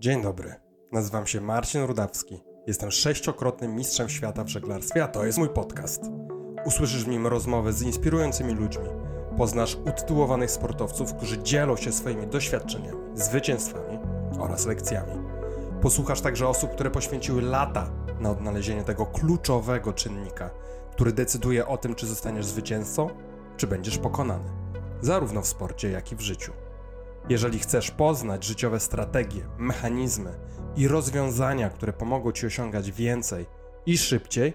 Dzień 0.00 0.22
dobry. 0.22 0.54
Nazywam 0.92 1.26
się 1.26 1.40
Marcin 1.40 1.82
Rudawski. 1.82 2.42
Jestem 2.66 2.90
sześciokrotnym 2.90 3.76
mistrzem 3.76 4.08
świata 4.08 4.44
w 4.44 4.48
żeglarstwie, 4.48 5.04
a 5.04 5.08
to 5.08 5.24
jest 5.24 5.38
mój 5.38 5.48
podcast. 5.48 6.02
Usłyszysz 6.64 7.04
w 7.04 7.08
nim 7.08 7.26
rozmowy 7.26 7.72
z 7.72 7.82
inspirującymi 7.82 8.54
ludźmi. 8.54 8.84
Poznasz 9.36 9.76
utytułowanych 9.76 10.50
sportowców, 10.50 11.14
którzy 11.14 11.42
dzielą 11.42 11.76
się 11.76 11.92
swoimi 11.92 12.26
doświadczeniami, 12.26 12.98
zwycięstwami 13.14 13.98
oraz 14.38 14.66
lekcjami. 14.66 15.12
Posłuchasz 15.82 16.20
także 16.20 16.48
osób, 16.48 16.70
które 16.70 16.90
poświęciły 16.90 17.42
lata 17.42 17.90
na 18.20 18.30
odnalezienie 18.30 18.84
tego 18.84 19.06
kluczowego 19.06 19.92
czynnika, 19.92 20.50
który 20.92 21.12
decyduje 21.12 21.66
o 21.66 21.76
tym, 21.76 21.94
czy 21.94 22.06
zostaniesz 22.06 22.46
zwycięzcą, 22.46 23.10
czy 23.56 23.66
będziesz 23.66 23.98
pokonany, 23.98 24.50
zarówno 25.00 25.42
w 25.42 25.46
sporcie, 25.46 25.90
jak 25.90 26.12
i 26.12 26.16
w 26.16 26.20
życiu. 26.20 26.52
Jeżeli 27.28 27.58
chcesz 27.58 27.90
poznać 27.90 28.44
życiowe 28.44 28.80
strategie, 28.80 29.40
mechanizmy 29.58 30.30
i 30.76 30.88
rozwiązania, 30.88 31.70
które 31.70 31.92
pomogą 31.92 32.32
ci 32.32 32.46
osiągać 32.46 32.92
więcej 32.92 33.46
i 33.86 33.98
szybciej, 33.98 34.52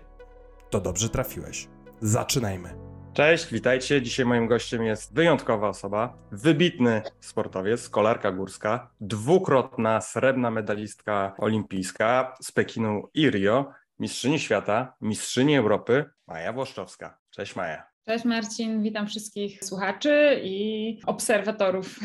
to 0.69 0.81
dobrze 0.81 1.09
trafiłeś. 1.09 1.67
Zaczynajmy. 2.01 2.75
Cześć, 3.13 3.53
witajcie. 3.53 4.01
Dzisiaj 4.01 4.25
moim 4.25 4.47
gościem 4.47 4.83
jest 4.83 5.15
wyjątkowa 5.15 5.69
osoba, 5.69 6.17
wybitny 6.31 7.01
sportowiec, 7.19 7.89
kolarka 7.89 8.31
górska, 8.31 8.91
dwukrotna 9.01 10.01
srebrna 10.01 10.51
medalistka 10.51 11.35
olimpijska 11.37 12.35
z 12.41 12.51
Pekinu 12.51 13.09
i 13.13 13.29
Rio, 13.29 13.71
mistrzyni 13.99 14.39
świata, 14.39 14.95
mistrzyni 15.01 15.57
Europy, 15.57 16.05
Maja 16.27 16.53
Włoszczowska. 16.53 17.17
Cześć 17.29 17.55
Maja. 17.55 17.83
Cześć 18.05 18.25
Marcin, 18.25 18.81
witam 18.83 19.07
wszystkich 19.07 19.63
słuchaczy 19.63 20.39
i 20.43 20.99
obserwatorów. 21.05 21.99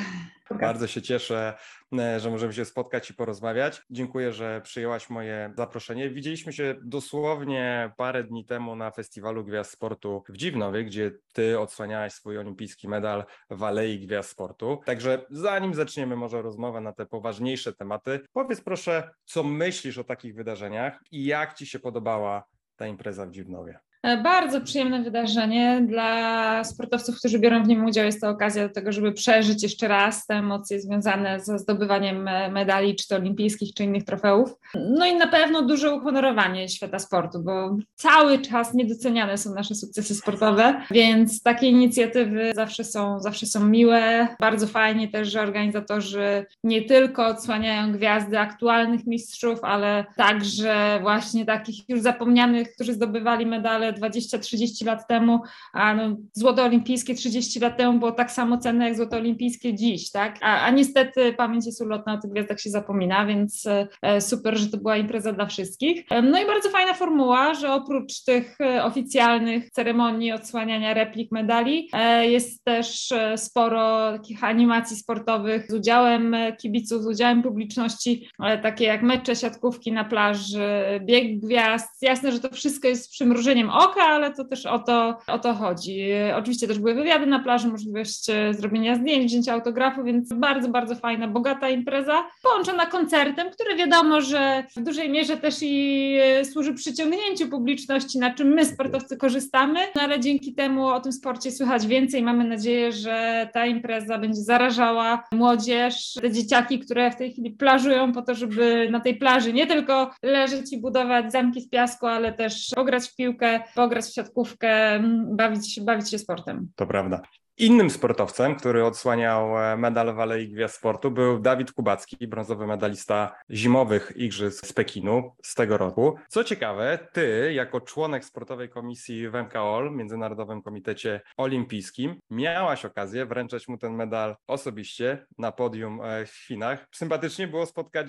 Bardzo 0.59 0.87
się 0.87 1.03
cieszę, 1.03 1.55
e, 1.99 2.21
że 2.21 2.31
możemy 2.31 2.53
się 2.53 2.65
spotkać 2.65 3.11
i 3.11 3.15
porozmawiać. 3.15 3.83
Dziękuję, 3.91 4.33
że 4.33 4.61
przyjęłaś 4.61 5.11
moje 5.11 5.53
zaproszenie. 5.57 6.11
Widzieliśmy 6.11 6.53
się 6.53 6.75
dosłownie 6.83 7.93
parę 7.97 8.25
dni 8.25 8.45
temu 8.45 8.77
na 8.77 8.91
Festiwalu 8.91 9.45
Gwiazd 9.45 9.71
Sportu 9.71 10.23
w 10.29 10.37
Dziwnowie, 10.37 10.85
gdzie 10.85 11.11
ty 11.33 11.59
odsłaniałaś 11.59 12.13
swój 12.13 12.39
olimpijski 12.39 12.89
medal 12.89 13.25
w 13.51 13.63
Alei 13.63 14.01
Gwiazd 14.07 14.31
Sportu. 14.31 14.81
Także 14.87 15.27
zanim 15.31 15.75
zaczniemy 15.75 16.17
może 16.17 16.43
rozmowę 16.43 16.81
na 16.81 16.93
te 16.93 17.07
poważniejsze 17.07 17.73
tematy, 17.73 18.21
powiedz 18.33 18.61
proszę, 18.61 19.11
co 19.25 19.43
myślisz 19.43 19.99
o 19.99 20.05
takich 20.05 20.35
wydarzeniach 20.35 21.01
i 21.11 21.25
jak 21.25 21.55
ci 21.55 21.67
się 21.67 21.79
podobała 21.79 22.45
ta 22.77 22.87
impreza 22.87 23.27
w 23.27 23.31
Dziwnowie? 23.31 23.79
E, 24.03 24.17
bardzo 24.17 24.61
przyjemne 24.61 25.03
wydarzenie 25.03 25.83
dla 25.89 26.65
sportowców, 26.65 27.19
którzy 27.19 27.39
biorą 27.39 27.63
w 27.63 27.69
nim 27.69 27.85
udział. 27.85 28.05
Jest 28.05 28.21
to 28.21 28.29
okazja 28.29 28.69
do 28.69 28.75
tego, 28.75 28.93
żeby 28.93 29.13
przeżyć 29.13 29.63
jeszcze 29.63 29.89
raz 29.89 30.27
te 30.27 30.35
emocje 30.35 30.81
związane 30.81 31.41
ze 31.41 31.59
zdobywaniem 31.59 32.29
e, 32.29 32.51
medali, 32.51 32.97
czy 32.97 33.09
to 33.09 33.17
olimpijskich, 33.17 33.75
czy 33.75 33.85
innych 33.85 34.05
trofeów. 34.05 34.55
No 34.75 35.07
i 35.07 35.15
na 35.15 35.27
pewno 35.27 35.63
duże 35.63 35.95
uhonorowanie 35.95 36.69
świata 36.69 36.99
sportu, 36.99 37.39
bo 37.43 37.77
cały 37.95 38.39
czas 38.39 38.75
niedoceniane 38.75 39.39
są 39.39 39.55
nasze 39.55 39.75
sukcesy 39.75 40.15
sportowe, 40.15 40.83
więc 40.91 41.43
takie 41.43 41.67
inicjatywy 41.67 42.53
zawsze 42.55 42.85
są, 42.85 43.21
zawsze 43.21 43.47
są 43.47 43.67
miłe. 43.67 44.29
Bardzo 44.41 44.67
fajnie 44.67 45.09
też, 45.09 45.29
że 45.33 45.41
organizatorzy 45.41 46.47
nie 46.65 46.83
tylko 46.83 47.27
odsłaniają 47.27 47.93
gwiazdy 47.93 48.39
aktualnych 48.39 49.07
mistrzów, 49.07 49.59
ale 49.63 50.05
także 50.17 50.99
właśnie 51.03 51.45
takich 51.45 51.89
już 51.89 52.01
zapomnianych, 52.01 52.75
którzy 52.75 52.93
zdobywali 52.93 53.47
medale 53.47 53.90
20-30 53.93 54.87
lat 54.87 55.09
temu, 55.09 55.41
a 55.73 55.95
no, 55.95 56.17
złoto 56.33 56.65
olimpijskie 56.65 57.15
30 57.15 57.61
lat 57.61 57.77
temu 57.77 57.99
było 57.99 58.13
tak 58.13 58.31
samo 58.31 58.59
cenne 58.59 58.85
jak 58.85 58.97
złoto 58.97 59.17
olimpijskie 59.17 59.75
dziś, 59.75 60.11
tak? 60.11 60.39
A, 60.41 60.61
a 60.61 60.71
niestety 60.71 61.33
pamięć 61.33 61.67
jest 61.67 61.83
ulotna, 61.83 62.15
o 62.15 62.19
tych 62.19 62.31
gwiazdach 62.31 62.61
się 62.61 62.71
zapomina, 62.71 63.27
więc 63.27 63.67
e, 64.03 64.21
super, 64.21 64.59
że 64.59 64.67
to 64.67 64.77
była 64.77 64.97
impreza 64.97 65.33
dla 65.33 65.47
wszystkich. 65.47 66.05
E, 66.11 66.23
no 66.23 66.43
i 66.43 66.47
bardzo 66.47 66.71
fajna 66.71 66.95
formuła, 66.95 67.55
że 67.55 67.73
oprócz 67.73 68.25
tych 68.25 68.61
e, 68.61 68.85
oficjalnych 68.85 69.71
ceremonii 69.71 70.33
odsłaniania 70.33 70.95
replik 70.95 71.33
medali, 71.33 71.91
jest 72.23 72.65
też 72.65 73.13
sporo 73.37 74.13
takich 74.13 74.45
animacji 74.45 74.97
sportowych 74.97 75.67
z 75.71 75.75
udziałem 75.75 76.37
kibiców, 76.61 77.03
z 77.03 77.07
udziałem 77.07 77.43
publiczności, 77.43 78.29
takie 78.63 78.85
jak 78.85 79.03
mecze 79.03 79.37
siatkówki 79.37 79.93
na 79.93 80.05
plaży, 80.05 81.01
bieg 81.05 81.41
gwiazd. 81.41 82.03
Jasne, 82.03 82.33
że 82.33 82.41
to 82.41 82.51
wszystko 82.51 82.89
jest 82.89 83.11
przymrużeniem 83.11 83.71
oka, 83.81 84.03
ale 84.03 84.35
to 84.35 84.45
też 84.45 84.67
o 84.67 84.79
to, 84.79 85.19
o 85.27 85.39
to 85.39 85.55
chodzi. 85.55 86.09
Oczywiście 86.37 86.69
też 86.69 86.79
były 86.79 86.95
wywiady 86.95 87.27
na 87.27 87.39
plaży, 87.39 87.69
możliwość 87.69 88.31
e, 88.31 88.55
zrobienia 88.55 88.95
zdjęć, 88.95 89.27
wzięcia 89.27 89.53
autografu, 89.53 90.05
więc 90.05 90.33
bardzo, 90.33 90.69
bardzo 90.69 90.95
fajna, 90.95 91.29
bogata 91.29 91.69
impreza, 91.69 92.25
połączona 92.43 92.87
koncertem, 92.87 93.51
który 93.51 93.77
wiadomo, 93.77 94.21
że 94.21 94.65
w 94.77 94.81
dużej 94.83 95.11
mierze 95.11 95.37
też 95.37 95.59
i 95.63 96.17
e, 96.23 96.45
służy 96.45 96.75
przyciągnięciu 96.75 97.49
publiczności, 97.49 98.19
na 98.19 98.35
czym 98.35 98.49
my 98.49 98.65
sportowcy 98.65 99.17
korzystamy, 99.17 99.81
no 99.95 100.03
ale 100.03 100.21
dzięki 100.21 100.55
temu 100.55 100.87
o 100.87 101.01
tym 101.01 101.13
sporcie 101.13 101.53
słychać 101.53 101.87
więcej. 101.87 102.23
Mamy 102.23 102.45
nadzieję, 102.45 102.93
że 102.93 103.49
ta 103.53 103.67
impreza 103.67 104.19
będzie 104.19 104.43
zarażała 104.43 105.25
młodzież, 105.33 106.15
te 106.21 106.31
dzieciaki, 106.31 106.79
które 106.79 107.11
w 107.11 107.17
tej 107.17 107.33
chwili 107.33 107.51
plażują 107.51 108.13
po 108.13 108.23
to, 108.23 108.35
żeby 108.35 108.89
na 108.91 109.01
tej 109.01 109.17
plaży 109.17 109.53
nie 109.53 109.67
tylko 109.67 110.11
leżeć 110.23 110.73
i 110.73 110.81
budować 110.81 111.33
zamki 111.33 111.61
z 111.61 111.69
piasku, 111.69 112.07
ale 112.07 112.33
też 112.33 112.71
pograć 112.75 113.09
w 113.09 113.17
piłkę, 113.17 113.61
pograć 113.75 114.05
w 114.05 114.15
siatkówkę, 114.15 115.01
bawić, 115.31 115.81
bawić 115.81 116.11
się 116.11 116.19
sportem. 116.19 116.69
To 116.77 116.87
prawda. 116.87 117.23
Innym 117.61 117.91
sportowcem, 117.91 118.57
który 118.57 118.85
odsłaniał 118.85 119.59
e, 119.59 119.77
medal 119.77 120.15
w 120.15 120.21
Alei 120.21 120.49
Gwiazd 120.49 120.75
Sportu 120.75 121.11
był 121.11 121.39
Dawid 121.39 121.73
Kubacki, 121.73 122.29
brązowy 122.29 122.67
medalista 122.67 123.35
zimowych 123.51 124.13
Igrzysk 124.17 124.67
z 124.67 124.73
Pekinu 124.73 125.33
z 125.43 125.55
tego 125.55 125.79
roku. 125.79 126.15
Co 126.29 126.45
ciekawe, 126.45 126.99
ty 127.13 127.53
jako 127.53 127.81
członek 127.81 128.25
sportowej 128.25 128.69
komisji 128.69 129.29
w 129.29 129.35
MKOL, 129.35 129.97
Międzynarodowym 129.97 130.63
Komitecie 130.63 131.21
Olimpijskim, 131.37 132.21
miałaś 132.31 132.85
okazję 132.85 133.27
wręczać 133.27 133.69
mu 133.69 133.79
ten 133.79 133.95
medal 133.95 134.37
osobiście 134.47 135.27
na 135.39 135.53
podium 135.53 136.01
e, 136.05 136.27
w 136.27 136.37
Chinach. 136.47 136.87
Sympatycznie 136.93 137.49
było 137.49 137.67
spotkać 137.67 138.09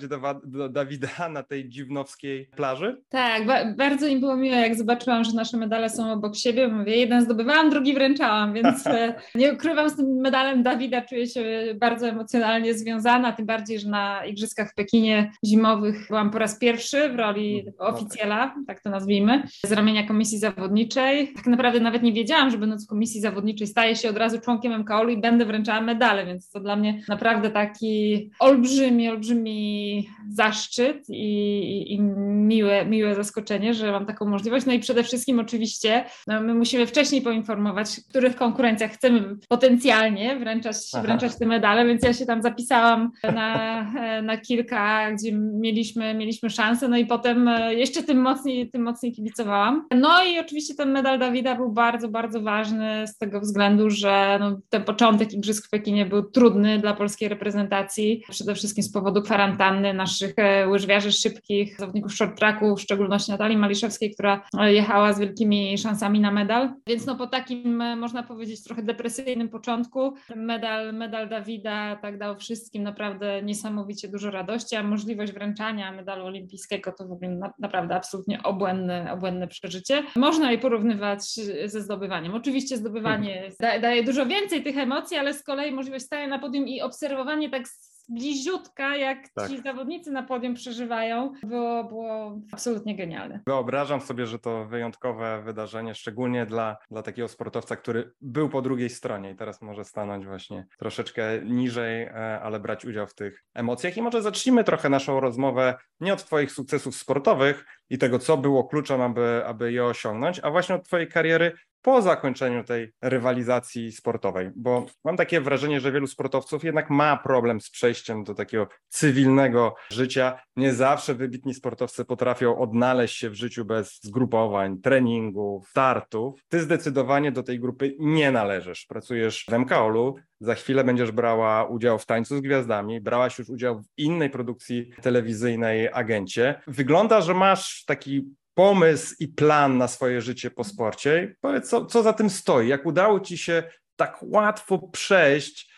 Dawida 0.70 1.28
na 1.28 1.42
tej 1.42 1.68
dziwnowskiej 1.68 2.46
plaży? 2.56 3.02
Tak, 3.08 3.46
ba 3.46 3.74
bardzo 3.74 4.06
im 4.06 4.20
było 4.20 4.36
miło, 4.36 4.56
jak 4.56 4.74
zobaczyłam, 4.74 5.24
że 5.24 5.32
nasze 5.32 5.56
medale 5.56 5.90
są 5.90 6.12
obok 6.12 6.36
siebie. 6.36 6.68
Mówię, 6.68 6.96
jeden 6.96 7.22
zdobywałam, 7.22 7.70
drugi 7.70 7.94
wręczałam, 7.94 8.54
więc 8.54 8.86
e, 8.86 9.14
nie 9.42 9.52
ukrywam, 9.52 9.90
z 9.90 9.96
tym 9.96 10.06
medalem 10.06 10.62
Dawida 10.62 11.02
czuję 11.02 11.26
się 11.26 11.44
bardzo 11.80 12.08
emocjonalnie 12.08 12.74
związana, 12.74 13.32
tym 13.32 13.46
bardziej, 13.46 13.78
że 13.78 13.88
na 13.88 14.26
Igrzyskach 14.26 14.70
w 14.70 14.74
Pekinie 14.74 15.32
zimowych 15.46 16.06
byłam 16.08 16.30
po 16.30 16.38
raz 16.38 16.58
pierwszy 16.58 17.08
w 17.08 17.14
roli 17.14 17.60
mm, 17.60 17.74
oficjela, 17.78 18.54
tak 18.66 18.82
to 18.82 18.90
nazwijmy, 18.90 19.42
z 19.66 19.72
ramienia 19.72 20.06
komisji 20.06 20.38
zawodniczej. 20.38 21.32
Tak 21.36 21.46
naprawdę 21.46 21.80
nawet 21.80 22.02
nie 22.02 22.12
wiedziałam, 22.12 22.50
że 22.50 22.58
będąc 22.58 22.84
w 22.84 22.88
komisji 22.88 23.20
zawodniczej 23.20 23.66
staję 23.66 23.96
się 23.96 24.10
od 24.10 24.16
razu 24.16 24.40
członkiem 24.40 24.80
MKOL-u 24.80 25.10
i 25.10 25.16
będę 25.16 25.44
wręczała 25.44 25.80
medale, 25.80 26.26
więc 26.26 26.50
to 26.50 26.60
dla 26.60 26.76
mnie 26.76 27.02
naprawdę 27.08 27.50
taki 27.50 28.30
olbrzymi, 28.38 29.08
olbrzymi 29.08 30.08
zaszczyt 30.28 31.04
i, 31.08 31.94
i 31.94 32.00
miłe, 32.00 32.86
miłe 32.86 33.14
zaskoczenie, 33.14 33.74
że 33.74 33.92
mam 33.92 34.06
taką 34.06 34.26
możliwość. 34.26 34.66
No 34.66 34.72
i 34.72 34.78
przede 34.78 35.02
wszystkim 35.02 35.38
oczywiście 35.38 36.04
no, 36.26 36.40
my 36.40 36.54
musimy 36.54 36.86
wcześniej 36.86 37.22
poinformować, 37.22 37.88
w 37.88 38.08
których 38.08 38.36
konkurencjach 38.36 38.92
chcemy 38.92 39.31
potencjalnie 39.48 40.36
wręczać, 40.36 40.76
wręczać 41.02 41.38
te 41.38 41.46
medale, 41.46 41.86
więc 41.86 42.02
ja 42.02 42.12
się 42.12 42.26
tam 42.26 42.42
zapisałam 42.42 43.10
na, 43.34 43.82
na 44.22 44.36
kilka, 44.36 45.12
gdzie 45.12 45.32
mieliśmy, 45.32 46.14
mieliśmy 46.14 46.50
szansę, 46.50 46.88
no 46.88 46.96
i 46.96 47.06
potem 47.06 47.48
e, 47.48 47.74
jeszcze 47.74 48.02
tym 48.02 48.20
mocniej, 48.20 48.70
tym 48.70 48.82
mocniej 48.82 49.12
kibicowałam. 49.12 49.86
No 50.00 50.24
i 50.24 50.38
oczywiście 50.38 50.74
ten 50.74 50.90
medal 50.90 51.18
Dawida 51.18 51.54
był 51.54 51.72
bardzo, 51.72 52.08
bardzo 52.08 52.40
ważny 52.40 53.06
z 53.06 53.18
tego 53.18 53.40
względu, 53.40 53.90
że 53.90 54.36
no, 54.40 54.60
ten 54.70 54.84
początek 54.84 55.32
Igrzysk 55.32 55.66
w 55.66 55.70
Pekinie 55.70 56.06
był 56.06 56.22
trudny 56.22 56.78
dla 56.78 56.94
polskiej 56.94 57.28
reprezentacji, 57.28 58.22
przede 58.30 58.54
wszystkim 58.54 58.84
z 58.84 58.92
powodu 58.92 59.22
kwarantanny 59.22 59.94
naszych 59.94 60.34
e, 60.36 60.68
łyżwiarzy 60.68 61.12
szybkich, 61.12 61.76
zawodników 61.78 62.14
short 62.14 62.38
tracku, 62.38 62.76
w 62.76 62.80
szczególności 62.80 63.30
Natalii 63.30 63.56
Maliszewskiej, 63.56 64.14
która 64.14 64.42
jechała 64.60 65.12
z 65.12 65.18
wielkimi 65.18 65.78
szansami 65.78 66.20
na 66.20 66.30
medal, 66.30 66.72
więc 66.86 67.06
no 67.06 67.16
po 67.16 67.26
takim, 67.26 67.80
e, 67.80 67.96
można 67.96 68.22
powiedzieć, 68.22 68.62
trochę 68.62 68.82
depresyjnym 68.82 69.11
depresyjnym 69.16 69.48
początku. 69.48 70.14
Medal, 70.36 70.94
medal 70.94 71.28
Dawida 71.28 71.96
tak 72.02 72.18
dał 72.18 72.38
wszystkim 72.38 72.82
naprawdę 72.82 73.42
niesamowicie 73.42 74.08
dużo 74.08 74.30
radości, 74.30 74.76
a 74.76 74.82
możliwość 74.82 75.32
wręczania 75.32 75.92
medalu 75.92 76.26
olimpijskiego 76.26 76.92
to 76.92 77.08
w 77.08 77.12
ogóle 77.12 77.30
na, 77.30 77.52
naprawdę 77.58 77.94
absolutnie 77.94 78.42
obłędne, 78.42 79.12
obłędne 79.12 79.48
przeżycie. 79.48 80.02
Można 80.16 80.52
je 80.52 80.58
porównywać 80.58 81.24
ze 81.64 81.80
zdobywaniem. 81.80 82.34
Oczywiście 82.34 82.76
zdobywanie 82.76 83.50
da, 83.60 83.78
daje 83.78 84.04
dużo 84.04 84.26
więcej 84.26 84.62
tych 84.62 84.78
emocji, 84.78 85.16
ale 85.16 85.34
z 85.34 85.42
kolei 85.42 85.72
możliwość 85.72 86.04
stania 86.04 86.26
na 86.26 86.38
podium 86.38 86.68
i 86.68 86.80
obserwowanie 86.82 87.50
tak 87.50 87.62
bliziutka, 88.08 88.96
jak 88.96 89.28
Tak. 89.28 89.50
ci 89.50 89.62
zawodnicy 89.62 90.10
na 90.10 90.22
podium 90.22 90.54
przeżywają, 90.54 91.32
było, 91.42 91.84
było 91.84 92.40
absolutnie 92.52 92.96
genialne. 92.96 93.40
Wyobrażam 93.46 94.00
sobie, 94.00 94.26
że 94.26 94.38
to 94.38 94.64
wyjątkowe 94.64 95.42
wydarzenie, 95.44 95.94
szczególnie 95.94 96.46
dla, 96.46 96.76
dla 96.90 97.02
takiego 97.02 97.28
sportowca, 97.28 97.76
który 97.76 98.12
był 98.20 98.48
po 98.48 98.62
drugiej 98.62 98.90
stronie 98.90 99.30
i 99.30 99.36
teraz 99.36 99.62
może 99.62 99.84
stanąć 99.84 100.26
właśnie 100.26 100.66
troszeczkę 100.78 101.22
niżej, 101.44 102.02
e, 102.02 102.40
ale 102.42 102.60
brać 102.60 102.84
udział 102.84 103.06
w 103.06 103.14
tych 103.14 103.44
emocjach. 103.54 103.96
I 103.96 104.02
może 104.02 104.22
zacznijmy 104.22 104.64
trochę 104.64 104.88
naszą 104.88 105.20
rozmowę 105.20 105.74
nie 106.00 106.12
od 106.12 106.24
Twoich 106.24 106.52
sukcesów 106.52 106.96
sportowych 106.96 107.64
i 107.90 107.98
tego, 107.98 108.18
co 108.18 108.36
było 108.36 108.64
kluczem, 108.64 109.00
aby, 109.00 109.42
aby 109.46 109.72
je 109.72 109.84
osiągnąć, 109.84 110.40
a 110.42 110.50
właśnie 110.50 110.74
od 110.74 110.84
Twojej 110.84 111.08
kariery 111.08 111.52
po 111.82 112.02
zakończeniu 112.02 112.64
tej 112.64 112.92
rywalizacji 113.02 113.92
sportowej, 113.92 114.50
bo 114.56 114.86
mam 115.04 115.16
takie 115.16 115.40
wrażenie, 115.40 115.80
że 115.80 115.92
wielu 115.92 116.06
sportowców 116.06 116.64
jednak 116.64 116.90
ma 116.90 117.16
problem 117.16 117.60
z 117.60 117.70
przejściem 117.70 118.24
do 118.24 118.34
takiego 118.34 118.68
cywilnego 118.88 119.74
życia. 119.90 120.38
Nie 120.56 120.74
zawsze 120.74 121.14
wybitni 121.14 121.54
sportowcy 121.54 122.04
potrafią 122.04 122.58
odnaleźć 122.58 123.16
się 123.16 123.30
w 123.30 123.34
życiu 123.34 123.64
bez 123.64 124.02
zgrupowań, 124.02 124.80
treningów, 124.80 125.68
startów. 125.68 126.40
Ty 126.48 126.60
zdecydowanie 126.60 127.32
do 127.32 127.42
tej 127.42 127.60
grupy 127.60 127.96
nie 127.98 128.30
należysz. 128.30 128.86
Pracujesz 128.86 129.46
w 129.50 129.58
MKOL-u, 129.58 130.14
za 130.40 130.54
chwilę 130.54 130.84
będziesz 130.84 131.10
brała 131.10 131.64
udział 131.64 131.98
w 131.98 132.06
Tańcu 132.06 132.36
z 132.36 132.40
Gwiazdami, 132.40 133.00
brałaś 133.00 133.38
już 133.38 133.48
udział 133.48 133.82
w 133.82 133.84
innej 133.96 134.30
produkcji 134.30 134.92
telewizyjnej 135.02 135.88
Agencie. 135.92 136.62
Wygląda, 136.66 137.20
że 137.20 137.34
masz 137.34 137.84
taki 137.84 138.34
pomysł 138.54 139.14
i 139.18 139.28
plan 139.28 139.78
na 139.78 139.88
swoje 139.88 140.20
życie 140.20 140.50
po 140.50 140.64
sporcie. 140.64 141.34
Powiedz, 141.40 141.68
co, 141.68 141.86
co 141.86 142.02
za 142.02 142.12
tym 142.12 142.30
stoi? 142.30 142.68
Jak 142.68 142.86
udało 142.86 143.20
ci 143.20 143.38
się 143.38 143.62
tak 143.96 144.18
łatwo 144.22 144.78
przejść 144.78 145.72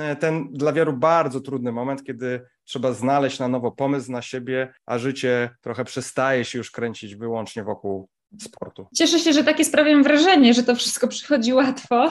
e, 0.00 0.16
ten 0.16 0.52
dla 0.52 0.72
wielu 0.72 0.92
bardzo 0.92 1.40
trudny 1.40 1.72
moment, 1.72 2.04
kiedy 2.04 2.46
trzeba 2.64 2.92
znaleźć 2.92 3.38
na 3.38 3.48
nowo 3.48 3.72
pomysł 3.72 4.12
na 4.12 4.22
siebie, 4.22 4.72
a 4.86 4.98
życie 4.98 5.50
trochę 5.60 5.84
przestaje 5.84 6.44
się 6.44 6.58
już 6.58 6.70
kręcić 6.70 7.16
wyłącznie 7.16 7.64
wokół 7.64 8.08
sportu. 8.40 8.86
Cieszę 8.94 9.18
się, 9.18 9.32
że 9.32 9.44
takie 9.44 9.64
sprawiam 9.64 10.02
wrażenie, 10.02 10.54
że 10.54 10.62
to 10.62 10.74
wszystko 10.74 11.08
przychodzi 11.08 11.52
łatwo, 11.52 12.10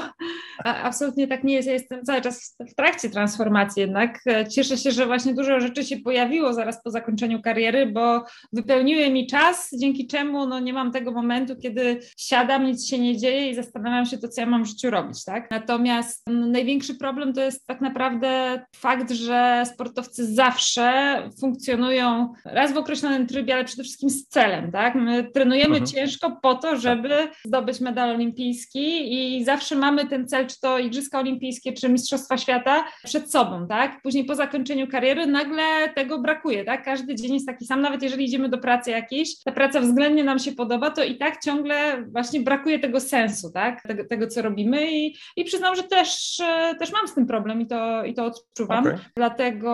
a 0.64 0.82
absolutnie 0.82 1.28
tak 1.28 1.44
nie 1.44 1.54
jest. 1.54 1.68
Ja 1.68 1.74
jestem 1.74 2.04
cały 2.04 2.22
czas 2.22 2.56
w 2.72 2.76
trakcie 2.76 3.10
transformacji 3.10 3.82
jednak. 3.82 4.24
Cieszę 4.52 4.78
się, 4.78 4.92
że 4.92 5.06
właśnie 5.06 5.34
dużo 5.34 5.60
rzeczy 5.60 5.84
się 5.84 5.98
pojawiło 5.98 6.54
zaraz 6.54 6.84
po 6.84 6.92
zakończeniu 6.92 7.42
kariery, 7.42 7.86
bo 7.86 8.24
wypełniły 8.54 9.10
mi 9.10 9.28
czas, 9.28 9.70
dzięki 9.80 10.08
czemu 10.08 10.48
no, 10.48 10.60
nie 10.60 10.74
mam 10.74 10.92
tego 10.92 11.12
momentu, 11.12 11.56
kiedy 11.56 12.00
siadam, 12.18 12.66
nic 12.66 12.88
się 12.88 13.00
nie 13.00 13.18
dzieje 13.18 13.50
i 13.50 13.56
zastanawiam 13.56 14.06
się 14.06 14.18
to, 14.18 14.28
co 14.28 14.42
ja 14.42 14.48
mam 14.48 14.64
w 14.64 14.68
życiu 14.68 14.90
robić. 14.90 15.26
Tak? 15.26 15.52
Natomiast 15.52 16.24
no, 16.28 16.48
największy 16.48 16.96
problem 16.96 17.34
to 17.34 17.42
jest 17.42 17.68
tak 17.68 17.82
naprawdę 17.82 18.62
fakt, 18.76 19.12
że 19.12 19.64
sportowcy 19.74 20.34
zawsze 20.36 21.18
funkcjonują 21.40 22.34
raz 22.46 22.74
w 22.74 22.78
określonym 22.78 23.28
trybie, 23.28 23.56
ale 23.56 23.66
przede 23.66 23.84
wszystkim 23.84 24.10
z 24.10 24.28
celem. 24.28 24.72
Tak? 24.72 24.96
My 24.96 25.32
trenujemy 25.34 25.78
mhm. 25.78 25.86
ciężko 25.86 26.07
ciężko 26.08 26.40
po 26.42 26.56
to, 26.56 26.76
żeby 26.76 27.10
zdobyć 27.46 27.80
medal 27.80 28.10
olimpijski 28.10 29.14
i 29.14 29.46
zawsze 29.46 29.76
mamy 29.76 30.08
ten 30.08 30.28
cel, 30.28 30.48
czy 30.48 30.60
to 30.60 30.80
Igrzyska 30.80 31.20
Olimpijskie, 31.20 31.74
czy 31.74 31.90
Mistrzostwa 31.90 32.38
Świata 32.38 32.86
przed 33.04 33.32
sobą, 33.32 33.68
tak? 33.68 34.02
Później 34.02 34.26
po 34.26 34.36
zakończeniu 34.36 34.88
kariery 34.88 35.28
nagle 35.28 35.64
tego 35.96 36.20
brakuje, 36.20 36.66
tak? 36.66 36.86
Każdy 36.86 37.16
dzień 37.16 37.34
jest 37.34 37.48
taki 37.48 37.66
sam, 37.66 37.82
nawet 37.82 38.04
jeżeli 38.04 38.26
idziemy 38.26 38.50
do 38.50 38.58
pracy 38.58 38.92
jakiejś, 38.92 39.44
ta 39.44 39.52
praca 39.52 39.82
względnie 39.82 40.24
nam 40.24 40.40
się 40.40 40.52
podoba, 40.52 40.92
to 40.92 41.04
i 41.04 41.18
tak 41.18 41.44
ciągle 41.44 42.06
właśnie 42.12 42.42
brakuje 42.42 42.80
tego 42.80 43.00
sensu, 43.00 43.52
tak? 43.52 43.82
Tego, 43.82 44.06
tego 44.06 44.28
co 44.28 44.42
robimy 44.42 44.92
i, 44.92 45.16
i 45.36 45.44
przyznam, 45.44 45.76
że 45.76 45.84
też, 45.84 46.42
też 46.80 46.92
mam 46.94 47.08
z 47.08 47.14
tym 47.14 47.28
problem 47.28 47.62
i 47.62 47.68
to, 47.68 48.06
i 48.06 48.14
to 48.14 48.26
odczuwam, 48.26 48.80
okay. 48.80 49.00
dlatego 49.16 49.72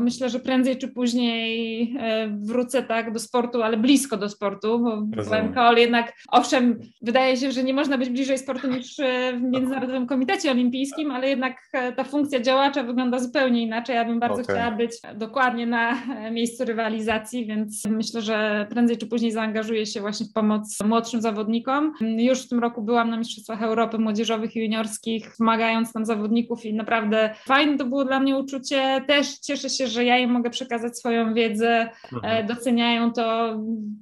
myślę, 0.00 0.30
że 0.30 0.40
prędzej 0.40 0.78
czy 0.78 0.88
później 0.88 1.82
e, 2.00 2.28
wrócę 2.40 2.82
tak 2.82 3.12
do 3.12 3.18
sportu, 3.18 3.62
ale 3.62 3.76
blisko 3.76 4.16
do 4.16 4.28
sportu, 4.28 4.78
bo 4.78 5.22
byłem 5.22 5.52
ale 5.62 5.80
jednak 5.80 6.12
owszem, 6.28 6.80
wydaje 7.02 7.36
się, 7.36 7.52
że 7.52 7.64
nie 7.64 7.74
można 7.74 7.98
być 7.98 8.10
bliżej 8.10 8.38
sportu 8.38 8.68
niż 8.68 9.00
e, 9.00 9.32
w 9.32 9.42
Międzynarodowym 9.42 10.06
Komitecie 10.06 10.50
Olimpijskim, 10.50 11.10
ale 11.10 11.28
jednak 11.28 11.56
e, 11.72 11.92
ta 11.92 12.04
funkcja 12.04 12.40
działacza 12.40 12.82
wygląda 12.82 13.18
zupełnie 13.18 13.62
inaczej. 13.62 13.96
Ja 13.96 14.04
bym 14.04 14.20
bardzo 14.20 14.42
okay. 14.42 14.56
chciała 14.56 14.70
być 14.70 14.92
dokładnie 15.14 15.66
na 15.66 15.90
e, 15.90 16.30
miejscu 16.30 16.64
rywalizacji, 16.64 17.46
więc 17.46 17.84
myślę, 17.84 18.22
że 18.22 18.66
prędzej 18.70 18.98
czy 18.98 19.06
później 19.06 19.32
zaangażuję 19.32 19.86
się 19.86 20.00
właśnie 20.00 20.26
w 20.26 20.32
pomoc 20.32 20.78
młodszym 20.84 21.22
zawodnikom. 21.22 21.92
Już 22.00 22.42
w 22.42 22.48
tym 22.48 22.58
roku 22.58 22.82
byłam 22.82 23.10
na 23.10 23.16
Mistrzostwach 23.16 23.62
Europy 23.62 23.98
Młodzieżowych 23.98 24.56
i 24.56 24.60
Juniorskich, 24.60 25.32
pomagając 25.38 25.92
tam 25.92 26.04
zawodników 26.04 26.64
i 26.64 26.74
naprawdę 26.74 27.34
fajne 27.46 27.78
to 27.78 27.84
było 27.84 28.04
dla 28.04 28.20
mnie 28.20 28.36
uczucie. 28.36 29.04
Też 29.06 29.38
cieszę 29.38 29.70
się, 29.70 29.86
że 29.86 30.04
ja 30.04 30.18
im 30.18 30.30
mogę 30.30 30.50
przekazać 30.50 30.98
swoją 30.98 31.34
wiedzę, 31.34 31.88
mhm. 32.12 32.46
doceniają 32.46 33.12
to, 33.12 33.56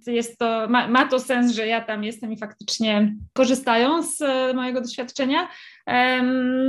jest 0.07 0.39
to, 0.39 0.67
ma, 0.69 0.89
ma 0.89 1.07
to 1.09 1.19
sens, 1.21 1.46
że 1.53 1.67
ja 1.67 1.81
tam 1.81 2.05
jestem 2.05 2.33
i 2.33 2.39
faktycznie 2.39 3.15
korzystają 3.33 4.03
z 4.03 4.23
e, 4.23 4.55
mojego 4.55 4.81
doświadczenia. 4.81 5.49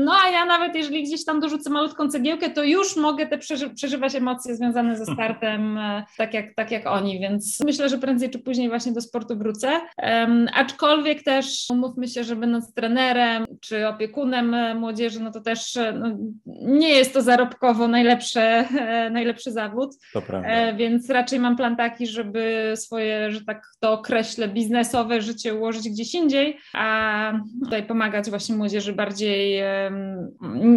No 0.06 0.14
a 0.26 0.30
ja 0.30 0.46
nawet 0.46 0.76
jeżeli 0.76 1.04
gdzieś 1.04 1.26
tam 1.26 1.40
dorzucę 1.40 1.70
malutką 1.70 2.10
cegiełkę, 2.10 2.50
to 2.50 2.64
już 2.64 2.96
mogę 2.96 3.28
te 3.28 3.38
przeży 3.38 3.70
przeżywać 3.70 4.16
emocje 4.16 4.56
związane 4.56 4.96
ze 4.98 5.06
startem, 5.06 5.78
e, 5.78 6.04
tak 6.18 6.34
jak, 6.34 6.54
tak 6.56 6.72
jak 6.72 6.88
oni, 6.88 7.20
więc 7.20 7.64
myślę, 7.66 7.90
że 7.90 7.98
prędzej 7.98 8.30
czy 8.30 8.40
później 8.40 8.70
właśnie 8.70 8.92
do 8.92 9.02
sportu 9.02 9.38
wrócę. 9.38 9.82
Um, 9.98 10.48
aczkolwiek 10.54 11.24
też 11.24 11.66
umówmy 11.70 12.08
się, 12.08 12.24
że 12.24 12.36
będąc 12.36 12.74
trenerem 12.74 13.46
czy 13.62 13.88
opiekunem 13.88 14.54
e, 14.54 14.76
młodzieży, 14.76 15.20
no 15.20 15.32
to 15.32 15.42
też 15.42 15.78
no, 16.00 16.18
nie 16.46 16.90
jest 16.90 17.14
to 17.14 17.22
zarobkowo 17.22 17.88
najlepsze, 17.88 18.66
najlepszy 19.12 19.52
zawód, 19.52 19.96
to 20.14 20.22
prawda. 20.22 20.74
więc 20.74 21.10
raczej 21.10 21.40
mam 21.40 21.56
plan 21.56 21.76
taki, 21.76 22.08
żeby 22.08 22.74
swoje, 22.76 23.32
że 23.32 23.46
tak 23.46 23.68
to 23.80 23.94
określę, 23.94 24.48
biznesowe 24.48 25.22
życie 25.22 25.56
ułożyć 25.56 25.90
gdzieś 25.90 26.16
indziej, 26.16 26.58
a 26.74 27.34
tutaj 27.64 27.84
pomagać 27.84 28.30
właśnie 28.30 28.56
młodzieży 28.56 28.94
bardziej, 29.08 29.62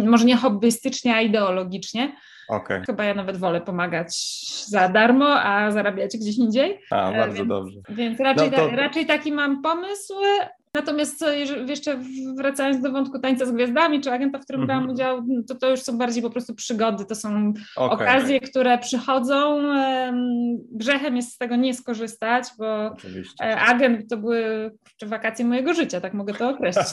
może 0.05 0.25
nie 0.25 0.35
hobbystycznie, 0.35 1.15
a 1.15 1.21
ideologicznie. 1.21 2.15
Okay. 2.47 2.81
Chyba 2.85 3.03
ja 3.03 3.13
nawet 3.13 3.37
wolę 3.37 3.61
pomagać 3.61 4.15
za 4.67 4.89
darmo, 4.89 5.43
a 5.43 5.71
zarabiać 5.71 6.17
gdzieś 6.17 6.37
indziej. 6.37 6.79
A, 6.91 7.11
bardzo 7.11 7.35
więc, 7.35 7.47
dobrze. 7.47 7.79
Więc 7.89 8.19
raczej, 8.19 8.51
no 8.51 8.57
to... 8.57 8.69
raczej 8.69 9.05
taki 9.05 9.31
mam 9.31 9.61
pomysł, 9.61 10.13
Natomiast 10.75 11.25
jeszcze 11.67 11.99
wracając 12.37 12.81
do 12.81 12.91
wątku 12.91 13.19
tańca 13.19 13.45
z 13.45 13.51
gwiazdami, 13.51 14.01
czy 14.01 14.11
agenta, 14.11 14.39
w 14.39 14.43
którym 14.43 14.65
brałam 14.65 14.83
mm 14.83 14.91
-hmm. 14.91 14.95
udział, 14.95 15.23
to 15.47 15.55
to 15.55 15.69
już 15.69 15.79
są 15.79 15.97
bardziej 15.97 16.23
po 16.23 16.29
prostu 16.29 16.55
przygody, 16.55 17.05
to 17.05 17.15
są 17.15 17.53
okay. 17.75 17.95
okazje, 17.95 18.39
które 18.39 18.77
przychodzą. 18.77 19.61
Grzechem 20.71 21.15
jest 21.15 21.33
z 21.33 21.37
tego 21.37 21.55
nie 21.55 21.73
skorzystać, 21.73 22.43
bo 22.57 22.85
Oczywiście. 22.85 23.45
E, 23.45 23.59
agent 23.59 24.09
to 24.09 24.17
były 24.17 24.71
wakacje 25.05 25.45
mojego 25.45 25.73
życia, 25.73 26.01
tak 26.01 26.13
mogę 26.13 26.33
to 26.33 26.49
określić. 26.49 26.85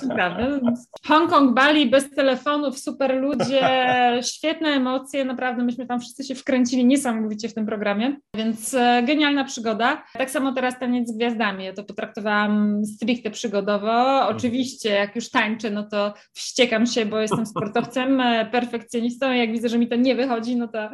Hongkong, 1.09 1.55
Bali, 1.55 1.91
bez 1.91 2.11
telefonów, 2.11 2.79
super 2.79 3.21
ludzie, 3.21 3.61
świetne 4.35 4.69
emocje, 4.69 5.25
naprawdę 5.25 5.65
myśmy 5.65 5.87
tam 5.87 6.01
wszyscy 6.01 6.25
się 6.25 6.35
wkręcili 6.35 6.85
niesamowicie 6.85 7.49
w 7.49 7.55
tym 7.55 7.67
programie, 7.67 8.17
więc 8.37 8.75
e, 8.75 9.03
genialna 9.07 9.45
przygoda. 9.45 10.05
Tak 10.13 10.31
samo 10.31 10.53
teraz 10.53 10.79
taniec 10.79 11.09
z 11.09 11.17
gwiazdami, 11.17 11.65
ja 11.65 11.73
to 11.73 11.85
potraktowałam 11.85 12.85
stricte 12.85 13.31
przygodą 13.31 13.68
zawodowo. 13.69 14.29
Oczywiście, 14.29 14.89
jak 14.89 15.17
już 15.17 15.31
tańczę, 15.31 15.71
no 15.71 15.83
to 15.83 16.15
wściekam 16.33 16.87
się, 16.87 17.07
bo 17.07 17.21
jestem 17.21 17.47
sportowcem, 17.47 18.21
e, 18.21 18.47
perfekcjonistą. 18.47 19.33
Jak 19.33 19.53
widzę, 19.53 19.69
że 19.69 19.79
mi 19.79 19.89
to 19.89 19.97
nie 19.97 20.15
wychodzi, 20.15 20.57
no 20.57 20.69
to, 20.69 20.91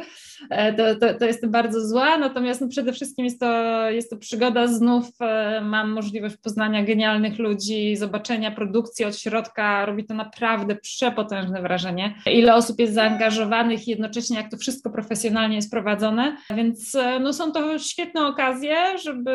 e, 0.50 0.73
to, 0.73 0.95
to, 0.95 1.19
to 1.19 1.25
jestem 1.25 1.50
bardzo 1.50 1.88
zła. 1.88 2.19
Natomiast 2.19 2.61
no 2.61 2.69
przede 2.69 2.93
wszystkim 2.93 3.25
jest 3.25 3.40
to, 3.40 3.90
jest 3.90 4.11
to 4.11 4.16
przygoda. 4.16 4.66
Znów 4.66 5.09
e, 5.21 5.61
mam 5.61 5.90
możliwość 5.90 6.37
poznania 6.37 6.85
genialnych 6.85 7.38
ludzi, 7.38 7.97
zobaczenia 7.97 8.50
produkcji 8.50 9.04
od 9.04 9.19
środka. 9.19 9.87
Robi 9.87 10.04
to 10.04 10.14
naprawdę 10.14 10.76
przepotężne 10.76 11.62
wrażenie. 11.62 12.14
Ile 12.26 12.54
osób 12.54 12.78
jest 12.78 12.95
zaangażowanych 12.95 13.88
i 13.88 13.90
jednocześnie 13.90 14.37
jak 14.37 14.50
to 14.50 14.57
wszystko 14.57 14.90
profesjonalnie 14.90 15.57
jest 15.57 15.71
prowadzone. 15.71 16.37
Więc 16.57 16.97
no, 17.21 17.33
są 17.33 17.52
to 17.52 17.78
świetne 17.78 18.26
okazje, 18.26 18.99
żeby 18.99 19.35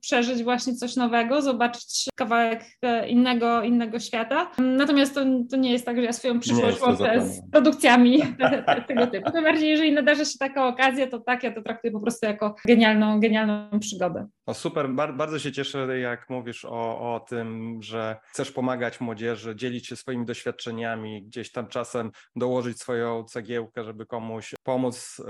przeżyć 0.00 0.42
właśnie 0.42 0.74
coś 0.74 0.96
nowego, 0.96 1.42
zobaczyć 1.42 2.08
kawałek 2.14 2.64
innego, 3.08 3.62
innego 3.62 4.00
świata. 4.00 4.50
Natomiast 4.58 5.14
to, 5.14 5.20
to 5.50 5.56
nie 5.56 5.72
jest 5.72 5.86
tak, 5.86 5.96
że 5.96 6.02
ja 6.02 6.12
swoją 6.12 6.40
przyszłość 6.40 6.80
łączę 6.80 7.26
z 7.26 7.50
produkcjami 7.52 8.22
tego 8.88 9.06
typu. 9.06 9.30
Tym 9.30 9.44
bardziej, 9.44 9.70
jeżeli 9.70 9.92
nadarzy 9.92 10.24
się 10.24 10.38
taka 10.38 10.66
okazja, 10.66 11.06
to 11.06 11.20
tak, 11.20 11.42
ja 11.42 11.52
to 11.54 11.62
traktuję 11.62 11.92
po 11.92 12.00
prostu 12.00 12.26
jako 12.26 12.54
genialną, 12.66 13.20
genialną 13.20 13.80
przygodę. 13.80 14.26
O 14.46 14.54
super, 14.54 14.88
Bar 14.88 15.16
bardzo 15.16 15.38
się 15.38 15.52
cieszę, 15.52 15.98
jak 15.98 16.30
mówisz 16.30 16.64
o, 16.64 17.14
o 17.14 17.20
tym, 17.28 17.78
że 17.82 18.16
chcesz 18.22 18.52
pomagać 18.52 19.00
młodzieży, 19.00 19.56
dzielić 19.56 19.86
się 19.86 19.96
swoimi 19.96 20.26
doświadczeniami, 20.26 21.22
gdzieś 21.22 21.52
tam 21.52 21.66
czasem 21.66 22.10
dołożyć 22.36 22.80
swoją 22.80 23.24
cegiełkę, 23.24 23.84
żeby 23.84 24.06
komuś 24.06 24.54
pomóc. 24.62 25.22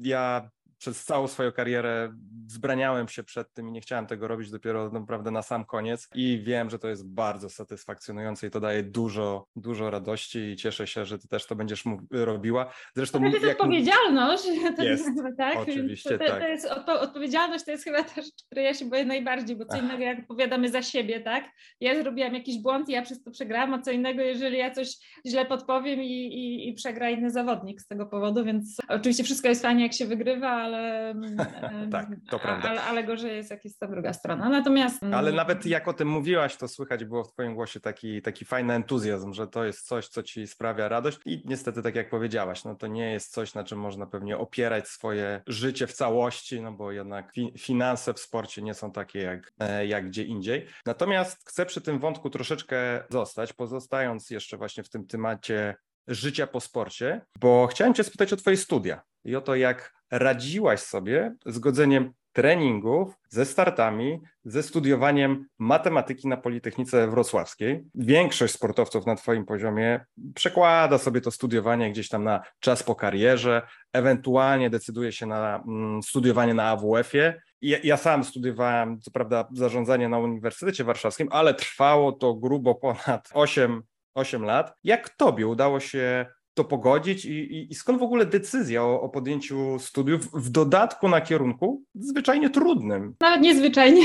Ja 0.00 0.50
przez 0.78 1.04
całą 1.04 1.28
swoją 1.28 1.52
karierę 1.52 2.12
zbraniałem 2.46 3.08
się 3.08 3.22
przed 3.22 3.52
tym 3.52 3.68
i 3.68 3.72
nie 3.72 3.80
chciałem 3.80 4.06
tego 4.06 4.28
robić 4.28 4.50
dopiero 4.50 4.90
naprawdę 4.90 5.30
na 5.30 5.42
sam 5.42 5.64
koniec 5.64 6.08
i 6.14 6.42
wiem, 6.44 6.70
że 6.70 6.78
to 6.78 6.88
jest 6.88 7.08
bardzo 7.08 7.50
satysfakcjonujące 7.50 8.46
i 8.46 8.50
to 8.50 8.60
daje 8.60 8.82
dużo, 8.82 9.46
dużo 9.56 9.90
radości 9.90 10.38
i 10.38 10.56
cieszę 10.56 10.86
się, 10.86 11.04
że 11.04 11.18
ty 11.18 11.28
też 11.28 11.46
to 11.46 11.56
będziesz 11.56 11.84
robiła. 12.10 12.72
Zresztą 12.96 13.18
to 13.18 13.26
jest 13.26 13.42
jak... 13.42 13.52
odpowiedzialność. 13.52 14.44
Jest, 14.78 15.08
tak? 15.38 15.58
oczywiście 15.58 16.18
to, 16.18 16.24
tak. 16.24 16.40
To 16.40 16.48
jest 16.48 16.66
odpo 16.66 17.00
odpowiedzialność 17.00 17.64
to 17.64 17.70
jest 17.70 17.84
chyba 17.84 18.02
też, 18.02 18.26
której 18.46 18.64
ja 18.64 18.74
się 18.74 18.84
boję 18.84 19.04
najbardziej, 19.04 19.56
bo 19.56 19.64
co 19.64 19.78
innego 19.78 20.02
jak 20.02 20.18
odpowiadamy 20.18 20.68
za 20.68 20.82
siebie, 20.82 21.20
tak? 21.20 21.44
Ja 21.80 22.02
zrobiłam 22.02 22.34
jakiś 22.34 22.58
błąd 22.58 22.88
i 22.88 22.92
ja 22.92 23.02
przez 23.02 23.22
to 23.22 23.30
przegrałam, 23.30 23.74
a 23.74 23.82
co 23.82 23.90
innego, 23.90 24.22
jeżeli 24.22 24.58
ja 24.58 24.70
coś 24.70 24.96
źle 25.26 25.46
podpowiem 25.46 26.02
i, 26.02 26.26
i, 26.26 26.68
i 26.68 26.74
przegra 26.74 27.10
inny 27.10 27.30
zawodnik 27.30 27.80
z 27.80 27.86
tego 27.86 28.06
powodu, 28.06 28.44
więc 28.44 28.76
oczywiście 28.88 29.24
wszystko 29.24 29.48
jest 29.48 29.62
fajnie, 29.62 29.82
jak 29.82 29.92
się 29.92 30.06
wygrywa, 30.06 30.63
ale 30.64 31.14
tak, 31.92 32.08
to 32.30 32.38
prawda. 32.38 32.70
Ale, 32.70 32.82
ale 32.82 33.04
gorzej 33.04 33.36
jest, 33.36 33.50
jak 33.50 33.64
jest 33.64 33.80
ta 33.80 33.86
druga 33.86 34.12
strona. 34.12 34.48
Natomiast... 34.48 35.02
Ale 35.02 35.32
nawet 35.32 35.66
jak 35.66 35.88
o 35.88 35.92
tym 35.92 36.08
mówiłaś, 36.08 36.56
to 36.56 36.68
słychać 36.68 37.04
było 37.04 37.24
w 37.24 37.32
twoim 37.32 37.54
głosie 37.54 37.80
taki, 37.80 38.22
taki 38.22 38.44
fajny 38.44 38.74
entuzjazm, 38.74 39.32
że 39.32 39.46
to 39.46 39.64
jest 39.64 39.86
coś, 39.86 40.08
co 40.08 40.22
ci 40.22 40.46
sprawia 40.46 40.88
radość 40.88 41.18
i 41.24 41.42
niestety 41.44 41.82
tak 41.82 41.94
jak 41.94 42.10
powiedziałaś, 42.10 42.64
no 42.64 42.74
to 42.74 42.86
nie 42.86 43.12
jest 43.12 43.32
coś, 43.32 43.54
na 43.54 43.64
czym 43.64 43.78
można 43.78 44.06
pewnie 44.06 44.38
opierać 44.38 44.88
swoje 44.88 45.42
życie 45.46 45.86
w 45.86 45.92
całości, 45.92 46.62
no 46.62 46.72
bo 46.72 46.92
jednak 46.92 47.32
fi 47.32 47.52
finanse 47.58 48.14
w 48.14 48.20
sporcie 48.20 48.62
nie 48.62 48.74
są 48.74 48.92
takie 48.92 49.18
jak, 49.18 49.52
e, 49.58 49.86
jak 49.86 50.06
gdzie 50.06 50.24
indziej. 50.24 50.66
Natomiast 50.86 51.48
chcę 51.48 51.66
przy 51.66 51.80
tym 51.80 51.98
wątku 51.98 52.30
troszeczkę 52.30 53.04
zostać, 53.10 53.52
pozostając 53.52 54.30
jeszcze 54.30 54.56
właśnie 54.56 54.84
w 54.84 54.88
tym 54.88 55.06
temacie 55.06 55.74
życia 56.08 56.46
po 56.46 56.60
sporcie, 56.60 57.20
bo 57.40 57.66
chciałem 57.66 57.94
Cię 57.94 58.04
spytać 58.04 58.32
o 58.32 58.36
Twoje 58.36 58.56
studia 58.56 59.02
i 59.24 59.36
o 59.36 59.40
to, 59.40 59.54
jak 59.54 59.94
radziłaś 60.10 60.80
sobie 60.80 61.34
z 61.46 61.58
godzeniem 61.58 62.12
treningów, 62.34 63.14
ze 63.28 63.44
startami, 63.44 64.20
ze 64.44 64.62
studiowaniem 64.62 65.46
matematyki 65.58 66.28
na 66.28 66.36
Politechnice 66.36 67.08
Wrocławskiej. 67.08 67.84
Większość 67.94 68.54
sportowców 68.54 69.06
na 69.06 69.16
Twoim 69.16 69.44
poziomie 69.44 70.04
przekłada 70.34 70.98
sobie 70.98 71.20
to 71.20 71.30
studiowanie 71.30 71.90
gdzieś 71.90 72.08
tam 72.08 72.24
na 72.24 72.42
czas 72.60 72.82
po 72.82 72.94
karierze, 72.94 73.62
ewentualnie 73.92 74.70
decyduje 74.70 75.12
się 75.12 75.26
na 75.26 75.62
mm, 75.68 76.02
studiowanie 76.02 76.54
na 76.54 76.68
AWF-ie. 76.68 77.42
Ja, 77.60 77.96
sam 77.96 78.24
studiowałem, 78.24 79.00
co 79.00 79.10
prawda, 79.10 79.48
zarządzanie 79.52 80.08
na 80.08 80.18
Uniwersytecie 80.18 80.84
Warszawskim, 80.84 81.28
ale 81.30 81.54
trwało 81.54 82.12
to 82.12 82.34
grubo 82.34 82.74
ponad 82.74 83.30
8 83.34 83.82
8 84.14 84.44
lat. 84.44 84.74
Jak 84.84 85.08
tobie 85.08 85.46
udało 85.46 85.80
się 85.80 86.26
to 86.54 86.64
pogodzić 86.64 87.24
i, 87.24 87.32
i, 87.32 87.72
i 87.72 87.74
skąd 87.74 87.98
w 87.98 88.02
ogóle 88.02 88.26
decyzja 88.26 88.82
o, 88.82 89.00
o, 89.00 89.08
podjęciu 89.08 89.78
studiów 89.78 90.32
w 90.32 90.50
dodatku 90.50 91.08
na 91.08 91.20
kierunku 91.20 91.82
zwyczajnie 91.94 92.50
trudnym? 92.50 93.14
Nawet 93.20 93.40
niezwyczajnie, 93.40 94.02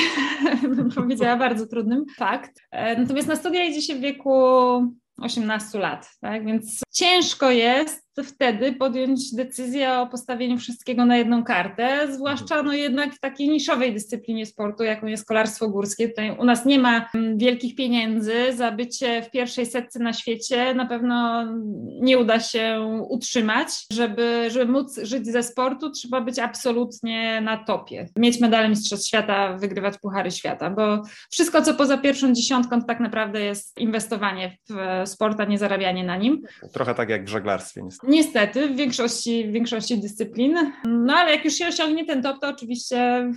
bym 0.75 0.91
powiedziała, 0.91 1.37
bardzo 1.37 1.67
trudnym, 1.67 2.05
fakt. 2.17 2.61
E, 2.71 3.01
natomiast 3.01 3.27
na 3.27 3.35
studia 3.35 3.65
idzie 3.65 3.81
się 3.81 3.95
w 3.95 3.99
wieku 3.99 4.31
18 5.21 5.79
lat, 5.79 6.09
tak? 6.21 6.45
Więc 6.45 6.81
ciężko 6.91 7.51
jest 7.51 8.08
wtedy 8.23 8.73
podjąć 8.73 9.35
decyzję 9.35 9.93
o 9.93 10.07
postawieniu 10.07 10.57
wszystkiego 10.57 11.05
na 11.05 11.17
jedną 11.17 11.43
kartę, 11.43 12.07
zwłaszcza 12.13 12.63
no 12.63 12.73
jednak 12.73 13.13
w 13.13 13.19
takiej 13.19 13.49
niszowej 13.49 13.93
dyscyplinie 13.93 14.45
sportu, 14.45 14.83
jaką 14.83 15.07
jest 15.07 15.27
kolarstwo 15.27 15.69
górskie. 15.69 16.09
Tutaj 16.09 16.37
u 16.39 16.43
nas 16.43 16.65
nie 16.65 16.79
ma 16.79 17.09
mm, 17.15 17.37
wielkich 17.37 17.75
pieniędzy, 17.75 18.33
za 18.53 18.71
bycie 18.71 19.21
w 19.21 19.31
pierwszej 19.31 19.65
setce 19.65 19.99
na 19.99 20.13
świecie 20.13 20.73
na 20.73 20.85
pewno 20.85 21.45
nie 22.01 22.17
uda 22.17 22.39
się 22.39 22.79
utrzymać. 23.09 23.67
Żeby, 23.93 24.47
żeby 24.51 24.71
móc 24.71 24.99
żyć 25.03 25.27
ze 25.27 25.43
sportu, 25.43 25.91
trzeba 25.91 26.21
być 26.21 26.39
absolutnie 26.39 27.41
na 27.41 27.57
topie. 27.57 28.09
Mieć 28.15 28.39
medale 28.39 28.69
Mistrzostw 28.69 29.07
Świata, 29.07 29.57
wygrywać 29.57 29.97
Puchary 29.97 30.31
Świata, 30.31 30.69
bo 30.69 31.03
wszystko, 31.31 31.61
co 31.61 31.73
poza 31.73 31.97
pierwszą 31.97 32.33
dziesiątką, 32.33 32.81
to 32.81 32.87
tak 32.87 32.99
naprawdę 32.99 33.41
jest 33.41 33.79
inwestowanie 33.79 34.57
w 34.69 35.09
sport, 35.09 35.39
a 35.39 35.45
nie 35.45 35.57
zarabianie 35.57 36.03
na 36.03 36.17
nim. 36.17 36.41
Trochę 36.73 36.95
tak 36.95 37.09
jak 37.09 37.25
w 37.25 37.27
żeglarstwie. 37.27 37.81
Niestety. 37.83 38.08
Niestety, 38.09 38.67
w 38.67 38.75
większości, 38.75 39.47
w 39.47 39.51
większości 39.51 39.97
dyscyplin. 39.97 40.57
No 40.85 41.13
ale 41.13 41.31
jak 41.31 41.45
już 41.45 41.53
się 41.53 41.67
osiągnie 41.67 42.05
ten 42.05 42.23
top, 42.23 42.39
to 42.41 42.49
oczywiście 42.49 43.31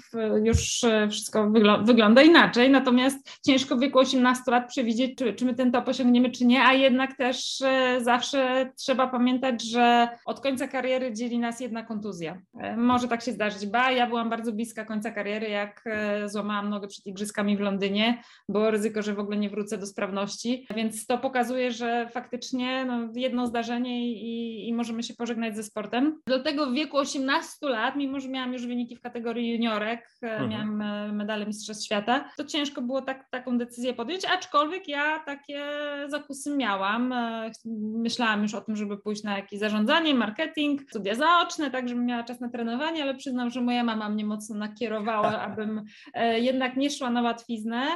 już 0.45 0.85
wszystko 1.11 1.50
wygl 1.50 1.85
wygląda 1.85 2.23
inaczej. 2.23 2.71
Natomiast 2.71 3.41
ciężko 3.47 3.76
w 3.76 3.81
wieku 3.81 3.99
18 3.99 4.50
lat 4.50 4.69
przewidzieć, 4.69 5.19
czy, 5.19 5.33
czy 5.33 5.45
my 5.45 5.55
ten 5.55 5.73
top 5.73 5.88
osiągniemy, 5.88 6.31
czy 6.31 6.45
nie, 6.47 6.62
a 6.62 6.73
jednak 6.73 7.17
też 7.17 7.62
e, 7.62 7.99
zawsze 8.00 8.71
trzeba 8.76 9.07
pamiętać, 9.07 9.62
że 9.62 10.09
od 10.26 10.41
końca 10.41 10.69
kariery 10.69 11.12
dzieli 11.12 11.38
nas 11.38 11.61
jedna 11.61 11.83
kontuzja. 11.83 12.38
E, 12.59 12.76
może 12.76 13.09
tak 13.09 13.23
się 13.23 13.33
zdarzyć. 13.33 13.67
Ba, 13.67 13.91
ja 13.91 14.07
byłam 14.07 14.31
bardzo 14.31 14.52
bliska 14.52 14.85
końca 14.85 15.11
kariery, 15.11 15.49
jak 15.49 15.85
e, 15.87 16.29
złamałam 16.29 16.71
nogę 16.71 16.88
przed 16.88 17.07
igrzyskami 17.07 17.57
w 17.57 17.61
Londynie. 17.61 18.23
Było 18.49 18.71
ryzyko, 18.71 19.02
że 19.02 19.14
w 19.14 19.19
ogóle 19.19 19.37
nie 19.37 19.50
wrócę 19.50 19.79
do 19.79 19.87
sprawności, 19.87 20.67
więc 20.76 21.07
to 21.07 21.19
pokazuje, 21.19 21.73
że 21.73 22.09
faktycznie 22.12 22.85
no, 22.85 23.09
jedno 23.14 23.47
zdarzenie 23.47 24.12
i 24.12 24.51
i, 24.52 24.75
możemy 24.75 25.02
się 25.02 25.14
pożegnać 25.14 25.56
ze 25.56 25.62
sportem. 25.62 26.21
Do 26.26 26.42
tego 26.42 26.66
w 26.66 26.75
wieku 26.75 26.97
18 26.97 27.68
lat, 27.68 27.97
mimo 27.97 28.21
że 28.21 28.28
miałam 28.28 28.52
już 28.52 28.66
wyniki 28.66 28.97
w 28.97 29.00
kategorii 29.00 29.52
juniorek, 29.52 30.09
e, 30.23 30.30
mhm. 30.30 30.50
miałam 30.50 30.82
e, 30.82 31.12
medale 31.12 31.47
Mistrzostw 31.47 31.85
Świata, 31.85 32.30
to 32.37 32.44
ciężko 32.44 32.82
było 32.82 33.02
tak, 33.02 33.30
taką 33.30 33.59
decyzję 33.59 33.94
podjąć, 33.94 34.25
aczkolwiek 34.25 34.88
ja 34.88 35.18
takie 35.18 35.64
zakusy 36.09 36.56
miałam. 36.56 37.12
E, 37.12 37.50
myślałam 38.02 38.42
już 38.42 38.54
o 38.54 38.61
tym, 38.61 38.76
żeby 38.76 38.99
pójść 38.99 39.23
na 39.23 39.37
jakieś 39.37 39.61
zarządzanie, 39.61 40.14
marketing, 40.14 40.82
studia 40.90 41.14
zaoczne, 41.14 41.71
tak 41.71 41.88
żebym 41.88 42.06
miała 42.06 42.23
czas 42.23 42.40
na 42.40 42.49
trenowanie, 42.49 43.02
ale 43.02 43.14
przyznam, 43.14 43.50
że 43.50 43.61
moja 43.61 43.85
mama 43.85 44.09
mnie 44.09 44.25
mocno 44.25 44.56
nakierowała, 44.56 45.40
abym 45.47 45.82
jednak 46.35 46.76
nie 46.76 46.90
szła 46.90 47.11
na 47.11 47.23
łatwiznę. 47.23 47.87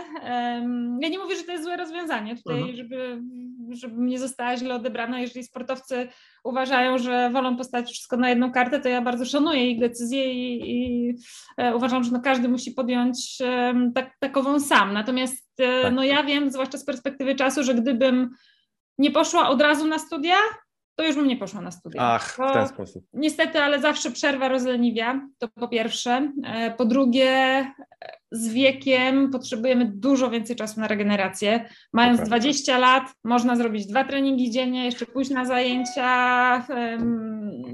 Ja 1.00 1.08
nie 1.08 1.18
mówię, 1.18 1.36
że 1.36 1.42
to 1.42 1.52
jest 1.52 1.64
złe 1.64 1.76
rozwiązanie 1.76 2.36
tutaj, 2.36 2.58
mhm. 2.58 2.76
żeby, 2.76 3.22
żeby 3.70 3.94
nie 3.96 4.18
została 4.18 4.56
źle 4.56 4.74
odebrana, 4.74 5.20
jeżeli 5.20 5.44
sportowcy 5.44 6.08
uważają, 6.48 6.98
że 6.98 7.30
wolą 7.30 7.56
postawić 7.56 7.90
wszystko 7.90 8.16
na 8.16 8.28
jedną 8.28 8.52
kartę, 8.52 8.80
to 8.80 8.88
ja 8.88 9.02
bardzo 9.02 9.24
szanuję 9.24 9.70
ich 9.70 9.80
decyzję 9.80 10.32
i, 10.32 10.70
i 10.70 11.14
e, 11.56 11.76
uważam, 11.76 12.04
że 12.04 12.10
no 12.12 12.20
każdy 12.20 12.48
musi 12.48 12.72
podjąć 12.72 13.38
tak, 13.94 14.10
takową 14.18 14.60
sam. 14.60 14.92
Natomiast 14.92 15.60
e, 15.60 15.82
tak. 15.82 15.94
no 15.94 16.04
ja 16.04 16.22
wiem, 16.22 16.50
zwłaszcza 16.50 16.78
z 16.78 16.84
perspektywy 16.84 17.34
czasu, 17.34 17.62
że 17.62 17.74
gdybym 17.74 18.30
nie 18.98 19.10
poszła 19.10 19.48
od 19.48 19.62
razu 19.62 19.86
na 19.86 19.98
studia, 19.98 20.36
to 20.96 21.04
już 21.04 21.16
bym 21.16 21.26
nie 21.26 21.36
poszła 21.36 21.60
na 21.60 21.70
studia. 21.70 22.00
Ach, 22.02 22.34
w 22.34 22.52
ten 22.52 22.68
sposób. 22.68 23.04
Niestety, 23.12 23.62
ale 23.62 23.80
zawsze 23.80 24.10
przerwa 24.10 24.48
rozleniwia, 24.48 25.20
to 25.38 25.48
po 25.48 25.68
pierwsze. 25.68 26.32
E, 26.44 26.70
po 26.70 26.84
drugie, 26.84 27.64
z 28.32 28.48
wiekiem 28.48 29.30
potrzebujemy 29.30 29.92
dużo 29.94 30.30
więcej 30.30 30.56
czasu 30.56 30.80
na 30.80 30.88
regenerację. 30.88 31.68
Mając 31.92 32.20
20 32.20 32.78
lat, 32.78 33.02
można 33.24 33.56
zrobić 33.56 33.86
dwa 33.86 34.04
treningi 34.04 34.50
dziennie, 34.50 34.84
jeszcze 34.84 35.06
pójść 35.06 35.30
na 35.30 35.44
zajęcia, 35.44 36.66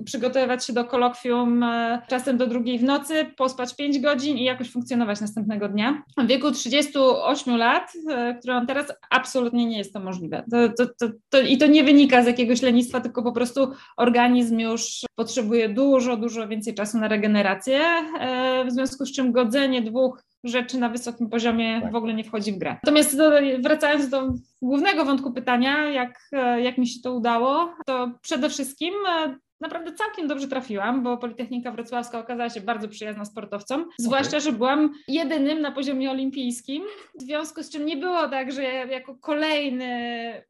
przygotowywać 0.05 0.67
się 0.67 0.73
do 0.73 0.85
kolokwium 0.85 1.63
e, 1.63 2.03
czasem 2.09 2.37
do 2.37 2.47
drugiej 2.47 2.79
w 2.79 2.83
nocy, 2.83 3.27
pospać 3.37 3.77
5 3.77 4.01
godzin 4.01 4.39
i 4.39 4.45
jakoś 4.45 4.71
funkcjonować 4.71 5.21
następnego 5.21 5.69
dnia. 5.69 6.03
W 6.19 6.27
wieku 6.27 6.51
38 6.51 7.57
lat, 7.57 7.93
e, 8.11 8.35
które 8.35 8.55
mam 8.55 8.67
teraz, 8.67 8.93
absolutnie 9.11 9.67
nie 9.67 9.79
jest 9.79 9.93
to 9.93 10.01
możliwe. 10.01 10.45
To, 10.51 10.69
to, 10.69 10.87
to, 10.99 11.15
to, 11.29 11.41
I 11.41 11.59
to 11.59 11.67
nie 11.67 11.85
wynika 11.85 12.23
z 12.23 12.27
jakiegoś 12.27 12.63
lenistwa, 12.63 13.01
tylko 13.01 13.23
po 13.23 13.33
prostu 13.33 13.73
organizm 13.97 14.59
już 14.59 15.01
potrzebuje 15.15 15.69
dużo, 15.69 16.17
dużo 16.17 16.49
więcej 16.49 16.75
czasu 16.75 16.99
na 16.99 17.09
regenerację, 17.09 17.81
e, 18.21 18.65
w 18.65 18.73
związku 18.73 19.07
z 19.07 19.13
czym 19.13 19.33
godzenie 19.33 19.83
dwóch 19.83 20.23
rzeczy 20.45 20.79
na 20.79 20.89
wysokim 20.89 21.29
poziomie 21.29 21.81
tak. 21.83 21.93
w 21.93 21.97
ogóle 21.97 22.15
nie 22.15 22.25
wchodzi 22.25 22.53
w 22.53 22.59
grę. 22.59 22.77
Natomiast 22.85 23.17
do, 23.17 23.31
wracając 23.63 24.09
do 24.09 24.33
głównego 24.63 25.05
wątku 25.05 25.33
pytania, 25.33 25.91
jak, 25.91 26.31
jak 26.63 26.79
mi 26.79 26.87
się 26.87 27.01
to 27.01 27.15
udało, 27.15 27.75
to 27.87 28.13
przede 28.23 28.51
wszystkim 28.51 28.95
naprawdę 29.62 29.92
całkiem 29.92 30.28
dobrze 30.28 30.49
trafiłam, 30.49 31.02
bo 31.02 31.16
Politechnika 31.16 31.73
Wrocławska 31.73 32.19
okazała 32.19 32.50
się 32.50 32.61
bardzo 32.61 32.88
przyjazna 32.88 33.25
sportowcom, 33.25 33.88
zwłaszcza, 33.99 34.40
że 34.40 34.52
byłam 34.52 34.92
jedynym 35.09 35.61
na 35.61 35.73
poziomie 35.73 36.11
olimpijskim, 36.11 36.83
w 37.14 37.23
związku 37.23 37.62
z 37.62 37.71
czym 37.71 37.87
nie 37.87 37.97
było 37.97 38.28
tak, 38.28 38.52
że 38.52 38.62
ja 38.62 38.85
jako 38.85 39.14
kolejny 39.14 39.92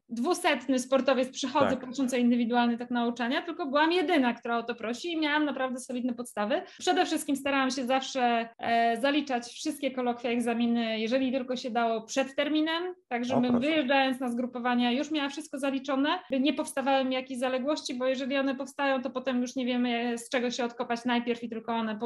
dwusetny 0.09 0.79
sportowiec 0.79 1.29
przychodzę 1.29 1.69
tak. 1.69 1.79
prosząc 1.79 2.13
o 2.13 2.17
indywidualny 2.17 2.77
tak 2.77 2.91
nauczania, 2.91 3.41
tylko 3.41 3.65
byłam 3.65 3.91
jedyna, 3.91 4.33
która 4.33 4.57
o 4.57 4.63
to 4.63 4.75
prosi 4.75 5.11
i 5.11 5.19
miałam 5.19 5.45
naprawdę 5.45 5.79
solidne 5.79 6.13
podstawy. 6.13 6.61
Przede 6.79 7.05
wszystkim 7.05 7.35
starałam 7.35 7.71
się 7.71 7.85
zawsze 7.85 8.49
e, 8.59 8.97
zaliczać 9.01 9.47
wszystkie 9.47 9.91
kolokwia, 9.91 10.29
egzaminy, 10.29 10.99
jeżeli 10.99 11.31
tylko 11.31 11.55
się 11.55 11.71
dało 11.71 12.01
przed 12.01 12.35
terminem, 12.35 12.83
tak 13.07 13.25
żebym 13.25 13.59
wyjeżdżając 13.59 14.19
na 14.19 14.31
zgrupowania 14.31 14.91
już 14.91 15.11
miała 15.11 15.29
wszystko 15.29 15.59
zaliczone, 15.59 16.19
by 16.31 16.39
nie 16.39 16.53
powstawały 16.53 17.05
mi 17.05 17.15
jakieś 17.15 17.37
zaległości, 17.37 17.95
bo 17.95 18.05
jeżeli 18.05 18.37
one 18.37 18.55
powstają, 18.55 19.01
to 19.03 19.09
potem 19.09 19.41
już 19.41 19.55
nie 19.55 19.65
wiemy 19.65 20.17
z 20.17 20.29
czego 20.29 20.51
się 20.51 20.65
odkopać 20.65 21.05
najpierw 21.05 21.43
i 21.43 21.49
tylko 21.49 21.75
one 21.75 21.99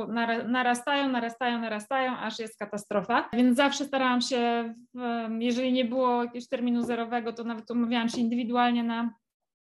narastają, 0.47 1.09
narastają, 1.09 1.59
narastają, 1.59 2.17
aż 2.17 2.39
jest 2.39 2.57
katastrofa. 2.59 3.29
Więc 3.33 3.57
zawsze 3.57 3.85
starałam 3.85 4.21
się, 4.21 4.73
jeżeli 5.39 5.73
nie 5.73 5.85
było 5.85 6.23
jakiegoś 6.23 6.47
terminu 6.49 6.83
zerowego, 6.83 7.33
to 7.33 7.43
nawet 7.43 7.71
umawiałam 7.71 8.09
się 8.09 8.21
indywidualnie 8.21 8.83
na 8.83 9.13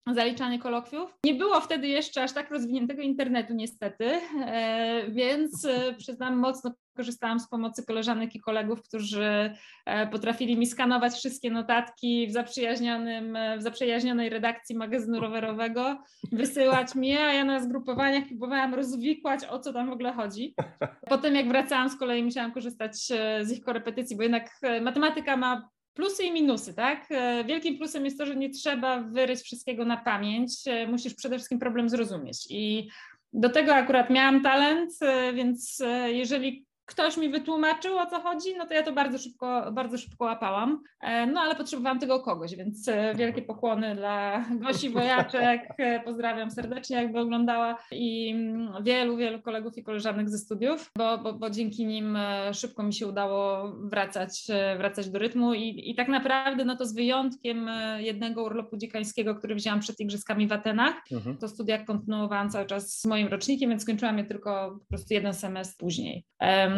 zaliczanie 0.06 0.58
kolokwiów. 0.58 1.18
Nie 1.24 1.34
było 1.34 1.60
wtedy 1.60 1.88
jeszcze 1.88 2.22
aż 2.22 2.32
tak 2.32 2.50
rozwiniętego 2.50 3.02
internetu 3.02 3.54
niestety, 3.54 4.04
e, 4.46 5.10
więc 5.10 5.64
e, 5.64 5.94
przyznam 5.94 6.36
mocno 6.36 6.74
korzystałam 6.96 7.40
z 7.40 7.48
pomocy 7.48 7.86
koleżanek 7.86 8.34
i 8.34 8.40
kolegów, 8.40 8.82
którzy 8.82 9.54
e, 9.86 10.06
potrafili 10.06 10.58
mi 10.58 10.66
skanować 10.66 11.12
wszystkie 11.12 11.50
notatki 11.50 12.26
w 12.28 12.32
zaprzyjaźnionym, 12.32 13.38
w 13.58 13.62
zaprzyjaźnionej 13.62 14.28
redakcji 14.28 14.76
magazynu 14.76 15.20
rowerowego, 15.20 16.02
wysyłać 16.32 16.94
mi, 16.94 17.16
a 17.16 17.32
ja 17.32 17.44
na 17.44 17.60
zgrupowaniach 17.60 18.26
próbowałam 18.28 18.74
rozwikłać, 18.74 19.44
o 19.44 19.58
co 19.58 19.72
tam 19.72 19.90
w 19.90 19.92
ogóle 19.92 20.12
chodzi. 20.12 20.54
Potem 21.08 21.34
jak 21.34 21.48
wracałam 21.48 21.90
z 21.90 21.96
kolei 21.96 22.22
musiałam 22.22 22.52
korzystać 22.52 22.96
z 23.42 23.52
ich 23.52 23.64
korepetycji, 23.64 24.16
bo 24.16 24.22
jednak 24.22 24.50
matematyka 24.82 25.36
ma 25.36 25.68
plusy 26.00 26.24
i 26.24 26.32
minusy, 26.32 26.74
tak? 26.74 27.06
E, 27.10 27.44
wielkim 27.44 27.78
plusem 27.78 28.04
jest 28.04 28.18
to, 28.18 28.26
że 28.26 28.36
nie 28.36 28.50
trzeba 28.50 29.00
wyryć 29.00 29.40
wszystkiego 29.40 29.84
na 29.84 29.96
pamięć, 29.96 30.52
e, 30.66 30.86
musisz 30.86 31.14
przede 31.14 31.36
wszystkim 31.36 31.58
problem 31.58 31.88
zrozumieć. 31.88 32.46
I 32.50 32.88
do 33.32 33.48
tego 33.48 33.74
akurat 33.74 34.10
miałam 34.10 34.42
talent, 34.42 34.90
e, 35.02 35.32
więc 35.32 35.82
jeżeli 36.06 36.66
ktoś 36.90 37.16
mi 37.16 37.28
wytłumaczył 37.28 37.98
o 37.98 38.06
co 38.06 38.20
chodzi, 38.20 38.56
no 38.58 38.66
to 38.66 38.74
ja 38.74 38.82
to 38.82 38.92
bardzo 38.92 39.18
szybko, 39.18 39.72
bardzo 39.72 39.98
szybko 39.98 40.24
łapałam. 40.24 40.82
E, 41.00 41.26
no 41.26 41.40
ale 41.40 41.54
potrzebowałam 41.54 41.98
tego 41.98 42.20
kogoś, 42.20 42.56
więc 42.56 42.88
e, 42.88 43.14
wielkie 43.14 43.42
pokłony 43.42 43.94
dla 43.94 44.44
Gosi 44.60 44.90
Wojaczek. 44.90 45.74
E, 45.78 46.00
pozdrawiam 46.00 46.50
serdecznie, 46.50 46.96
jakby 46.96 47.18
oglądała 47.20 47.78
i 47.92 48.30
mm, 48.30 48.84
wielu, 48.84 49.16
wielu 49.16 49.42
kolegów 49.42 49.78
i 49.78 49.82
koleżanek 49.82 50.30
ze 50.30 50.38
studiów, 50.38 50.90
bo, 50.98 51.18
bo, 51.18 51.32
bo 51.32 51.50
dzięki 51.50 51.86
nim 51.86 52.18
szybko 52.52 52.82
mi 52.82 52.94
się 52.94 53.06
udało 53.06 53.72
wracać, 53.72 54.46
wracać 54.78 55.10
do 55.10 55.18
rytmu 55.18 55.54
i, 55.54 55.90
i 55.90 55.94
tak 55.94 56.08
naprawdę 56.08 56.64
no 56.64 56.76
to 56.76 56.86
z 56.86 56.94
wyjątkiem 56.94 57.70
jednego 57.98 58.44
urlopu 58.44 58.76
dziekańskiego, 58.76 59.34
który 59.34 59.54
wzięłam 59.54 59.80
przed 59.80 60.00
Igrzyskami 60.00 60.48
w 60.48 60.52
Atenach, 60.52 60.94
mhm. 61.12 61.36
to 61.36 61.48
studia 61.48 61.84
kontynuowałam 61.84 62.50
cały 62.50 62.66
czas 62.66 63.00
z 63.00 63.04
moim 63.04 63.28
rocznikiem, 63.28 63.70
więc 63.70 63.82
skończyłam 63.82 64.18
je 64.18 64.24
tylko 64.24 64.78
po 64.80 64.88
prostu 64.88 65.14
jeden 65.14 65.34
semestr 65.34 65.76
później. 65.76 66.24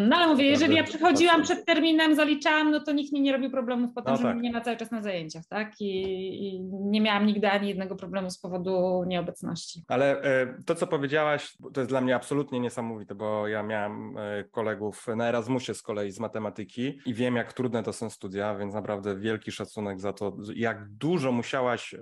No 0.09 0.16
ale 0.16 0.26
mówię, 0.26 0.44
jeżeli 0.44 0.76
ja 0.76 0.85
przychodziłam 0.85 1.42
przed 1.42 1.64
terminem, 1.64 2.14
zaliczałam, 2.14 2.71
no 2.71 2.80
to 2.80 2.92
nikt 2.92 3.12
mi 3.12 3.21
nie 3.21 3.32
robił 3.32 3.50
problemów 3.50 3.90
potem, 3.94 4.12
no 4.12 4.16
że 4.16 4.23
tak. 4.23 4.37
mnie 4.37 4.49
nie 4.49 4.52
ma 4.52 4.61
cały 4.61 4.76
czas 4.76 4.90
na 4.90 5.02
zajęciach, 5.02 5.47
tak? 5.47 5.80
I, 5.80 6.02
I, 6.47 6.61
nie 6.71 7.00
miałam 7.00 7.26
nigdy 7.26 7.50
ani 7.50 7.68
jednego 7.68 7.97
problemu 7.97 8.30
z 8.30 8.38
powodu 8.38 9.04
nieobecności. 9.06 9.85
Ale 9.88 10.23
e, 10.23 10.54
to, 10.66 10.75
co 10.75 10.87
powiedziałaś, 10.87 11.56
to 11.73 11.80
jest 11.80 11.90
dla 11.90 12.00
mnie 12.00 12.16
absolutnie 12.16 12.61
niesamowite, 12.61 13.14
bo 13.14 13.49
ja 13.49 13.62
miałam 13.62 14.18
e, 14.18 14.44
kolegów 14.44 15.06
na 15.16 15.28
Erasmusie 15.28 15.75
z 15.75 15.82
kolei 15.82 16.11
z 16.11 16.21
matematyki 16.21 16.99
i 17.06 17.14
wiem, 17.14 17.37
jak 17.37 17.52
trudne 17.52 17.82
to 17.82 17.92
są 17.92 18.11
studia, 18.11 18.54
więc 18.54 18.75
naprawdę 18.75 19.18
wielki 19.18 19.52
szacunek 19.52 20.00
za 20.00 20.12
to, 20.12 20.37
jak 20.54 20.88
dużo 20.88 21.32
musiałaś 21.32 21.94
e, 21.94 21.99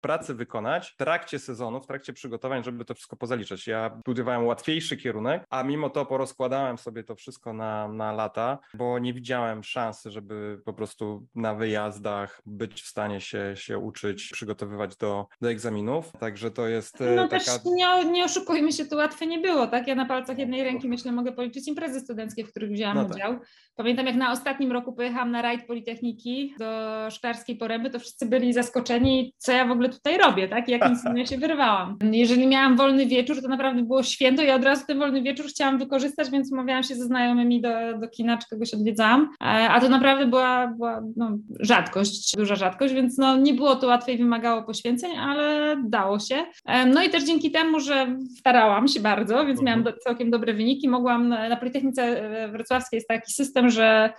pracy 0.00 0.34
wykonać 0.34 0.90
w 0.90 0.96
trakcie 0.96 1.38
sezonu, 1.38 1.80
w 1.80 1.86
trakcie 1.86 2.12
przygotowań, 2.12 2.64
żeby 2.64 2.84
to 2.84 2.94
wszystko 2.94 3.16
pozaliczać. 3.16 3.66
Ja 3.66 3.98
studiowałem 4.00 4.46
łatwiejszy 4.46 4.96
kierunek, 4.96 5.44
a 5.50 5.62
mimo 5.62 5.90
to 5.90 6.06
porozkładałem 6.06 6.78
sobie 6.78 7.04
to 7.04 7.14
wszystko 7.14 7.52
na, 7.52 7.88
na 7.88 8.12
lata, 8.12 8.58
bo 8.74 8.98
nie 8.98 9.14
widziałem 9.14 9.64
szansy, 9.64 10.10
żeby 10.10 10.60
po 10.64 10.72
prostu 10.72 11.26
na 11.34 11.54
wyjazdach 11.54 12.42
być 12.46 12.82
w 12.82 12.86
stanie 12.86 13.20
się, 13.20 13.52
się 13.54 13.78
uczyć, 13.78 14.30
przygotowywać 14.32 14.96
do, 14.96 15.26
do 15.40 15.50
egzaminów. 15.50 16.12
Także 16.20 16.50
to 16.50 16.68
jest 16.68 17.00
e, 17.00 17.14
no 17.14 17.28
taka... 17.28 17.44
też 17.44 17.64
nie, 17.64 18.04
nie 18.04 18.24
oszukujmy 18.24 18.72
się, 18.72 18.84
to 18.84 18.96
łatwe 18.96 19.26
nie 19.26 19.38
było, 19.38 19.66
tak? 19.66 19.88
Ja 19.88 19.94
na 19.94 20.06
palcach 20.06 20.38
jednej 20.38 20.64
ręki 20.64 20.88
myślę 20.88 21.12
mogę 21.12 21.32
policzyć 21.32 21.68
imprezy 21.68 22.00
studenckie, 22.00 22.44
w 22.44 22.50
których 22.50 22.70
wzięłam 22.70 22.96
no 22.96 23.04
tak. 23.04 23.12
udział. 23.12 23.38
Pamiętam 23.74 24.06
jak 24.06 24.16
na 24.16 24.32
ostatnim 24.32 24.72
roku 24.72 24.92
pojechałam 24.92 25.30
na 25.30 25.42
rajd 25.42 25.66
Politechniki 25.66 26.54
do 26.58 26.90
Szklarskiej 27.10 27.56
Poręby, 27.56 27.90
to 27.90 27.98
wszyscy 27.98 28.26
byli 28.26 28.52
zaskoczeni, 28.52 29.34
co 29.38 29.52
ja 29.52 29.66
w 29.66 29.70
ogóle 29.70 29.89
tutaj 29.90 30.18
robię, 30.18 30.48
tak? 30.48 30.68
I 30.68 30.72
jakim 30.72 30.96
cudem 30.96 31.26
się 31.26 31.38
wyrwałam. 31.38 31.98
Jeżeli 32.12 32.46
miałam 32.46 32.76
wolny 32.76 33.06
wieczór, 33.06 33.42
to 33.42 33.48
naprawdę 33.48 33.82
było 33.82 34.02
święto 34.02 34.42
i 34.42 34.50
od 34.50 34.64
razu 34.64 34.86
ten 34.86 34.98
wolny 34.98 35.22
wieczór 35.22 35.46
chciałam 35.46 35.78
wykorzystać, 35.78 36.30
więc 36.30 36.52
umawiałam 36.52 36.82
się 36.82 36.94
ze 36.94 37.04
znajomymi 37.04 37.60
do, 37.60 37.68
do 37.98 38.08
kina, 38.08 38.38
czy 38.38 38.48
kogoś 38.48 38.74
odwiedzałam. 38.74 39.30
E, 39.40 39.44
a 39.44 39.80
to 39.80 39.88
naprawdę 39.88 40.26
była, 40.26 40.66
była 40.66 41.02
no, 41.16 41.30
rzadkość, 41.60 42.36
duża 42.36 42.56
rzadkość, 42.56 42.94
więc 42.94 43.18
no, 43.18 43.36
nie 43.36 43.54
było 43.54 43.76
to 43.76 43.86
łatwe 43.86 44.12
i 44.12 44.18
wymagało 44.18 44.62
poświęceń, 44.62 45.10
ale 45.16 45.76
dało 45.84 46.18
się. 46.18 46.44
E, 46.66 46.86
no 46.86 47.02
i 47.02 47.10
też 47.10 47.24
dzięki 47.24 47.50
temu, 47.50 47.80
że 47.80 48.16
starałam 48.38 48.88
się 48.88 49.00
bardzo, 49.00 49.46
więc 49.46 49.62
miałam 49.62 49.82
do, 49.82 49.92
całkiem 49.92 50.30
dobre 50.30 50.54
wyniki, 50.54 50.88
mogłam 50.88 51.28
na 51.28 51.56
Politechnice 51.56 52.02
e, 52.02 52.48
Wrocławskiej 52.48 52.96
jest 52.96 53.08
taki 53.08 53.32
system, 53.32 53.70
że 53.70 54.12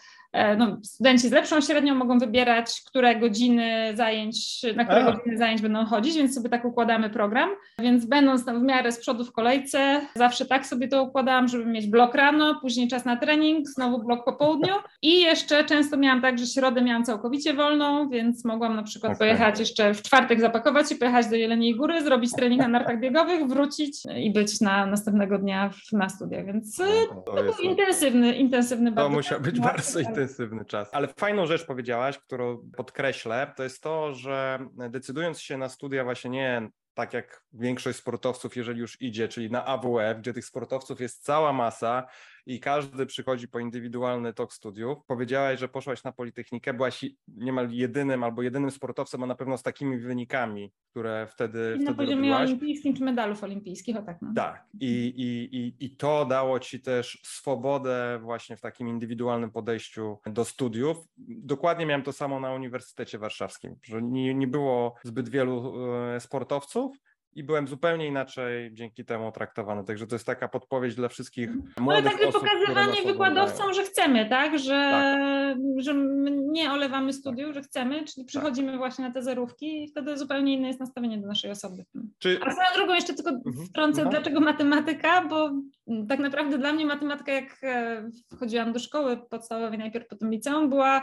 no, 0.58 0.78
studenci 0.84 1.30
z 1.30 1.32
lepszą 1.32 1.62
średnią 1.62 1.96
mogą 1.96 2.20
wybierać, 2.20 2.82
które 2.88 3.16
godziny 3.16 3.92
zajęć, 3.96 4.62
na 4.76 4.86
które 4.86 5.06
A. 5.06 5.12
godziny 5.12 5.38
zajęć 5.38 5.62
będą 5.62 5.86
chodzić, 5.86 6.16
więc 6.16 6.36
sobie 6.36 6.50
tak 6.50 6.66
układamy 6.66 7.10
program. 7.10 7.50
Więc 7.80 8.06
będąc 8.06 8.46
tam 8.46 8.60
w 8.60 8.64
miarę 8.64 8.92
z 8.92 9.00
przodu 9.00 9.26
w 9.26 9.32
kolejce, 9.32 10.02
zawsze 10.16 10.46
tak 10.46 10.66
sobie 10.66 10.88
to 10.88 11.04
układałam, 11.04 11.48
żeby 11.48 11.66
mieć 11.66 11.88
blok 11.88 12.16
rano, 12.16 12.60
później 12.62 12.88
czas 12.88 13.06
na 13.06 13.18
trening, 13.18 13.68
znowu 13.68 14.04
blok 14.04 14.26
po 14.26 14.34
południu 14.34 14.74
i 15.02 15.22
jeszcze 15.22 15.64
często 15.64 15.98
miałam 15.98 16.22
tak, 16.22 16.40
że 16.40 16.46
środę 16.46 16.82
miałam 16.82 17.04
całkowicie 17.06 17.54
wolną, 17.54 18.10
więc 18.10 18.46
mogłam 18.46 18.76
na 18.76 18.84
przykład 18.84 19.14
okay. 19.14 19.18
pojechać 19.18 19.60
jeszcze 19.60 19.94
w 19.94 20.02
czwartek 20.02 20.42
zapakować 20.42 20.90
się, 20.90 20.96
pojechać 20.96 21.28
do 21.28 21.36
Jeleniej 21.36 21.76
Góry, 21.76 22.04
zrobić 22.04 22.32
trening 22.32 22.62
na 22.62 22.68
nartach 22.68 23.00
biegowych, 23.00 23.48
wrócić 23.48 23.98
i 24.18 24.34
być 24.34 24.62
na 24.62 24.86
następnego 24.86 25.38
dnia 25.38 25.70
na 25.92 26.10
studiach, 26.10 26.46
więc 26.46 26.80
no, 26.80 26.86
to, 27.26 27.32
to 27.32 27.44
był 27.44 27.54
intensywny, 27.64 28.36
intensywny 28.36 28.90
to 28.90 28.96
bardzo. 28.96 29.10
To 29.10 29.16
musiał 29.16 29.42
być 29.42 29.60
bardzo 29.60 30.00
intensywny 30.00 30.21
intensywny 30.22 30.66
czas. 30.66 30.90
Ale 30.92 31.08
fajną 31.08 31.46
rzecz 31.46 31.66
powiedziałaś, 31.66 32.18
którą 32.18 32.70
podkreślę, 32.78 33.54
to 33.58 33.64
jest 33.64 33.84
to, 33.84 34.14
że 34.14 34.60
decydując 34.90 35.42
się 35.42 35.58
na 35.58 35.70
studia 35.70 36.04
właśnie 36.04 36.30
nie 36.30 36.70
tak 36.94 37.14
jak 37.14 37.44
większość 37.54 37.98
sportowców, 38.00 38.56
jeżeli 38.56 38.80
już 38.80 39.02
idzie, 39.02 39.28
czyli 39.28 39.52
na 39.52 39.66
AWF, 39.66 40.18
gdzie 40.20 40.34
tych 40.34 40.46
sportowców 40.46 41.02
jest 41.02 41.24
cała 41.24 41.54
masa 41.54 42.08
i 42.46 42.60
każdy 42.60 43.06
przychodzi 43.06 43.48
po 43.48 43.60
indywidualny 43.60 44.34
tok 44.34 44.54
studiów. 44.54 44.98
Powiedziałaś, 45.08 45.60
że 45.60 45.68
poszłaś 45.68 46.04
na 46.04 46.12
Politechnikę, 46.12 46.74
byłaś 46.74 47.06
niemal 47.28 47.70
jedynym 47.72 48.24
albo 48.24 48.42
jedynym 48.42 48.72
sportowcem, 48.72 49.24
a 49.24 49.26
na 49.26 49.36
pewno 49.36 49.58
z 49.58 49.64
takimi 49.64 49.98
wynikami, 49.98 50.72
które 50.92 51.28
wtedy 51.32 51.78
I 51.82 51.84
Na 51.84 51.94
poziomie 51.94 52.16
robiłaś. 52.16 52.42
olimpijskim 52.50 52.94
czy 52.96 53.04
medalów 53.04 53.44
olimpijskich, 53.44 53.98
o 53.98 54.02
tak. 54.02 54.18
No. 54.22 54.34
Tak. 54.36 54.66
I, 54.80 54.88
i, 55.18 55.56
i, 55.58 55.86
I 55.86 55.96
to 55.96 56.26
dało 56.26 56.60
ci 56.60 56.82
też 56.82 57.20
swobodę 57.24 58.20
właśnie 58.22 58.58
w 58.58 58.62
takim 58.62 58.88
indywidualnym 58.88 59.52
podejściu 59.52 60.18
do 60.26 60.46
studiów. 60.46 60.98
Dokładnie 61.18 61.86
miałem 61.86 62.04
to 62.04 62.14
samo 62.14 62.40
na 62.40 62.54
Uniwersytecie 62.54 63.18
Warszawskim, 63.20 63.76
że 63.84 64.02
nie, 64.02 64.34
nie 64.34 64.48
było 64.48 64.96
zbyt 65.04 65.30
wielu 65.30 65.74
e, 66.16 66.20
sportowców, 66.20 66.98
i 67.36 67.44
byłem 67.44 67.68
zupełnie 67.68 68.08
inaczej 68.08 68.74
dzięki 68.74 69.06
temu 69.06 69.32
traktowany. 69.32 69.84
Także 69.84 70.08
to 70.08 70.16
jest 70.16 70.26
taka 70.26 70.48
podpowiedź 70.48 70.96
dla 70.96 71.08
wszystkich 71.08 71.50
młodych 71.80 72.02
Ale 72.02 72.04
także 72.04 72.28
osób, 72.28 72.42
pokazywanie 72.42 73.02
wykładowcom, 73.06 73.74
że 73.74 73.84
chcemy, 73.84 74.30
tak? 74.30 74.60
Że, 74.60 74.90
tak. 74.92 75.58
że 75.78 75.94
nie 76.52 76.72
olewamy 76.72 77.14
studiów, 77.14 77.54
że 77.54 77.62
chcemy, 77.62 78.06
czyli 78.06 78.26
przychodzimy 78.26 78.72
tak. 78.72 78.78
właśnie 78.78 79.06
na 79.06 79.14
te 79.14 79.24
zerówki 79.24 79.84
i 79.84 79.88
wtedy 79.88 80.18
zupełnie 80.18 80.54
inne 80.54 80.68
jest 80.68 80.80
nastawienie 80.80 81.18
do 81.18 81.28
naszej 81.28 81.52
osoby. 81.52 81.86
Czy... 82.20 82.40
A 82.44 82.52
swoją 82.52 82.68
drugą 82.76 82.94
jeszcze 82.94 83.14
tylko 83.14 83.30
mhm. 83.32 83.68
wtrącę, 83.68 84.02
mhm. 84.02 84.10
dlaczego 84.10 84.40
matematyka, 84.40 85.26
bo 85.26 85.52
tak 86.10 86.20
naprawdę 86.20 86.58
dla 86.58 86.74
mnie 86.74 86.86
matematyka, 86.86 87.32
jak 87.32 87.58
e, 87.64 88.10
wchodziłam 88.36 88.74
do 88.74 88.80
szkoły 88.80 89.18
podstawowej, 89.18 89.80
najpierw 89.80 90.08
potem 90.08 90.32
liceum, 90.32 90.70
była 90.70 91.02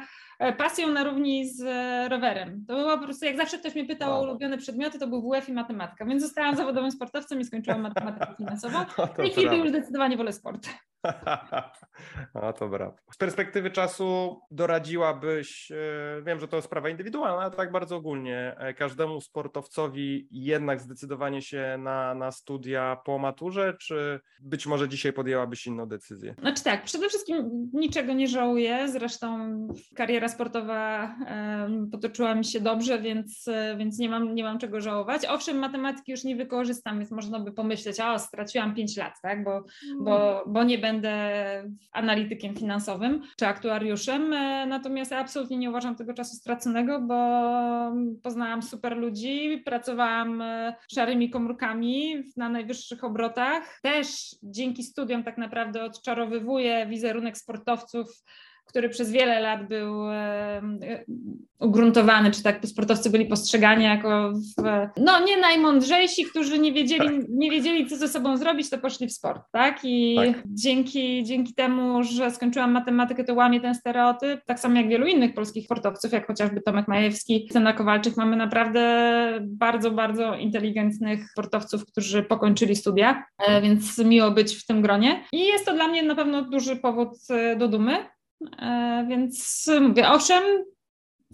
pasją 0.58 0.88
na 0.88 1.04
równi 1.04 1.48
z 1.48 1.62
e, 1.62 2.08
rowerem. 2.08 2.64
To 2.68 2.74
było 2.76 2.98
po 2.98 3.04
prostu, 3.04 3.24
jak 3.24 3.36
zawsze 3.36 3.58
ktoś 3.58 3.74
mnie 3.74 3.84
pytał 3.84 4.10
wow. 4.10 4.20
o 4.20 4.22
ulubione 4.22 4.58
przedmioty, 4.58 4.98
to 4.98 5.06
był 5.06 5.30
WF 5.30 5.48
i 5.48 5.52
matematyka, 5.52 6.04
więc 6.04 6.22
zostałam 6.22 6.56
zawodowym 6.56 6.90
sportowcem 6.90 7.40
i 7.40 7.44
skończyłam 7.44 7.80
matematykę 7.80 8.34
finansową. 8.36 8.78
W 9.14 9.16
tej 9.16 9.30
chwili 9.30 9.56
już 9.56 9.68
zdecydowanie 9.68 10.16
wolę 10.16 10.32
sport. 10.32 10.68
No 12.34 12.52
to 12.52 12.68
brawo. 12.68 12.96
Z 13.12 13.16
perspektywy 13.16 13.70
czasu 13.70 14.40
doradziłabyś, 14.50 15.72
e, 15.72 16.22
wiem, 16.22 16.40
że 16.40 16.48
to 16.48 16.62
sprawa 16.62 16.88
indywidualna, 16.88 17.42
ale 17.42 17.50
tak 17.50 17.72
bardzo 17.72 17.96
ogólnie, 17.96 18.54
e, 18.58 18.74
każdemu 18.74 19.20
sportowcowi 19.20 20.28
jednak 20.30 20.80
zdecydowanie 20.80 21.42
się 21.42 21.76
na, 21.78 22.14
na 22.14 22.30
studia 22.30 22.96
po 23.04 23.18
maturze, 23.18 23.74
czy 23.80 24.20
być 24.40 24.66
może 24.66 24.88
dzisiaj 24.88 25.12
podjęłabyś 25.12 25.66
inną 25.66 25.86
decyzję? 25.86 26.34
Znaczy 26.38 26.64
tak, 26.64 26.84
przede 26.84 27.08
wszystkim 27.08 27.70
niczego 27.72 28.12
nie 28.12 28.28
żałuję, 28.28 28.88
zresztą 28.88 29.58
kariera 29.96 30.28
sportowa 30.28 31.14
potoczyła 31.92 32.34
mi 32.34 32.44
się 32.44 32.60
dobrze, 32.60 32.98
więc, 32.98 33.48
e, 33.48 33.76
więc 33.76 33.98
nie, 33.98 34.08
mam, 34.08 34.34
nie 34.34 34.42
mam 34.42 34.58
czego 34.58 34.80
żałować. 34.80 35.26
Owszem, 35.26 35.58
matematyki 35.58 36.12
już 36.12 36.24
nie 36.24 36.36
wykorzystam, 36.36 36.98
więc 36.98 37.10
można 37.10 37.40
by 37.40 37.52
pomyśleć, 37.52 38.00
o 38.00 38.18
straciłam 38.18 38.74
5 38.74 38.96
lat, 38.96 39.14
tak, 39.22 39.44
bo, 39.44 39.64
bo, 40.00 40.44
bo 40.46 40.64
nie 40.64 40.78
będę 40.78 40.87
będę 40.92 41.18
analitykiem 41.92 42.56
finansowym 42.56 43.22
czy 43.36 43.46
aktuariuszem, 43.46 44.32
e, 44.32 44.66
natomiast 44.66 45.12
absolutnie 45.12 45.56
nie 45.56 45.70
uważam 45.70 45.96
tego 45.96 46.14
czasu 46.14 46.36
straconego, 46.36 47.00
bo 47.00 47.18
poznałam 48.22 48.62
super 48.62 48.96
ludzi, 48.96 49.62
pracowałam 49.64 50.42
e, 50.42 50.74
szarymi 50.94 51.30
komórkami 51.30 52.22
na 52.36 52.48
najwyższych 52.48 53.04
obrotach. 53.04 53.80
Też 53.82 54.36
dzięki 54.42 54.82
studiom 54.82 55.22
tak 55.22 55.38
naprawdę 55.38 55.84
odczarowywuję 55.84 56.86
wizerunek 56.86 57.38
sportowców 57.38 58.22
który 58.68 58.88
przez 58.88 59.10
wiele 59.10 59.40
lat 59.40 59.68
był 59.68 60.04
ugruntowany, 61.60 62.30
czy 62.30 62.42
tak 62.42 62.66
sportowcy 62.66 63.10
byli 63.10 63.26
postrzegani 63.26 63.84
jako 63.84 64.32
w, 64.32 64.62
no 64.96 65.24
nie 65.24 65.36
najmądrzejsi, 65.36 66.24
którzy 66.24 66.58
nie 66.58 66.72
wiedzieli, 66.72 67.20
tak. 67.20 67.28
nie 67.28 67.50
wiedzieli, 67.50 67.86
co 67.86 67.96
ze 67.96 68.08
sobą 68.08 68.36
zrobić, 68.36 68.70
to 68.70 68.78
poszli 68.78 69.06
w 69.06 69.12
sport, 69.12 69.42
tak? 69.52 69.78
I 69.84 70.16
tak. 70.16 70.42
Dzięki, 70.46 71.24
dzięki 71.24 71.54
temu, 71.54 72.02
że 72.02 72.30
skończyłam 72.30 72.72
matematykę, 72.72 73.24
to 73.24 73.34
łamie 73.34 73.60
ten 73.60 73.74
stereotyp, 73.74 74.44
tak 74.44 74.60
samo 74.60 74.76
jak 74.76 74.88
wielu 74.88 75.06
innych 75.06 75.34
polskich 75.34 75.64
sportowców, 75.64 76.12
jak 76.12 76.26
chociażby 76.26 76.60
Tomek 76.60 76.88
Majewski, 76.88 77.48
Cena 77.52 77.72
Kowalczyk, 77.72 78.16
mamy 78.16 78.36
naprawdę 78.36 78.98
bardzo, 79.42 79.90
bardzo 79.90 80.34
inteligentnych 80.34 81.30
sportowców, 81.30 81.86
którzy 81.86 82.22
pokończyli 82.22 82.76
studia, 82.76 83.24
e, 83.38 83.62
więc 83.62 83.98
miło 83.98 84.30
być 84.30 84.56
w 84.56 84.66
tym 84.66 84.82
gronie. 84.82 85.24
I 85.32 85.46
jest 85.46 85.66
to 85.66 85.74
dla 85.74 85.88
mnie 85.88 86.02
na 86.02 86.14
pewno 86.14 86.42
duży 86.42 86.76
powód 86.76 87.08
e, 87.30 87.56
do 87.56 87.68
dumy. 87.68 88.17
E, 88.58 89.06
więc 89.08 89.66
mówię, 89.80 90.08
owszem, 90.08 90.42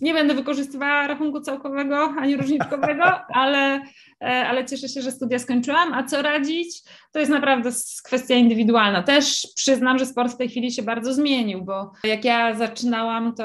nie 0.01 0.15
będę 0.15 0.35
wykorzystywała 0.35 1.07
rachunku 1.07 1.41
całkowego 1.41 2.15
ani 2.19 2.37
różniczkowego, 2.37 3.05
ale 3.43 3.81
E, 4.25 4.47
ale 4.49 4.65
cieszę 4.65 4.89
się, 4.89 5.03
że 5.03 5.13
studia 5.13 5.39
skończyłam. 5.39 5.95
A 5.95 6.03
co 6.03 6.23
radzić? 6.23 6.83
To 7.13 7.19
jest 7.19 7.31
naprawdę 7.31 7.71
kwestia 8.05 8.35
indywidualna. 8.35 9.03
Też 9.03 9.49
przyznam, 9.55 9.99
że 9.99 10.07
sport 10.07 10.33
w 10.33 10.37
tej 10.37 10.49
chwili 10.49 10.73
się 10.73 10.83
bardzo 10.83 11.15
zmienił, 11.15 11.65
bo 11.65 11.93
jak 12.05 12.25
ja 12.25 12.55
zaczynałam, 12.55 13.35
to 13.35 13.45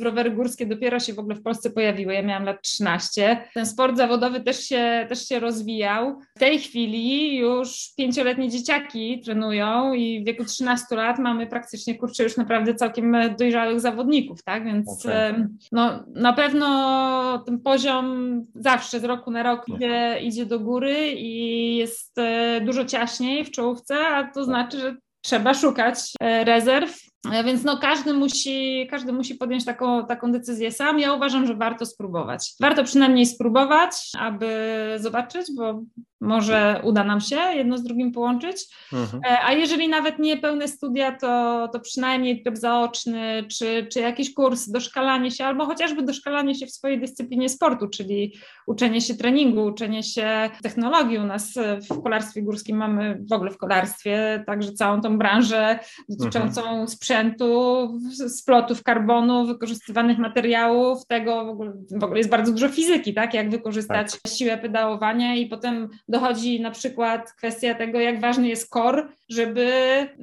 rowery 0.00 0.30
górskie 0.30 0.66
dopiero 0.66 1.00
się 1.00 1.14
w 1.14 1.18
ogóle 1.18 1.34
w 1.34 1.42
Polsce 1.42 1.70
pojawiły. 1.70 2.14
Ja 2.14 2.22
miałam 2.22 2.44
lat 2.44 2.62
13. 2.62 3.44
Ten 3.54 3.66
sport 3.66 3.96
zawodowy 3.96 4.40
też 4.40 4.60
się, 4.60 5.06
też 5.08 5.28
się 5.28 5.40
rozwijał. 5.40 6.20
W 6.36 6.38
tej 6.38 6.58
chwili 6.58 7.36
już 7.36 7.92
pięcioletnie 7.96 8.48
dzieciaki 8.48 9.20
trenują 9.24 9.92
i 9.92 10.20
w 10.22 10.26
wieku 10.26 10.44
13 10.44 10.96
lat 10.96 11.18
mamy 11.18 11.46
praktycznie, 11.46 11.98
kurczę, 11.98 12.22
już 12.22 12.36
naprawdę 12.36 12.74
całkiem 12.74 13.16
dojrzałych 13.38 13.80
zawodników, 13.80 14.42
tak? 14.42 14.64
Więc 14.64 15.06
okay. 15.06 15.48
no, 15.72 15.77
na 16.14 16.32
pewno 16.32 17.42
ten 17.46 17.60
poziom 17.60 18.06
zawsze 18.54 19.00
z 19.00 19.04
roku 19.04 19.30
na 19.30 19.42
rok 19.42 19.68
idzie 19.68 20.20
idzie 20.22 20.46
do 20.46 20.60
góry 20.60 21.12
i 21.12 21.76
jest 21.76 22.18
e, 22.18 22.60
dużo 22.60 22.84
ciaśniej 22.84 23.44
w 23.44 23.50
czołówce, 23.50 24.06
a 24.06 24.24
to 24.32 24.44
znaczy, 24.44 24.80
że 24.80 24.96
trzeba 25.22 25.54
szukać 25.54 26.12
e, 26.20 26.44
rezerw 26.44 27.08
E, 27.32 27.44
więc 27.44 27.64
no 27.64 27.76
każdy 27.76 28.12
musi, 28.12 28.86
każdy 28.90 29.12
musi 29.12 29.34
podjąć 29.34 29.64
taką, 29.64 30.06
taką 30.06 30.32
decyzję 30.32 30.72
sam. 30.72 30.98
Ja 30.98 31.12
uważam, 31.12 31.46
że 31.46 31.54
warto 31.54 31.86
spróbować. 31.86 32.54
Warto 32.60 32.84
przynajmniej 32.84 33.26
spróbować, 33.26 34.10
aby 34.18 34.48
zobaczyć, 34.96 35.46
bo 35.56 35.82
może 36.20 36.80
uda 36.84 37.04
nam 37.04 37.20
się 37.20 37.36
jedno 37.36 37.78
z 37.78 37.82
drugim 37.82 38.12
połączyć. 38.12 38.66
Mhm. 38.92 39.22
E, 39.24 39.44
a 39.44 39.52
jeżeli 39.52 39.88
nawet 39.88 40.18
nie 40.18 40.36
pełne 40.36 40.68
studia, 40.68 41.12
to, 41.12 41.68
to 41.72 41.80
przynajmniej 41.80 42.42
tryb 42.42 42.56
zaoczny, 42.56 43.44
czy, 43.50 43.86
czy 43.92 44.00
jakiś 44.00 44.34
kurs, 44.34 44.68
doszkalanie 44.70 45.30
się, 45.30 45.44
albo 45.44 45.66
chociażby 45.66 46.02
doszkalanie 46.02 46.54
się 46.54 46.66
w 46.66 46.70
swojej 46.70 47.00
dyscyplinie 47.00 47.48
sportu, 47.48 47.88
czyli 47.88 48.34
uczenie 48.66 49.00
się 49.00 49.14
treningu, 49.14 49.64
uczenie 49.64 50.02
się 50.02 50.50
technologii. 50.62 51.18
U 51.18 51.24
nas 51.24 51.54
w 51.90 52.02
kolarstwie 52.02 52.42
górskim 52.42 52.76
mamy 52.76 53.18
w 53.30 53.32
ogóle 53.32 53.50
w 53.50 53.58
kolarstwie 53.58 54.44
także 54.46 54.72
całą 54.72 55.00
tą 55.00 55.18
branżę 55.18 55.78
dotyczącą 56.08 56.60
mhm. 56.60 56.88
sprzętu 56.88 57.18
sprzętu, 57.28 58.28
splotów 58.28 58.82
karbonu, 58.82 59.46
wykorzystywanych 59.46 60.18
materiałów, 60.18 61.06
tego 61.06 61.44
w 61.44 61.48
ogóle, 61.48 61.72
w 61.90 62.04
ogóle 62.04 62.18
jest 62.18 62.30
bardzo 62.30 62.52
dużo 62.52 62.68
fizyki, 62.68 63.14
tak? 63.14 63.34
Jak 63.34 63.50
wykorzystać 63.50 64.12
tak. 64.12 64.32
siłę 64.32 64.58
pedałowania 64.58 65.34
i 65.34 65.46
potem 65.46 65.88
dochodzi 66.08 66.60
na 66.60 66.70
przykład 66.70 67.32
kwestia 67.32 67.74
tego, 67.74 68.00
jak 68.00 68.20
ważny 68.20 68.48
jest 68.48 68.70
kor, 68.70 69.08
żeby 69.28 69.70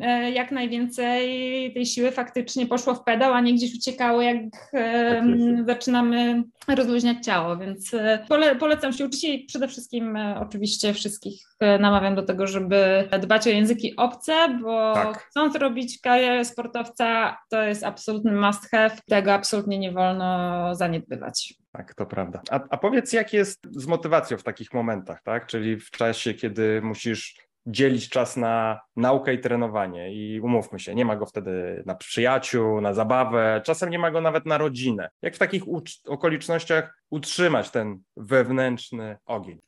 e, 0.02 0.32
jak 0.32 0.52
najwięcej 0.52 1.28
tej 1.74 1.86
siły 1.86 2.12
faktycznie 2.12 2.66
poszło 2.66 2.96
w 2.96 3.04
pedał, 3.04 3.34
a 3.34 3.42
nie 3.42 3.54
gdzieś 3.54 3.76
uciekało, 3.76 4.22
jak 4.22 4.38
tak 4.72 5.24
zaczynamy 5.68 6.44
rozluźniać 6.68 7.26
ciało, 7.26 7.58
więc 7.58 7.94
e, 7.94 8.26
pole, 8.30 8.56
polecam 8.56 8.94
się 8.94 9.06
uczyć 9.06 9.24
i 9.24 9.46
przede 9.46 9.68
wszystkim 9.68 10.16
e, 10.16 10.40
oczywiście 10.40 10.94
wszystkich 10.94 11.42
namawiam 11.80 12.16
do 12.16 12.24
tego, 12.24 12.48
żeby 12.48 13.10
dbać 13.20 13.48
o 13.48 13.50
języki 13.50 13.96
obce, 13.96 14.60
bo 14.62 14.94
tak. 14.94 15.18
chcąc 15.18 15.56
robić 15.56 16.02
karierę 16.02 16.46
sportowca, 16.46 17.38
to 17.50 17.64
jest 17.64 17.84
absolutny 17.84 18.32
must 18.32 18.72
have, 18.72 18.98
tego 19.10 19.34
absolutnie 19.34 19.80
nie 19.80 19.92
wolno 19.92 20.76
zaniedbywać. 20.76 21.54
Tak, 21.72 21.94
to 21.94 22.06
prawda. 22.06 22.42
A, 22.50 22.60
a 22.70 22.78
powiedz, 22.78 23.14
jak 23.14 23.34
jest 23.34 23.60
z 23.72 23.88
motywacją 23.88 24.38
w 24.38 24.44
takich 24.44 24.74
momentach, 24.74 25.22
tak? 25.24 25.48
Czyli 25.48 25.80
w 25.80 25.92
czasie, 25.92 26.34
kiedy 26.34 26.82
musisz 26.82 27.36
dzielić 27.68 28.10
czas 28.10 28.38
na 28.38 28.80
naukę 28.96 29.34
i 29.34 29.40
trenowanie. 29.40 30.14
I 30.14 30.42
umówmy 30.42 30.80
się, 30.80 30.96
nie 30.96 31.06
ma 31.06 31.16
go 31.16 31.26
wtedy 31.26 31.84
na 31.86 31.96
przyjaciół, 31.96 32.82
na 32.82 32.94
zabawę, 32.94 33.62
czasem 33.66 33.90
nie 33.90 34.00
ma 34.00 34.12
go 34.12 34.22
nawet 34.22 34.46
na 34.46 34.58
rodzinę. 34.58 35.10
Jak 35.22 35.36
w 35.36 35.40
takich 35.40 35.64
okolicznościach 36.08 37.06
utrzymać 37.10 37.70
ten 37.70 38.00
wewnętrzny 38.18 39.18
ogień? 39.26 39.60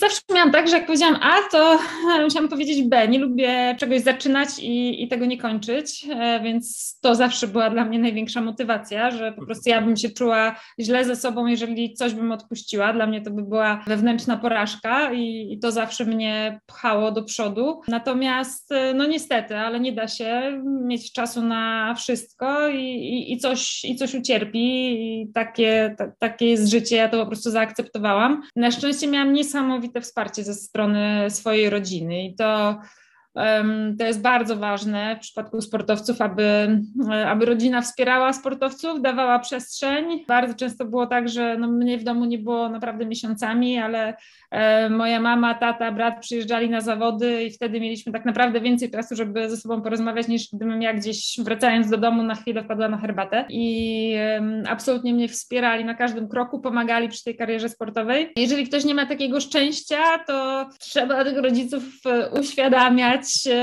Zawsze 0.00 0.20
miałam 0.34 0.52
tak, 0.52 0.68
że 0.68 0.76
jak 0.76 0.86
powiedziałam 0.86 1.18
A, 1.22 1.36
to 1.50 1.78
musiałam 2.24 2.48
powiedzieć 2.48 2.88
B. 2.88 3.08
Nie 3.08 3.18
lubię 3.18 3.76
czegoś 3.78 4.00
zaczynać 4.00 4.48
i, 4.58 5.02
i 5.02 5.08
tego 5.08 5.26
nie 5.26 5.38
kończyć, 5.38 6.06
e, 6.10 6.40
więc 6.42 6.98
to 7.02 7.14
zawsze 7.14 7.46
była 7.46 7.70
dla 7.70 7.84
mnie 7.84 7.98
największa 7.98 8.40
motywacja, 8.40 9.10
że 9.10 9.32
po 9.32 9.46
prostu 9.46 9.70
ja 9.70 9.82
bym 9.82 9.96
się 9.96 10.10
czuła 10.10 10.60
źle 10.80 11.04
ze 11.04 11.16
sobą, 11.16 11.46
jeżeli 11.46 11.94
coś 11.94 12.14
bym 12.14 12.32
odpuściła. 12.32 12.92
Dla 12.92 13.06
mnie 13.06 13.22
to 13.22 13.30
by 13.30 13.42
była 13.42 13.84
wewnętrzna 13.86 14.36
porażka 14.36 15.12
i, 15.12 15.52
i 15.52 15.58
to 15.58 15.72
zawsze 15.72 16.04
mnie 16.04 16.60
pchało 16.66 17.12
do 17.12 17.22
przodu. 17.28 17.80
Natomiast, 17.88 18.72
e, 18.72 18.94
no 18.94 19.06
niestety, 19.06 19.56
ale 19.56 19.80
nie 19.80 19.92
da 19.92 20.08
się 20.08 20.62
mieć 20.64 21.12
czasu 21.12 21.42
na 21.42 21.94
wszystko 21.94 22.68
i, 22.68 22.82
i, 22.84 23.32
i 23.32 23.38
coś, 23.38 23.84
i 23.84 23.96
coś 23.96 24.14
ucierpi 24.14 24.58
i 24.58 25.32
takie, 25.34 25.94
ta, 25.98 26.12
takie 26.18 26.46
jest 26.46 26.70
życie, 26.70 26.96
ja 26.96 27.08
to 27.08 27.18
po 27.18 27.26
prostu 27.26 27.50
zaakceptowałam. 27.50 28.42
Na 28.56 28.70
szczęście 28.70 29.06
miałam 29.06 29.32
niesamowite 29.32 30.00
wsparcie 30.00 30.44
ze 30.44 30.54
strony 30.54 31.30
swojej 31.30 31.70
rodziny 31.70 32.24
i 32.24 32.34
to 32.34 32.78
to 33.98 34.06
jest 34.06 34.22
bardzo 34.22 34.56
ważne 34.56 35.16
w 35.16 35.20
przypadku 35.20 35.60
sportowców, 35.60 36.20
aby, 36.20 36.78
aby 37.26 37.44
rodzina 37.46 37.80
wspierała 37.80 38.32
sportowców, 38.32 39.02
dawała 39.02 39.38
przestrzeń. 39.38 40.24
Bardzo 40.28 40.54
często 40.54 40.84
było 40.84 41.06
tak, 41.06 41.28
że 41.28 41.56
no 41.58 41.68
mnie 41.68 41.98
w 41.98 42.04
domu 42.04 42.24
nie 42.24 42.38
było 42.38 42.68
naprawdę 42.68 43.06
miesiącami, 43.06 43.78
ale 43.78 44.14
e, 44.50 44.90
moja 44.90 45.20
mama, 45.20 45.54
tata, 45.54 45.92
brat 45.92 46.20
przyjeżdżali 46.20 46.70
na 46.70 46.80
zawody 46.80 47.44
i 47.44 47.50
wtedy 47.50 47.80
mieliśmy 47.80 48.12
tak 48.12 48.24
naprawdę 48.24 48.60
więcej 48.60 48.90
czasu, 48.90 49.16
żeby 49.16 49.50
ze 49.50 49.56
sobą 49.56 49.82
porozmawiać, 49.82 50.28
niż 50.28 50.48
gdybym 50.52 50.82
ja 50.82 50.94
gdzieś 50.94 51.36
wracając 51.38 51.90
do 51.90 51.96
domu 51.96 52.22
na 52.22 52.34
chwilę 52.34 52.64
wpadła 52.64 52.88
na 52.88 52.98
herbatę. 52.98 53.44
I 53.48 54.14
absolutnie 54.68 55.14
mnie 55.14 55.28
wspierali 55.28 55.84
na 55.84 55.94
każdym 55.94 56.28
kroku, 56.28 56.60
pomagali 56.60 57.08
przy 57.08 57.24
tej 57.24 57.36
karierze 57.36 57.68
sportowej. 57.68 58.32
Jeżeli 58.36 58.66
ktoś 58.66 58.84
nie 58.84 58.94
ma 58.94 59.06
takiego 59.06 59.40
szczęścia, 59.40 60.18
to 60.26 60.68
trzeba 60.78 61.24
tych 61.24 61.38
rodziców 61.38 61.84
e, 62.06 62.30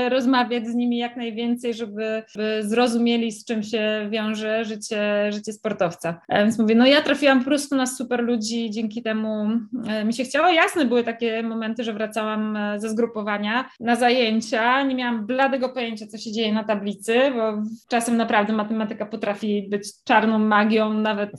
rozmawiać 0.08 0.66
z 0.66 0.74
nimi 0.74 0.98
jak 0.98 1.16
najwięcej, 1.16 1.74
żeby, 1.74 2.22
żeby 2.28 2.60
zrozumieli, 2.62 3.32
z 3.32 3.44
czym 3.44 3.62
się 3.62 4.08
wiąże 4.10 4.64
życie, 4.64 5.32
życie 5.32 5.52
sportowca. 5.52 6.20
E, 6.28 6.42
więc 6.42 6.58
mówię, 6.58 6.74
no 6.74 6.86
ja 6.86 7.02
trafiłam 7.02 7.38
po 7.38 7.44
prostu 7.44 7.76
na 7.76 7.86
super 7.86 8.24
ludzi, 8.24 8.70
dzięki 8.70 9.02
temu 9.02 9.48
e, 9.88 10.04
mi 10.04 10.14
się 10.14 10.24
chciało. 10.24 10.48
Jasne 10.48 10.84
były 10.84 11.04
takie 11.04 11.42
momenty, 11.42 11.84
że 11.84 11.92
wracałam 11.92 12.56
e, 12.56 12.80
ze 12.80 12.88
zgrupowania 12.88 13.68
na 13.80 13.96
zajęcia, 13.96 14.82
nie 14.82 14.94
miałam 14.94 15.26
bladego 15.26 15.68
pojęcia, 15.68 16.06
co 16.06 16.18
się 16.18 16.32
dzieje 16.32 16.52
na 16.52 16.64
tablicy, 16.64 17.18
bo 17.34 17.62
czasem 17.88 18.16
naprawdę 18.16 18.52
matematyka 18.52 19.06
potrafi 19.06 19.66
być 19.70 20.02
czarną 20.04 20.38
magią, 20.38 20.94
nawet 20.94 21.30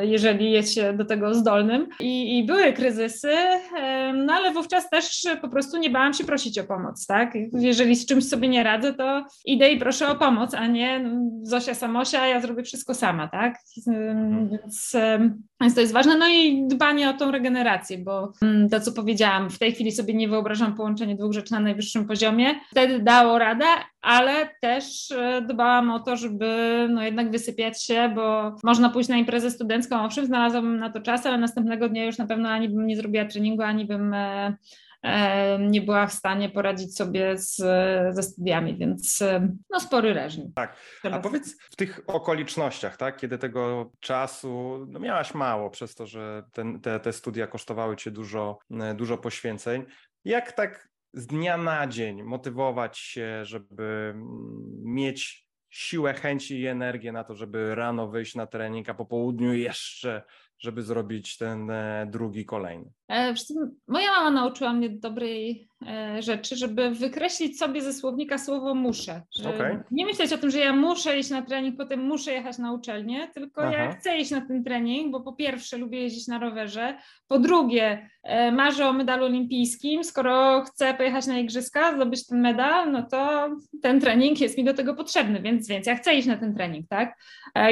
jeżeli 0.00 0.50
jest 0.50 0.74
się 0.74 0.92
do 0.92 1.04
tego 1.04 1.34
zdolnym. 1.34 1.86
I, 2.00 2.38
i 2.38 2.44
były 2.44 2.72
kryzysy, 2.72 3.32
no 4.14 4.32
ale 4.32 4.52
wówczas 4.52 4.90
też 4.90 5.26
po 5.42 5.48
prostu 5.48 5.78
nie 5.78 5.90
bałam 5.90 6.14
się 6.14 6.24
prosić 6.24 6.58
o 6.58 6.64
pomoc, 6.64 7.06
tak? 7.06 7.34
Jeżeli 7.64 7.96
z 7.96 8.06
czymś 8.06 8.28
sobie 8.28 8.48
nie 8.48 8.62
radzę, 8.62 8.94
to 8.94 9.24
idę 9.44 9.72
i 9.72 9.78
proszę 9.78 10.08
o 10.08 10.14
pomoc, 10.14 10.54
a 10.54 10.66
nie 10.66 10.98
no, 10.98 11.30
Zosia 11.42 11.74
Samosia, 11.74 12.26
ja 12.26 12.40
zrobię 12.40 12.62
wszystko 12.62 12.94
sama, 12.94 13.28
tak? 13.28 13.58
Mhm. 13.86 14.48
Więc, 14.48 14.96
więc 15.60 15.74
to 15.74 15.80
jest 15.80 15.92
ważne. 15.92 16.18
No 16.18 16.28
i 16.28 16.64
dbanie 16.68 17.10
o 17.10 17.12
tą 17.12 17.30
regenerację, 17.30 17.98
bo 17.98 18.32
mm, 18.42 18.68
to, 18.68 18.80
co 18.80 18.92
powiedziałam, 18.92 19.50
w 19.50 19.58
tej 19.58 19.72
chwili 19.72 19.92
sobie 19.92 20.14
nie 20.14 20.28
wyobrażam 20.28 20.74
połączenie 20.74 21.16
dwóch 21.16 21.32
rzeczy 21.32 21.52
na 21.52 21.60
najwyższym 21.60 22.06
poziomie. 22.06 22.54
Wtedy 22.70 22.98
dało 22.98 23.38
radę, 23.38 23.64
ale 24.00 24.48
też 24.60 25.10
e, 25.10 25.42
dbałam 25.42 25.90
o 25.90 26.00
to, 26.00 26.16
żeby 26.16 26.46
no 26.90 27.02
jednak 27.02 27.30
wysypiać 27.30 27.84
się, 27.84 28.12
bo 28.14 28.56
można 28.64 28.90
pójść 28.90 29.08
na 29.08 29.16
imprezę 29.16 29.50
studencką, 29.50 30.04
owszem, 30.04 30.26
znalazłabym 30.26 30.78
na 30.78 30.90
to 30.90 31.00
czas, 31.00 31.26
ale 31.26 31.38
następnego 31.38 31.88
dnia 31.88 32.04
już 32.04 32.18
na 32.18 32.26
pewno 32.26 32.48
ani 32.48 32.68
bym 32.68 32.86
nie 32.86 32.96
zrobiła 32.96 33.24
treningu, 33.24 33.62
ani 33.62 33.84
bym 33.84 34.14
e, 34.14 34.56
nie 35.58 35.80
była 35.80 36.06
w 36.06 36.12
stanie 36.12 36.48
poradzić 36.48 36.96
sobie 36.96 37.38
z, 37.38 37.56
ze 38.14 38.22
studiami, 38.22 38.76
więc 38.76 39.22
no 39.70 39.80
spory 39.80 40.14
reżim. 40.14 40.52
Tak, 40.54 40.76
a 41.12 41.18
powiedz 41.18 41.56
w 41.70 41.76
tych 41.76 42.00
okolicznościach, 42.06 42.96
tak, 42.96 43.16
kiedy 43.16 43.38
tego 43.38 43.92
czasu 44.00 44.86
no 44.88 45.00
miałaś 45.00 45.34
mało 45.34 45.70
przez 45.70 45.94
to, 45.94 46.06
że 46.06 46.42
ten, 46.52 46.80
te, 46.80 47.00
te 47.00 47.12
studia 47.12 47.46
kosztowały 47.46 47.96
cię 47.96 48.10
dużo, 48.10 48.58
dużo 48.94 49.18
poświęceń, 49.18 49.84
jak 50.24 50.52
tak 50.52 50.88
z 51.12 51.26
dnia 51.26 51.56
na 51.56 51.86
dzień 51.86 52.22
motywować 52.22 52.98
się, 52.98 53.44
żeby 53.44 54.14
mieć 54.82 55.44
siłę, 55.70 56.14
chęci 56.14 56.60
i 56.60 56.66
energię 56.66 57.12
na 57.12 57.24
to, 57.24 57.34
żeby 57.34 57.74
rano 57.74 58.08
wyjść 58.08 58.34
na 58.34 58.46
trening, 58.46 58.88
a 58.88 58.94
po 58.94 59.06
południu 59.06 59.54
jeszcze 59.54 60.22
żeby 60.58 60.82
zrobić 60.82 61.38
ten 61.38 61.70
e, 61.70 62.06
drugi, 62.10 62.44
kolejny? 62.44 62.84
E, 63.10 63.34
moja 63.88 64.10
mama 64.10 64.30
nauczyła 64.30 64.72
mnie 64.72 64.90
dobrej 64.90 65.68
e, 65.86 66.22
rzeczy, 66.22 66.56
żeby 66.56 66.90
wykreślić 66.90 67.58
sobie 67.58 67.82
ze 67.82 67.92
słownika 67.92 68.38
słowo 68.38 68.74
muszę. 68.74 69.22
Okay. 69.54 69.82
Nie 69.90 70.06
myśleć 70.06 70.32
o 70.32 70.38
tym, 70.38 70.50
że 70.50 70.58
ja 70.58 70.72
muszę 70.72 71.18
iść 71.18 71.30
na 71.30 71.42
trening, 71.42 71.76
potem 71.76 72.00
muszę 72.00 72.32
jechać 72.32 72.58
na 72.58 72.72
uczelnię, 72.72 73.28
tylko 73.34 73.62
Aha. 73.62 73.72
ja 73.72 73.92
chcę 73.92 74.18
iść 74.18 74.30
na 74.30 74.40
ten 74.40 74.64
trening, 74.64 75.12
bo 75.12 75.20
po 75.20 75.32
pierwsze 75.32 75.78
lubię 75.78 76.00
jeździć 76.00 76.28
na 76.28 76.38
rowerze, 76.38 76.98
po 77.28 77.38
drugie 77.38 78.10
marzę 78.52 78.88
o 78.88 78.92
medalu 78.92 79.24
olimpijskim, 79.24 80.04
skoro 80.04 80.62
chcę 80.62 80.94
pojechać 80.94 81.26
na 81.26 81.38
igrzyska, 81.38 81.94
zdobyć 81.96 82.26
ten 82.26 82.40
medal, 82.40 82.92
no 82.92 83.02
to 83.02 83.48
ten 83.82 84.00
trening 84.00 84.40
jest 84.40 84.58
mi 84.58 84.64
do 84.64 84.74
tego 84.74 84.94
potrzebny, 84.94 85.42
więc, 85.42 85.68
więc 85.68 85.86
ja 85.86 85.96
chcę 85.96 86.14
iść 86.14 86.28
na 86.28 86.36
ten 86.36 86.54
trening, 86.54 86.88
tak? 86.88 87.18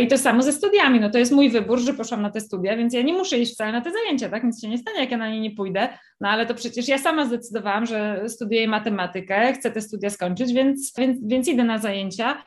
I 0.01 0.07
to 0.07 0.19
samo 0.19 0.43
ze 0.43 0.53
studiami, 0.53 1.01
no 1.01 1.11
to 1.11 1.19
jest 1.19 1.33
mój 1.33 1.51
wybór, 1.51 1.79
że 1.79 1.95
poszłam 1.95 2.23
na 2.23 2.31
te 2.31 2.41
studia, 2.41 2.72
więc 2.77 2.95
ja 2.95 3.03
nie 3.03 3.13
muszę 3.13 3.39
iść 3.39 3.55
wcale 3.55 3.73
na 3.73 3.81
te 3.81 3.91
zajęcia, 3.93 4.29
tak? 4.29 4.45
Nic 4.45 4.63
się 4.63 4.69
nie 4.69 4.79
stanie, 4.79 5.01
jak 5.01 5.11
ja 5.11 5.17
na 5.17 5.31
nie 5.31 5.41
nie 5.41 5.51
pójdę. 5.51 5.89
No 6.21 6.29
ale 6.29 6.47
to 6.47 6.55
przecież 6.55 6.89
ja 6.89 6.99
sama 6.99 7.25
zdecydowałam, 7.25 7.87
że 7.87 8.25
studiuję 8.29 8.69
matematykę, 8.69 9.53
chcę 9.53 9.71
te 9.71 9.81
studia 9.81 10.11
skończyć, 10.11 10.53
więc, 10.53 10.93
więc, 10.99 11.19
więc 11.23 11.49
idę 11.49 11.65
na 11.65 11.79
zajęcia. 11.79 12.43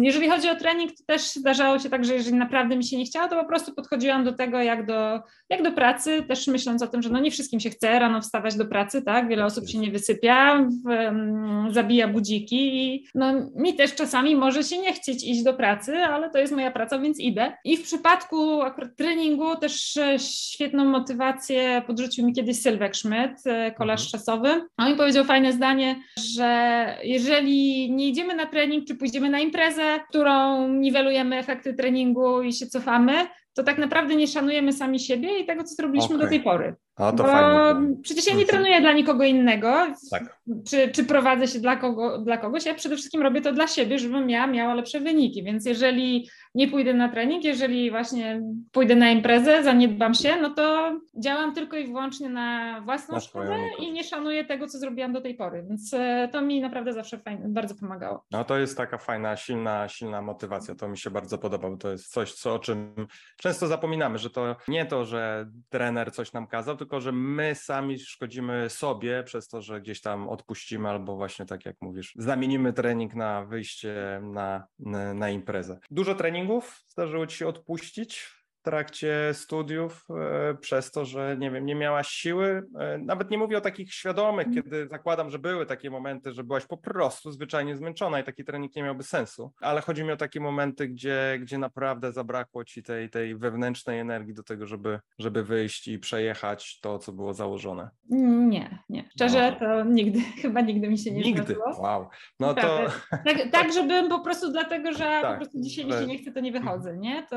Jeżeli 0.00 0.28
chodzi 0.28 0.48
o 0.48 0.56
trening, 0.56 0.92
to 0.92 1.04
też 1.06 1.22
zdarzało 1.22 1.78
się 1.78 1.90
tak, 1.90 2.04
że 2.04 2.14
jeżeli 2.14 2.36
naprawdę 2.36 2.76
mi 2.76 2.84
się 2.84 2.98
nie 2.98 3.04
chciało, 3.04 3.28
to 3.28 3.36
po 3.36 3.48
prostu 3.48 3.74
podchodziłam 3.74 4.24
do 4.24 4.32
tego 4.32 4.62
jak 4.62 4.86
do, 4.86 5.20
jak 5.50 5.62
do 5.62 5.72
pracy, 5.72 6.22
też 6.28 6.46
myśląc 6.46 6.82
o 6.82 6.86
tym, 6.86 7.02
że 7.02 7.10
no 7.10 7.20
nie 7.20 7.30
wszystkim 7.30 7.60
się 7.60 7.70
chce 7.70 7.98
rano 7.98 8.20
wstawać 8.20 8.56
do 8.56 8.66
pracy, 8.66 9.02
tak? 9.02 9.28
Wiele 9.28 9.44
osób 9.44 9.68
się 9.68 9.78
nie 9.78 9.90
wysypia, 9.90 10.66
w, 10.86 11.74
zabija 11.74 12.08
budziki 12.08 12.76
i 12.76 13.06
no 13.14 13.32
mi 13.56 13.74
też 13.74 13.94
czasami 13.94 14.36
może 14.36 14.62
się 14.62 14.78
nie 14.78 14.92
chcieć 14.92 15.24
iść 15.24 15.42
do 15.42 15.54
pracy, 15.54 15.96
ale 15.96 16.30
to 16.30 16.38
jest 16.38 16.52
moja 16.52 16.70
praca, 16.70 16.98
więc 16.98 17.20
idę. 17.20 17.52
I 17.64 17.76
w 17.76 17.82
przypadku 17.82 18.62
akurat 18.62 18.96
treningu 18.96 19.56
też 19.56 19.96
e, 19.96 20.18
świetną 20.18 20.84
motywację 20.84 21.82
podrzucił 21.86 22.26
mi 22.26 22.32
kiedyś 22.32 22.62
Sylwek 22.62 22.96
Schmidt, 22.96 23.46
e, 23.46 23.72
kolarz 23.72 24.04
mhm. 24.04 24.10
czasowy. 24.10 24.68
On 24.76 24.90
mi 24.90 24.96
powiedział 24.96 25.24
fajne 25.24 25.52
zdanie, 25.52 25.96
że 26.36 26.86
jeżeli 27.04 27.90
nie 27.92 28.08
idziemy 28.08 28.34
na 28.34 28.46
trening, 28.46 28.84
czy 28.86 28.94
pójdziemy 28.94 29.30
na 29.30 29.43
imprezę, 29.44 30.00
którą 30.08 30.68
niwelujemy 30.68 31.36
efekty 31.36 31.74
treningu 31.74 32.42
i 32.42 32.52
się 32.52 32.66
cofamy, 32.66 33.12
to 33.54 33.62
tak 33.62 33.78
naprawdę 33.78 34.16
nie 34.16 34.26
szanujemy 34.26 34.72
sami 34.72 35.00
siebie 35.00 35.38
i 35.38 35.46
tego, 35.46 35.64
co 35.64 35.74
zrobiliśmy 35.74 36.14
okay. 36.14 36.26
do 36.26 36.30
tej 36.30 36.40
pory. 36.40 36.74
A 36.96 37.12
to 37.12 37.22
Bo 37.22 37.28
fajnie. 37.28 37.96
Przecież 38.02 38.26
ja 38.26 38.34
nie 38.34 38.44
trenuję 38.44 38.80
dla 38.80 38.92
nikogo 38.92 39.24
innego, 39.24 39.86
tak. 40.10 40.38
czy, 40.68 40.88
czy 40.88 41.04
prowadzę 41.04 41.46
się 41.46 41.58
dla, 41.58 41.76
kogo, 41.76 42.18
dla 42.18 42.36
kogoś. 42.36 42.66
Ja 42.66 42.74
przede 42.74 42.96
wszystkim 42.96 43.22
robię 43.22 43.40
to 43.40 43.52
dla 43.52 43.66
siebie, 43.66 43.98
żebym 43.98 44.30
ja 44.30 44.46
miała 44.46 44.74
lepsze 44.74 45.00
wyniki. 45.00 45.42
Więc 45.42 45.66
jeżeli 45.66 46.28
nie 46.54 46.68
pójdę 46.68 46.94
na 46.94 47.08
trening, 47.08 47.44
jeżeli 47.44 47.90
właśnie 47.90 48.42
pójdę 48.72 48.96
na 48.96 49.10
imprezę, 49.10 49.62
zaniedbam 49.62 50.14
się, 50.14 50.36
no 50.36 50.50
to 50.50 50.96
działam 51.18 51.54
tylko 51.54 51.76
i 51.76 51.86
wyłącznie 51.86 52.28
na 52.28 52.80
własną 52.80 53.20
szkołę 53.20 53.58
i 53.78 53.92
nie 53.92 54.04
szanuję 54.04 54.44
tego, 54.44 54.66
co 54.66 54.78
zrobiłam 54.78 55.12
do 55.12 55.20
tej 55.20 55.34
pory. 55.34 55.64
Więc 55.68 55.94
e, 55.94 56.28
to 56.32 56.42
mi 56.42 56.60
naprawdę 56.60 56.92
zawsze 56.92 57.18
fajnie, 57.18 57.44
bardzo 57.48 57.74
pomagało. 57.74 58.24
No 58.30 58.44
to 58.44 58.58
jest 58.58 58.76
taka 58.76 58.98
fajna, 58.98 59.36
silna, 59.36 59.88
silna 59.88 60.22
motywacja. 60.22 60.74
To 60.74 60.88
mi 60.88 60.98
się 60.98 61.10
bardzo 61.10 61.38
podoba. 61.38 61.76
To 61.76 61.90
jest 61.90 62.12
coś, 62.12 62.32
co, 62.32 62.54
o 62.54 62.58
czym 62.58 63.06
często 63.36 63.66
zapominamy, 63.66 64.18
że 64.18 64.30
to 64.30 64.56
nie 64.68 64.86
to, 64.86 65.04
że 65.04 65.46
trener 65.68 66.12
coś 66.12 66.32
nam 66.32 66.46
kazał, 66.46 66.76
tylko 66.84 67.00
że 67.00 67.12
my 67.12 67.54
sami 67.54 67.98
szkodzimy 67.98 68.70
sobie 68.70 69.22
przez 69.22 69.48
to, 69.48 69.62
że 69.62 69.80
gdzieś 69.80 70.00
tam 70.00 70.28
odpuścimy 70.28 70.88
albo 70.88 71.16
właśnie 71.16 71.46
tak 71.46 71.66
jak 71.66 71.76
mówisz, 71.80 72.12
zamienimy 72.16 72.72
trening 72.72 73.14
na 73.14 73.44
wyjście 73.44 74.20
na, 74.22 74.66
na, 75.14 75.30
imprezę. 75.30 75.78
Dużo 75.90 76.14
treningów 76.14 76.80
zdarzyło 76.88 77.26
ci 77.26 77.36
się 77.36 77.48
odpuścić 77.48 78.43
trakcie 78.64 79.30
studiów 79.32 80.04
e, 80.10 80.54
przez 80.54 80.90
to, 80.90 81.04
że 81.04 81.36
nie 81.38 81.50
wiem, 81.50 81.66
nie 81.66 81.74
miałaś 81.74 82.08
siły. 82.08 82.62
E, 82.78 82.98
nawet 82.98 83.30
nie 83.30 83.38
mówię 83.38 83.58
o 83.58 83.60
takich 83.60 83.92
świadomych, 83.92 84.46
mm. 84.46 84.62
kiedy 84.62 84.88
zakładam, 84.88 85.30
że 85.30 85.38
były 85.38 85.66
takie 85.66 85.90
momenty, 85.90 86.32
że 86.32 86.44
byłaś 86.44 86.66
po 86.66 86.76
prostu 86.76 87.32
zwyczajnie 87.32 87.76
zmęczona 87.76 88.20
i 88.20 88.24
taki 88.24 88.44
trening 88.44 88.76
nie 88.76 88.82
miałby 88.82 89.02
sensu, 89.02 89.52
ale 89.60 89.80
chodzi 89.80 90.04
mi 90.04 90.12
o 90.12 90.16
takie 90.16 90.40
momenty, 90.40 90.88
gdzie, 90.88 91.38
gdzie 91.40 91.58
naprawdę 91.58 92.12
zabrakło 92.12 92.64
ci 92.64 92.82
tej, 92.82 93.10
tej 93.10 93.36
wewnętrznej 93.36 93.98
energii 93.98 94.34
do 94.34 94.42
tego, 94.42 94.66
żeby, 94.66 95.00
żeby 95.18 95.44
wyjść 95.44 95.88
i 95.88 95.98
przejechać 95.98 96.80
to, 96.80 96.98
co 96.98 97.12
było 97.12 97.34
założone. 97.34 97.90
Nie, 98.10 98.78
nie. 98.88 99.08
Szczerze 99.10 99.50
no. 99.50 99.58
to 99.58 99.84
nigdy, 99.84 100.20
chyba 100.42 100.60
nigdy 100.60 100.88
mi 100.88 100.98
się 100.98 101.10
nie 101.10 101.22
Nigdy, 101.22 101.42
zdarzyło. 101.42 101.82
wow. 101.82 102.08
No 102.40 102.54
to... 102.54 102.78
Tak, 103.24 103.50
tak, 103.52 103.72
żebym 103.72 104.08
po 104.08 104.20
prostu 104.20 104.52
dlatego, 104.52 104.92
że 104.92 104.98
tak, 104.98 105.32
po 105.32 105.36
prostu 105.36 105.60
dzisiaj 105.60 105.84
mi 105.84 105.92
się 105.92 106.06
nie 106.06 106.18
chce, 106.18 106.32
to 106.32 106.40
nie 106.40 106.52
wychodzę, 106.52 106.96
nie? 106.96 107.22
To, 107.22 107.36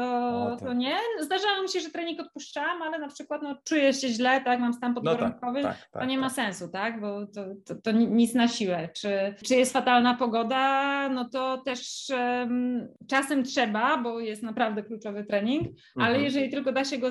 to, 0.60 0.66
to 0.66 0.74
nie 0.74 0.98
zdarzało 1.20 1.64
mi 1.64 1.70
się, 1.70 1.80
że 1.80 1.90
trening 1.90 2.20
odpuszczałam, 2.20 2.82
ale 2.82 3.00
na 3.00 3.08
przykład 3.08 3.42
no, 3.42 3.58
czuję 3.64 3.94
się 3.94 4.08
źle, 4.08 4.42
tak, 4.42 4.60
mam 4.60 4.74
stan 4.74 4.94
podgorączkowy, 4.94 5.62
no 5.62 5.68
tak, 5.68 5.78
tak, 5.78 5.90
tak, 5.92 6.02
to 6.02 6.08
nie 6.08 6.18
ma 6.18 6.28
tak. 6.28 6.36
sensu, 6.36 6.68
tak, 6.68 7.02
bo 7.02 7.26
to, 7.26 7.42
to, 7.66 7.76
to, 7.76 7.92
nic 7.92 8.34
na 8.34 8.48
siłę. 8.48 8.90
Czy, 8.94 9.36
czy 9.46 9.56
jest 9.56 9.74
fatalna 9.74 10.14
pogoda, 10.14 11.10
no 11.10 11.30
to 11.30 11.58
też 11.58 12.08
um, 12.10 12.88
czasem 13.08 13.44
trzeba, 13.44 13.98
bo 13.98 14.20
jest 14.20 14.44
naprawdę 14.44 14.84
kluczowy 14.84 15.24
trening, 15.24 15.68
ale 15.96 16.08
mhm. 16.08 16.24
jeżeli 16.24 16.50
tylko 16.50 16.72
da 16.72 16.86
się 16.86 16.98
go 16.98 17.08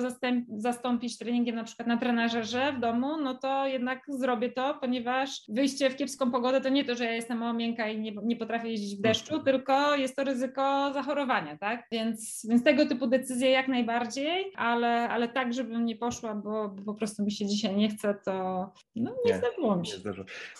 zastąpić 0.49 1.17
treningiem 1.17 1.55
na 1.55 1.63
przykład 1.63 1.87
na 1.87 1.97
trenażerze 1.97 2.73
w 2.73 2.79
domu, 2.79 3.17
no 3.17 3.33
to 3.35 3.67
jednak 3.67 4.03
zrobię 4.07 4.51
to, 4.51 4.77
ponieważ 4.81 5.41
wyjście 5.49 5.89
w 5.89 5.95
kiepską 5.95 6.31
pogodę 6.31 6.61
to 6.61 6.69
nie 6.69 6.85
to, 6.85 6.95
że 6.95 7.05
ja 7.05 7.13
jestem 7.13 7.37
mała 7.37 7.53
miękka 7.53 7.89
i 7.89 7.99
nie, 7.99 8.11
nie 8.23 8.35
potrafię 8.35 8.69
jeździć 8.69 8.95
w 8.99 9.01
deszczu, 9.01 9.35
mhm. 9.35 9.43
tylko 9.43 9.95
jest 9.95 10.15
to 10.15 10.23
ryzyko 10.23 10.93
zachorowania, 10.93 11.57
tak, 11.57 11.87
więc, 11.91 12.47
więc 12.49 12.63
tego 12.63 12.85
typu 12.85 13.07
decyzje 13.07 13.49
jak 13.49 13.67
najbardziej 13.67 13.96
bardziej, 13.99 14.51
ale, 14.55 15.09
ale 15.09 15.27
tak, 15.27 15.53
żebym 15.53 15.85
nie 15.85 15.95
poszła, 15.95 16.35
bo, 16.35 16.69
bo 16.69 16.83
po 16.83 16.93
prostu 16.93 17.23
mi 17.23 17.31
się 17.31 17.45
dzisiaj 17.45 17.75
nie 17.75 17.89
chce, 17.89 18.13
to 18.25 18.31
no, 18.95 19.11
nie, 19.25 19.31
nie 19.31 19.37
zdarzyło 19.37 19.75
mi 19.75 19.87
się. 19.87 19.97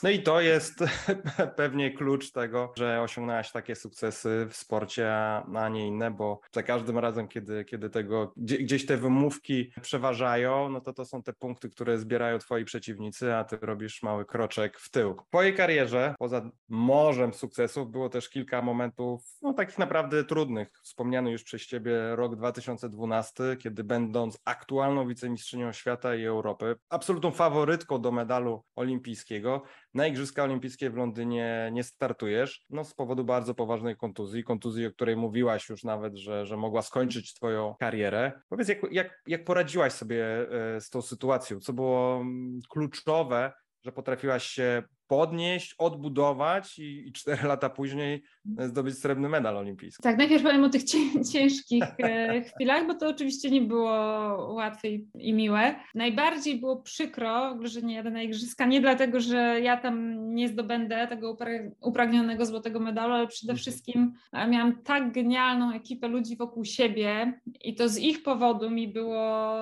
No 0.04 0.10
i 0.10 0.19
to 0.19 0.41
jest 0.41 0.84
pewnie 1.56 1.91
klucz 1.91 2.32
tego, 2.32 2.73
że 2.78 3.02
osiągnęłaś 3.02 3.52
takie 3.52 3.76
sukcesy 3.76 4.47
w 4.50 4.56
sporcie, 4.56 5.13
a 5.56 5.69
nie 5.69 5.88
inne, 5.88 6.12
bo 6.12 6.39
za 6.52 6.63
każdym 6.63 6.97
razem, 6.97 7.28
kiedy, 7.28 7.65
kiedy 7.65 7.89
tego 7.89 8.34
gdzieś 8.38 8.86
te 8.86 8.97
wymówki 8.97 9.71
przeważają, 9.82 10.69
no 10.69 10.82
to 10.82 10.93
to 10.93 11.06
są 11.06 11.23
te 11.23 11.34
punkty, 11.34 11.69
które 11.69 11.97
zbierają 11.97 12.39
twoi 12.39 12.65
przeciwnicy, 12.65 13.36
a 13.36 13.43
ty 13.43 13.58
robisz 13.62 14.04
mały 14.04 14.26
kroczek 14.26 14.80
w 14.80 14.89
tył. 14.89 15.15
W 15.26 15.30
twojej 15.30 15.56
karierze, 15.56 16.15
poza 16.19 16.52
morzem 16.69 17.34
sukcesów, 17.34 17.91
było 17.91 18.10
też 18.10 18.30
kilka 18.30 18.62
momentów, 18.62 19.21
no 19.41 19.54
takich 19.54 19.78
naprawdę 19.78 20.23
trudnych. 20.23 20.69
Wspomniany 20.84 21.32
już 21.32 21.43
przez 21.43 21.67
ciebie 21.67 22.15
rok 22.15 22.36
2012, 22.36 23.26
kiedy 23.59 23.83
będąc 23.83 24.37
aktualną 24.45 25.07
wicemistrzynią 25.07 25.71
świata 25.71 26.15
i 26.15 26.25
Europy, 26.25 26.75
absolutną 26.89 27.31
faworytką 27.31 28.01
do 28.01 28.11
medalu 28.11 28.63
olimpijskiego, 28.75 29.63
na 29.93 30.07
Igrzyska 30.07 30.43
Olimpijskie 30.43 30.89
w 30.89 30.95
Londynie 30.95 31.69
nie 31.73 31.83
startujesz, 31.83 32.65
no 32.69 32.83
z 32.83 32.93
powodu 32.93 33.23
bardzo 33.23 33.55
poważnej 33.55 33.95
kontuzji, 33.95 34.43
kontuzji, 34.43 34.85
o 34.85 34.91
której 34.91 35.15
mówiłaś 35.15 35.69
już 35.69 35.83
nawet, 35.83 36.17
że, 36.17 36.45
że 36.45 36.57
mogła 36.57 36.81
skończyć 36.81 37.33
twoją 37.33 37.75
karierę. 37.79 38.31
Powiedz, 38.49 38.67
jak, 38.67 38.79
jak, 38.91 39.21
jak 39.27 39.45
poradziłaś 39.45 39.93
sobie 39.93 40.25
e, 40.75 40.81
z 40.81 40.89
tą 40.89 41.01
sytuacją? 41.01 41.59
Co 41.59 41.73
było 41.73 42.17
mm, 42.21 42.59
kluczowe, 42.69 43.53
że 43.85 43.91
potrafiłaś 43.91 44.43
się 44.43 44.83
podnieść, 45.07 45.75
odbudować 45.77 46.79
i, 46.79 47.07
i 47.07 47.11
cztery 47.11 47.47
lata 47.47 47.69
później 47.69 48.23
zdobyć 48.59 48.97
srebrny 48.97 49.29
medal 49.29 49.57
olimpijski. 49.57 50.03
Tak, 50.03 50.17
najpierw 50.17 50.43
powiem 50.43 50.63
o 50.63 50.69
tych 50.69 50.83
ciężkich 51.33 51.83
e, 51.99 52.41
chwilach, 52.41 52.87
bo 52.87 52.93
to 52.93 53.09
oczywiście 53.09 53.49
nie 53.49 53.61
było 53.61 53.93
łatwe 54.53 54.87
i 55.15 55.33
miłe. 55.33 55.75
Najbardziej 55.95 56.59
było 56.59 56.81
przykro, 56.81 57.57
że 57.63 57.81
nie 57.81 57.95
jadę 57.95 58.11
na 58.11 58.21
igrzyska, 58.21 58.65
nie 58.65 58.81
dlatego, 58.81 59.19
że 59.19 59.61
ja 59.61 59.77
tam 59.77 60.25
nie 60.35 60.47
zdobędę 60.47 61.07
tego 61.07 61.37
upragnionego 61.81 62.45
złotego 62.45 62.79
medalu, 62.79 63.13
ale 63.13 63.27
przede 63.27 63.51
mhm. 63.51 63.61
wszystkim 63.61 64.13
e, 64.33 64.47
miałam 64.47 64.81
tak 64.83 65.11
genialną 65.11 65.73
ekipę 65.73 66.07
ludzi 66.07 66.35
wokół 66.35 66.65
siebie 66.65 67.39
i 67.61 67.75
to 67.75 67.89
z 67.89 67.97
ich 67.97 68.23
powodu 68.23 68.69
mi 68.69 68.87
było 68.87 69.17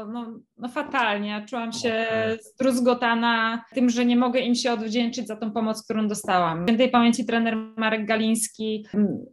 no, 0.06 0.40
no 0.58 0.70
fatalnie. 0.70 1.46
Czułam 1.50 1.74
się 1.74 2.08
zdruzgotana 2.42 3.66
tym, 3.74 3.90
że 3.90 4.06
nie 4.06 4.16
mogę 4.16 4.40
im 4.40 4.56
się 4.56 4.74
odwdzięczyć 4.74 5.28
za 5.28 5.35
za 5.36 5.40
tą 5.40 5.52
pomoc, 5.52 5.84
którą 5.84 6.08
dostałam. 6.08 6.66
W 6.66 6.78
tej 6.78 6.90
pamięci 6.90 7.26
trener 7.26 7.56
Marek 7.78 8.06
Galiński, 8.06 8.86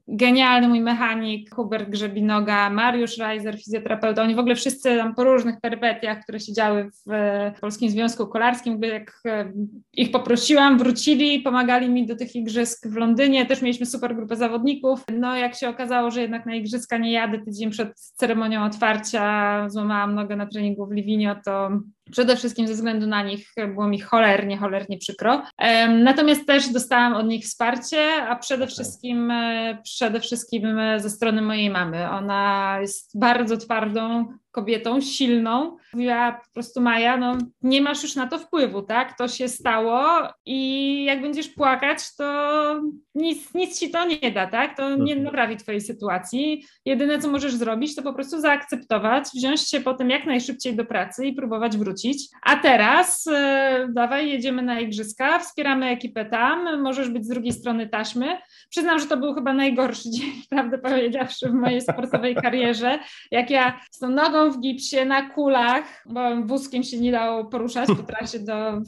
genialny 0.09 0.69
mój 0.69 0.81
mechanik 0.81 1.55
Hubert 1.55 1.91
Grzebinoga, 1.91 2.71
Mariusz 2.71 3.19
Reiser, 3.19 3.59
fizjoterapeuta, 3.59 4.23
oni 4.23 4.35
w 4.35 4.39
ogóle 4.39 4.55
wszyscy 4.55 4.97
tam 4.97 5.15
po 5.15 5.25
różnych 5.25 5.61
perypetiach, 5.61 6.23
które 6.23 6.41
się 6.41 6.53
działy 6.53 6.91
w 7.07 7.61
Polskim 7.61 7.91
Związku 7.91 8.27
Kolarskim, 8.27 8.83
jak 8.83 9.21
e, 9.27 9.53
ich 9.93 10.11
poprosiłam, 10.11 10.79
wrócili, 10.79 11.41
pomagali 11.41 11.91
mi 11.91 12.07
do 12.07 12.17
tych 12.17 12.37
igrzysk 12.37 12.89
w 12.89 12.97
Londynie, 12.97 13.47
też 13.47 13.63
mieliśmy 13.63 13.87
super 13.87 14.17
grupę 14.17 14.37
zawodników. 14.37 15.05
No 15.19 15.37
jak 15.37 15.55
się 15.55 15.69
okazało, 15.69 16.11
że 16.11 16.21
jednak 16.21 16.47
na 16.47 16.55
igrzyska 16.55 16.99
nie 16.99 17.13
jadę 17.13 17.39
tydzień 17.39 17.71
przed 17.71 18.01
ceremonią 18.01 18.65
otwarcia, 18.65 19.67
złamałam 19.69 20.15
nogę 20.15 20.37
na 20.37 20.47
treningu 20.47 20.87
w 20.87 20.93
Livinio, 20.93 21.37
to 21.45 21.71
Przede 22.11 22.37
wszystkim 22.37 22.69
ze 22.69 22.75
względu 22.75 23.07
na 23.07 23.23
nich 23.23 23.53
było 23.75 23.89
mi 23.89 24.01
cholernie, 24.01 24.57
cholernie 24.57 24.99
przykro. 24.99 25.43
Natomiast 25.89 26.47
też 26.47 26.69
dostałam 26.69 27.15
od 27.15 27.27
nich 27.27 27.45
wsparcie, 27.45 28.13
a 28.29 28.37
przede 28.37 28.67
wszystkim, 28.67 29.31
e, 29.31 29.79
przede 29.85 30.21
wszystkim 30.21 30.81
ze 30.97 31.11
strony 31.11 31.43
mojej 31.43 31.71
mamy. 31.71 32.11
Ona 32.11 32.79
jest 32.81 33.19
bardzo 33.19 33.57
twardą 33.57 34.27
kobietą, 34.53 35.01
silną. 35.01 35.77
Mówiła 35.93 36.33
po 36.33 36.53
prostu 36.55 36.81
Maja, 36.81 37.17
no 37.17 37.39
nie 37.63 37.83
masz 37.83 38.03
już 38.03 38.17
na 38.17 38.27
to 38.27 38.39
wpływu, 38.39 38.83
tak? 38.83 39.19
To 39.19 39.29
się 39.29 39.49
stało 39.49 40.29
i 40.47 41.05
jak 41.05 41.23
będziesz 41.23 41.49
płakać, 41.49 42.17
to 42.17 42.83
nic, 43.15 43.55
nic 43.55 43.81
ci 43.81 43.91
to 43.91 44.07
nie 44.07 44.31
da, 44.31 44.47
tak? 44.47 44.77
To 44.77 44.97
nie 44.97 45.13
mhm. 45.13 45.23
naprawi 45.23 45.57
twojej 45.57 45.81
sytuacji. 45.81 46.65
Jedyne, 46.85 47.19
co 47.19 47.29
możesz 47.29 47.55
zrobić, 47.55 47.97
to 47.97 48.03
po 48.03 48.13
prostu 48.13 48.41
zaakceptować, 48.41 49.25
wziąć 49.35 49.69
się 49.69 49.81
potem 49.81 50.11
jak 50.11 50.27
najszybciej 50.27 50.77
do 50.77 50.85
pracy 50.85 51.27
i 51.27 51.33
próbować 51.33 51.77
wrócić. 51.77 52.29
A 52.43 52.57
teraz 52.57 53.27
e, 53.27 53.89
dawaj, 53.93 54.31
jedziemy 54.31 54.63
na 54.63 54.81
igrzyska, 54.81 55.39
wspieramy 55.39 55.87
ekipę 55.87 56.25
tam, 56.25 56.83
możesz 56.83 57.09
być 57.09 57.25
z 57.25 57.29
drugiej 57.29 57.53
strony 57.53 57.89
taśmy. 57.89 58.39
Przyznam, 58.71 58.99
że 58.99 59.07
to 59.07 59.17
był 59.17 59.35
chyba 59.35 59.55
najgorszy 59.55 60.11
dzień, 60.15 60.33
prawdę 60.51 60.79
powiedziawszy, 60.79 61.49
w 61.49 61.55
mojej 61.55 61.81
sportowej 61.81 62.35
karierze, 62.35 62.99
jak 63.31 63.51
ja 63.51 63.81
z 63.91 63.99
tą 63.99 64.09
nogą 64.09 64.42
w 64.51 64.61
gipsie, 64.61 65.05
na 65.05 65.31
kulach, 65.31 66.05
bo 66.07 66.21
wózkiem 66.45 66.83
się 66.83 67.01
nie 67.01 67.13
dało 67.13 67.45
poruszać 67.45 67.89
po 67.89 68.03
trasie 68.03 68.39
do 68.39 68.83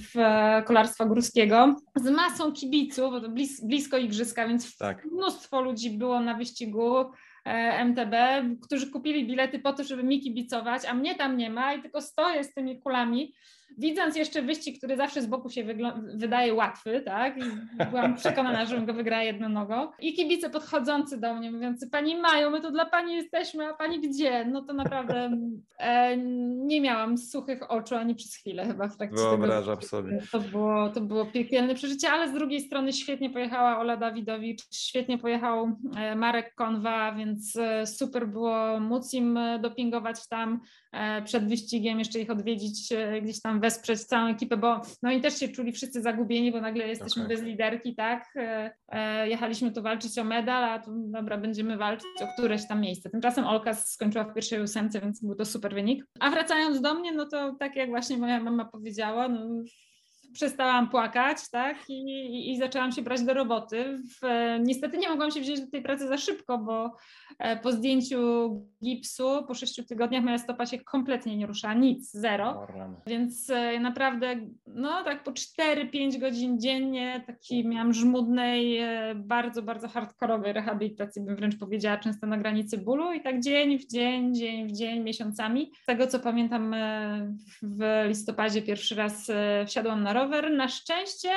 kolarstwa 0.64 1.04
górskiego, 1.04 1.76
z 1.96 2.10
masą 2.10 2.52
kibiców, 2.52 3.10
bo 3.10 3.20
to 3.20 3.28
blis, 3.28 3.64
blisko 3.64 3.98
igrzyska, 3.98 4.48
więc 4.48 4.76
tak. 4.76 5.04
mnóstwo 5.04 5.60
ludzi 5.60 5.98
było 5.98 6.20
na 6.20 6.34
wyścigu. 6.34 7.04
E, 7.46 7.84
MTB, 7.84 8.14
którzy 8.62 8.90
kupili 8.90 9.26
bilety 9.26 9.58
po 9.58 9.72
to, 9.72 9.84
żeby 9.84 10.02
mi 10.02 10.20
kibicować, 10.20 10.84
a 10.84 10.94
mnie 10.94 11.14
tam 11.14 11.36
nie 11.36 11.50
ma 11.50 11.74
i 11.74 11.82
tylko 11.82 12.00
stoję 12.00 12.44
z 12.44 12.54
tymi 12.54 12.80
kulami 12.80 13.34
widząc 13.78 14.16
jeszcze 14.16 14.42
wyścig, 14.42 14.78
który 14.78 14.96
zawsze 14.96 15.22
z 15.22 15.26
boku 15.26 15.50
się 15.50 15.64
wydaje 16.14 16.54
łatwy, 16.54 17.00
tak? 17.00 17.36
I 17.38 17.42
byłam 17.90 18.14
przekonana, 18.16 18.64
że 18.64 18.80
go 18.80 18.94
wygra 18.94 19.22
jedną 19.22 19.48
nogą. 19.48 19.88
I 20.00 20.14
kibice 20.14 20.50
podchodzący 20.50 21.20
do 21.20 21.34
mnie, 21.34 21.52
mówiący, 21.52 21.90
pani 21.90 22.16
Mają, 22.16 22.50
my 22.50 22.60
tu 22.60 22.70
dla 22.70 22.86
pani 22.86 23.14
jesteśmy, 23.14 23.68
a 23.68 23.74
pani 23.74 24.00
gdzie? 24.00 24.44
No 24.44 24.62
to 24.62 24.72
naprawdę 24.72 25.38
e, 25.78 26.16
nie 26.66 26.80
miałam 26.80 27.18
suchych 27.18 27.70
oczu 27.70 27.94
ani 27.94 28.14
przez 28.14 28.34
chwilę 28.34 28.66
chyba 28.66 28.88
w 28.88 28.96
trakcie 28.96 29.16
Wyobrażam 29.16 29.76
tego. 29.76 29.88
sobie. 29.88 30.18
To 30.32 30.40
było, 30.40 30.88
to 30.88 31.00
było 31.00 31.26
piekielne 31.26 31.74
przeżycie, 31.74 32.10
ale 32.10 32.28
z 32.28 32.32
drugiej 32.32 32.60
strony 32.60 32.92
świetnie 32.92 33.30
pojechała 33.30 33.78
Ola 33.78 33.96
Dawidowicz, 33.96 34.62
świetnie 34.72 35.18
pojechał 35.18 35.76
e, 35.96 36.16
Marek 36.16 36.54
Konwa, 36.54 37.12
więc 37.12 37.56
e, 37.56 37.86
super 37.86 38.28
było 38.28 38.80
móc 38.80 39.14
im 39.14 39.36
e, 39.36 39.58
dopingować 39.58 40.28
tam 40.28 40.60
przed 41.24 41.48
wyścigiem, 41.48 41.98
jeszcze 41.98 42.20
ich 42.20 42.30
odwiedzić 42.30 42.88
gdzieś 43.22 43.40
tam 43.40 43.60
wesprzeć 43.60 44.00
całą 44.00 44.28
ekipę, 44.28 44.56
bo 44.56 44.80
no 45.02 45.12
i 45.12 45.20
też 45.20 45.38
się 45.38 45.48
czuli 45.48 45.72
wszyscy 45.72 46.02
zagubieni, 46.02 46.52
bo 46.52 46.60
nagle 46.60 46.88
jesteśmy 46.88 47.24
okay. 47.24 47.36
bez 47.36 47.46
liderki, 47.46 47.94
tak? 47.94 48.36
E, 48.36 48.74
e, 48.88 49.28
jechaliśmy 49.28 49.72
tu 49.72 49.82
walczyć 49.82 50.18
o 50.18 50.24
medal, 50.24 50.64
a 50.64 50.78
tu 50.78 50.90
dobra, 50.94 51.38
będziemy 51.38 51.76
walczyć 51.76 52.06
o 52.22 52.26
któreś 52.26 52.68
tam 52.68 52.80
miejsce. 52.80 53.10
Tymczasem 53.10 53.44
Olka 53.44 53.74
skończyła 53.74 54.24
w 54.24 54.34
pierwszej 54.34 54.62
ósemce, 54.62 55.00
więc 55.00 55.24
był 55.24 55.34
to 55.34 55.44
super 55.44 55.74
wynik. 55.74 56.04
A 56.20 56.30
wracając 56.30 56.80
do 56.80 56.94
mnie, 56.94 57.12
no 57.12 57.26
to 57.26 57.56
tak 57.58 57.76
jak 57.76 57.88
właśnie 57.88 58.18
moja 58.18 58.40
mama 58.40 58.64
powiedziała, 58.64 59.28
no 59.28 59.62
przestałam 60.34 60.88
płakać, 60.88 61.50
tak, 61.50 61.90
I, 61.90 61.92
i, 61.92 62.52
i, 62.52 62.58
zaczęłam 62.58 62.92
się 62.92 63.02
brać 63.02 63.22
do 63.22 63.34
roboty. 63.34 63.98
W, 63.98 64.26
niestety 64.60 64.98
nie 64.98 65.08
mogłam 65.08 65.30
się 65.30 65.40
wziąć 65.40 65.60
do 65.60 65.70
tej 65.70 65.82
pracy 65.82 66.08
za 66.08 66.18
szybko, 66.18 66.58
bo 66.58 66.96
e, 67.38 67.56
po 67.56 67.72
zdjęciu 67.72 68.50
gipsu 68.84 69.44
po 69.48 69.54
sześciu 69.54 69.84
tygodniach 69.84 70.24
moja 70.24 70.38
stopa 70.38 70.66
się 70.66 70.78
kompletnie 70.78 71.36
nie 71.36 71.46
rusza, 71.46 71.74
nic, 71.74 72.12
zero. 72.12 72.66
Więc 73.06 73.50
e, 73.50 73.80
naprawdę, 73.80 74.36
no 74.66 75.04
tak 75.04 75.24
po 75.24 75.30
4-5 75.30 76.18
godzin 76.20 76.60
dziennie 76.60 77.24
takiej 77.26 77.68
miałam 77.68 77.92
żmudnej, 77.92 78.78
e, 78.78 79.14
bardzo, 79.14 79.62
bardzo 79.62 79.88
hardkorowej 79.88 80.52
rehabilitacji, 80.52 81.22
bym 81.22 81.36
wręcz 81.36 81.58
powiedziała, 81.58 81.96
często 81.96 82.26
na 82.26 82.38
granicy 82.38 82.78
bólu 82.78 83.12
i 83.12 83.20
tak 83.20 83.40
dzień 83.40 83.78
w 83.78 83.86
dzień, 83.86 84.34
dzień 84.34 84.68
w 84.68 84.72
dzień, 84.72 85.00
miesiącami. 85.02 85.72
Z 85.82 85.86
tego 85.86 86.06
co 86.06 86.20
pamiętam 86.20 86.74
w 87.62 88.04
listopadzie 88.08 88.62
pierwszy 88.62 88.94
raz 88.94 89.30
wsiadłam 89.66 90.02
na 90.02 90.12
rower, 90.12 90.23
rower 90.24 90.50
na 90.50 90.68
szczęście, 90.68 91.30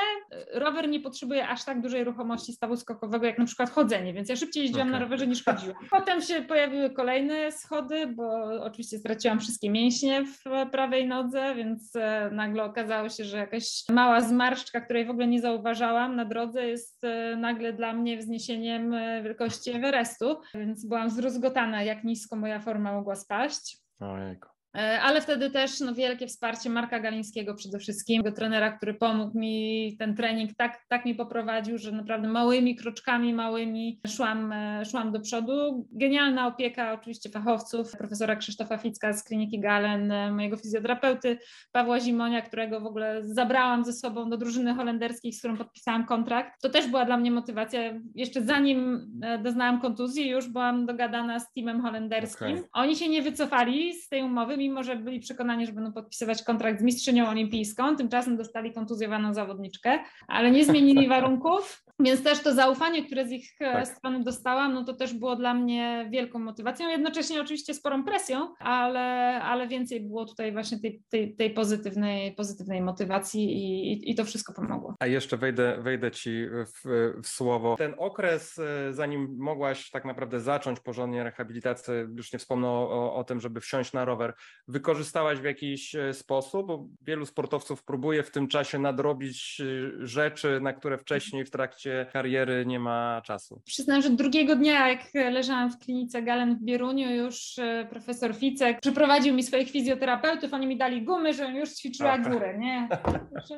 rower 0.54 0.89
nie 0.89 1.00
potrzebuje 1.00 1.47
aż 1.47 1.65
tak 1.65 1.82
dużej 1.82 2.04
ruchomości 2.04 2.54
stawu 2.54 2.78
skokowego, 2.78 3.26
jak 3.26 3.38
na 3.38 3.45
przykład 3.45 3.69
chodzenie, 3.69 4.13
więc 4.13 4.30
ja 4.30 4.36
szybciej 4.36 4.63
jeździłam 4.63 4.88
okay. 4.88 5.00
na 5.00 5.06
rowerze 5.06 5.28
niż 5.28 5.45
chodziłam. 5.45 5.76
Potem 6.00 6.21
się 6.21 6.41
pojawiły 6.41 6.89
kolejne 6.89 7.52
schody, 7.52 8.08
bo 8.08 8.43
oczywiście 8.63 8.97
straciłam 8.97 9.39
wszystkie 9.39 9.69
mięśnie 9.69 10.26
w 10.26 10.69
prawej 10.71 11.08
nodze, 11.08 11.56
więc 11.56 11.95
e, 11.95 12.30
nagle 12.32 12.63
okazało 12.63 13.10
się, 13.10 13.23
że 13.23 13.38
jakaś 13.38 13.84
mała 13.89 14.21
zmarszczka, 14.21 14.82
której 14.82 15.06
w 15.06 15.10
ogóle 15.10 15.28
nie 15.28 15.41
zauważałam 15.41 16.15
na 16.15 16.26
drodze 16.26 16.67
jest 16.67 17.04
e, 17.04 17.36
nagle 17.36 17.73
dla 17.73 17.93
mnie 17.93 18.17
wzniesieniem 18.17 18.93
e, 18.93 19.23
wielkości 19.23 19.71
Everestu, 19.71 20.38
więc 20.54 20.86
byłam 20.86 21.10
zrozgotana, 21.10 21.84
jak 21.84 22.04
nisko 22.04 22.36
moja 22.36 22.60
forma 22.60 22.93
mogła 22.93 23.15
spaść. 23.15 23.78
Ojejku. 24.00 24.57
E, 24.78 25.02
ale 25.02 25.22
wtedy 25.22 25.50
też 25.50 25.80
no, 25.80 25.94
wielkie 25.94 26.28
wsparcie 26.28 26.70
Marka 26.70 27.00
Galińskiego 27.00 27.56
przede 27.56 27.80
wszystkim, 27.80 28.24
tego 28.24 28.36
trenera, 28.36 28.72
który 28.72 28.94
pomógł 28.94 29.40
mi 29.40 29.96
ten 30.00 30.16
trening 30.16 30.52
tak, 30.58 30.86
tak 30.90 31.06
mi 31.06 31.16
poprowadził, 31.16 31.78
że 31.78 31.92
naprawdę 31.92 32.28
małymi 32.28 32.76
kroczkami, 32.76 33.34
małymi 33.34 34.00
szłam, 34.08 34.52
e, 34.52 34.86
szłam 34.86 35.12
do 35.12 35.20
przodu. 35.20 35.88
Genialna 35.92 36.48
opieka 36.48 36.94
oczywiście 36.94 37.30
fachowców, 37.30 37.92
profesora 37.92 38.36
Krzysztofa 38.36 38.78
Ficka 38.78 39.13
z 39.13 39.24
kliniki 39.24 39.60
Galen, 39.60 40.12
e, 40.12 40.32
mojego 40.32 40.58
fizjoterapeuty 40.58 41.38
Pawła 41.72 42.00
Zimonia, 42.00 42.42
którego 42.42 42.82
w 42.82 42.86
ogóle 42.86 43.22
zabrałam 43.24 43.86
ze 43.86 43.94
sobą 43.94 44.30
do 44.30 44.38
drużyny 44.38 44.74
holenderskiej, 44.74 45.34
z 45.34 45.40
którą 45.40 45.58
podpisałam 45.58 46.06
kontrakt. 46.06 46.62
To 46.62 46.70
też 46.70 46.88
była 46.88 47.06
dla 47.06 47.18
mnie 47.18 47.32
motywacja. 47.32 47.80
Jeszcze 48.16 48.42
zanim 48.42 49.12
doznałam 49.44 49.82
kontuzji, 49.82 50.30
już 50.30 50.48
byłam 50.48 50.86
dogadana 50.86 51.40
z 51.40 51.54
teamem 51.54 51.82
holenderskim. 51.82 52.48
Okay. 52.48 52.70
Oni 52.74 52.96
się 52.96 53.10
nie 53.10 53.22
wycofali 53.22 53.94
z 53.94 54.10
tej 54.10 54.24
umowy, 54.24 54.58
mimo 54.68 54.84
że 54.84 54.96
byli 54.96 55.20
przekonani, 55.20 55.66
że 55.66 55.74
będą 55.74 55.92
podpisywać 55.94 56.44
kontrakt 56.44 56.80
z 56.80 56.84
mistrzynią 56.84 57.30
olimpijską, 57.30 57.96
tymczasem 57.96 58.38
dostali 58.38 58.74
kontuzjowaną 58.74 59.34
zawodniczkę, 59.34 60.00
ale 60.28 60.52
nie 60.52 60.66
zmienili 60.66 61.08
warunków, 61.18 61.84
więc 62.00 62.24
też 62.24 62.40
to 62.40 62.54
zaufanie, 62.54 63.06
które 63.06 63.28
z 63.28 63.32
ich 63.32 63.62
e, 63.62 63.74
tak. 63.74 63.88
strony 63.88 64.24
dostałam, 64.24 64.74
no 64.74 64.84
to 64.84 64.94
też 64.94 65.14
było 65.14 65.36
dla 65.36 65.54
mnie 65.54 66.08
wielką 66.12 66.40
motywacją, 66.40 66.90
jednocześnie 66.90 67.42
oczywiście 67.42 67.74
sporą 67.74 68.04
presją, 68.04 68.56
ale, 68.60 69.00
ale 69.44 69.68
więcej 69.68 70.02
było 70.02 70.26
tutaj 70.26 70.52
właśnie 70.52 70.80
tej, 70.80 71.02
tej, 71.10 71.36
tej 71.36 71.50
pozytywnej, 71.50 72.36
pozytywnej 72.36 72.82
motywacji 72.82 73.44
i, 73.44 74.12
i, 74.12 74.16
to 74.16 74.26
wszystko 74.26 74.54
pomogło. 74.54 74.96
A 75.00 75.08
jeszcze 75.08 75.38
wejdę, 75.38 75.78
wejdę 75.82 76.12
Ci 76.12 76.48
w, 76.50 77.14
w 77.24 77.28
słowo. 77.28 77.76
Ten 77.78 77.94
okres, 77.98 78.60
e, 78.60 78.94
zanim 78.94 79.36
mogłaś 79.40 79.90
tak 79.90 80.06
naprawdę 80.06 80.40
zacząć 80.40 80.80
porządnie 80.80 81.24
rehabilitację, 81.24 82.08
już 82.16 82.34
nie 82.34 82.40
wspomnę 82.40 82.68
o, 82.68 83.16
o 83.16 83.24
tym, 83.24 83.40
żeby 83.40 83.62
wsiąść 83.62 83.94
na 83.94 84.06
rower, 84.06 84.34
wykorzystałaś 84.68 85.40
w 85.40 85.44
jakiś 85.44 85.96
e, 85.96 86.14
sposób? 86.14 86.68
Bo 86.68 86.86
wielu 87.02 87.26
sportowców 87.26 87.84
próbuje 87.84 88.24
w 88.24 88.32
tym 88.32 88.48
czasie 88.48 88.80
nadrobić 88.80 89.62
rzeczy, 90.00 90.60
na 90.62 90.74
które 90.74 90.98
wcześniej 90.98 91.46
w 91.46 91.52
trakcie 91.52 92.06
kariery 92.14 92.66
nie 92.66 92.80
ma 92.80 93.22
czasu. 93.26 93.62
Przyznam, 93.66 94.02
że 94.02 94.10
drugiego 94.10 94.56
dnia, 94.56 94.90
jak 94.90 95.00
leżałam 95.14 95.72
w 95.72 95.80
klinice 95.80 96.22
Galen 96.22 96.56
w 96.56 96.64
Bieruniu, 96.64 97.10
już 97.10 97.60
e, 97.60 97.88
profesor 97.90 98.36
Ficek 98.36 98.80
przyprowadził 98.82 99.36
mi 99.36 99.44
swoich 99.44 99.72
fizjoterapeutów, 99.72 100.54
oni 100.54 100.68
mi 100.68 100.78
dali 100.78 101.02
gumy, 101.02 101.34
żebym 101.34 101.56
już 101.56 101.70
ćwiczyła 101.70 102.18
górę, 102.18 102.58
nie? 102.58 102.90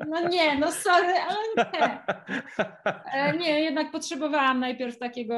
No 0.09 0.27
nie, 0.27 0.59
no 0.59 0.71
sorry, 0.71 1.13
ale 1.27 1.69
nie. 1.73 1.99
E, 3.13 3.37
nie, 3.37 3.61
jednak 3.61 3.91
potrzebowałam 3.91 4.59
najpierw 4.59 4.97
takiego, 4.97 5.35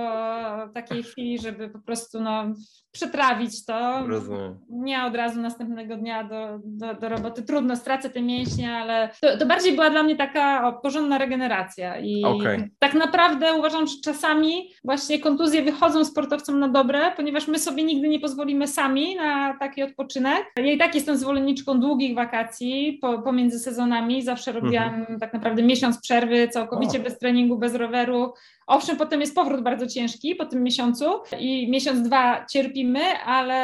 takiej 0.74 1.04
chwili, 1.04 1.40
żeby 1.40 1.70
po 1.70 1.80
prostu 1.80 2.22
no, 2.22 2.54
przetrawić 2.92 3.66
to. 3.66 4.08
Rozumiem. 4.08 4.60
Nie 4.70 5.04
od 5.04 5.16
razu 5.16 5.42
następnego 5.42 5.98
dnia 5.98 6.24
do, 6.24 6.60
do, 6.64 6.94
do 6.94 7.10
roboty. 7.10 7.44
Trudno, 7.44 7.76
stracę 7.76 8.10
te 8.10 8.22
mięśnie, 8.22 8.74
ale 8.74 9.10
to, 9.22 9.38
to 9.38 9.46
bardziej 9.46 9.74
była 9.74 9.90
dla 9.90 10.04
mnie 10.04 10.16
taka 10.16 10.68
o, 10.68 10.74
porządna 10.74 11.18
regeneracja 11.18 12.00
i 12.00 12.24
okay 12.24 12.72
tak 12.92 12.94
naprawdę 13.00 13.54
uważam, 13.54 13.88
że 13.88 13.94
czasami 14.04 14.70
właśnie 14.84 15.20
kontuzje 15.20 15.62
wychodzą 15.62 16.06
sportowcom 16.06 16.60
na 16.60 16.68
dobre, 16.68 17.12
ponieważ 17.16 17.48
my 17.48 17.60
sobie 17.60 17.84
nigdy 17.84 18.10
nie 18.10 18.20
pozwolimy 18.20 18.68
sami 18.68 19.16
na 19.16 19.58
taki 19.60 19.84
odpoczynek. 19.84 20.46
Ja 20.56 20.72
i 20.72 20.78
tak 20.78 20.96
jestem 20.96 21.18
zwolenniczką 21.18 21.80
długich 21.80 22.16
wakacji 22.16 22.98
po, 23.02 23.22
pomiędzy 23.22 23.60
sezonami. 23.60 24.22
Zawsze 24.22 24.52
robiłam 24.52 24.94
mhm. 24.94 25.20
tak 25.20 25.34
naprawdę 25.34 25.64
miesiąc 25.64 26.02
przerwy, 26.02 26.48
całkowicie 26.48 27.00
o. 27.00 27.04
bez 27.04 27.20
treningu, 27.20 27.58
bez 27.58 27.76
roweru, 27.76 28.34
Owszem, 28.68 28.98
potem 28.98 29.22
jest 29.22 29.36
powrót 29.36 29.64
bardzo 29.64 29.88
ciężki 29.88 30.36
po 30.36 30.46
tym 30.46 30.64
miesiącu 30.64 31.06
i 31.40 31.72
miesiąc, 31.72 32.02
dwa 32.02 32.46
cierpimy, 32.46 33.00
ale, 33.26 33.56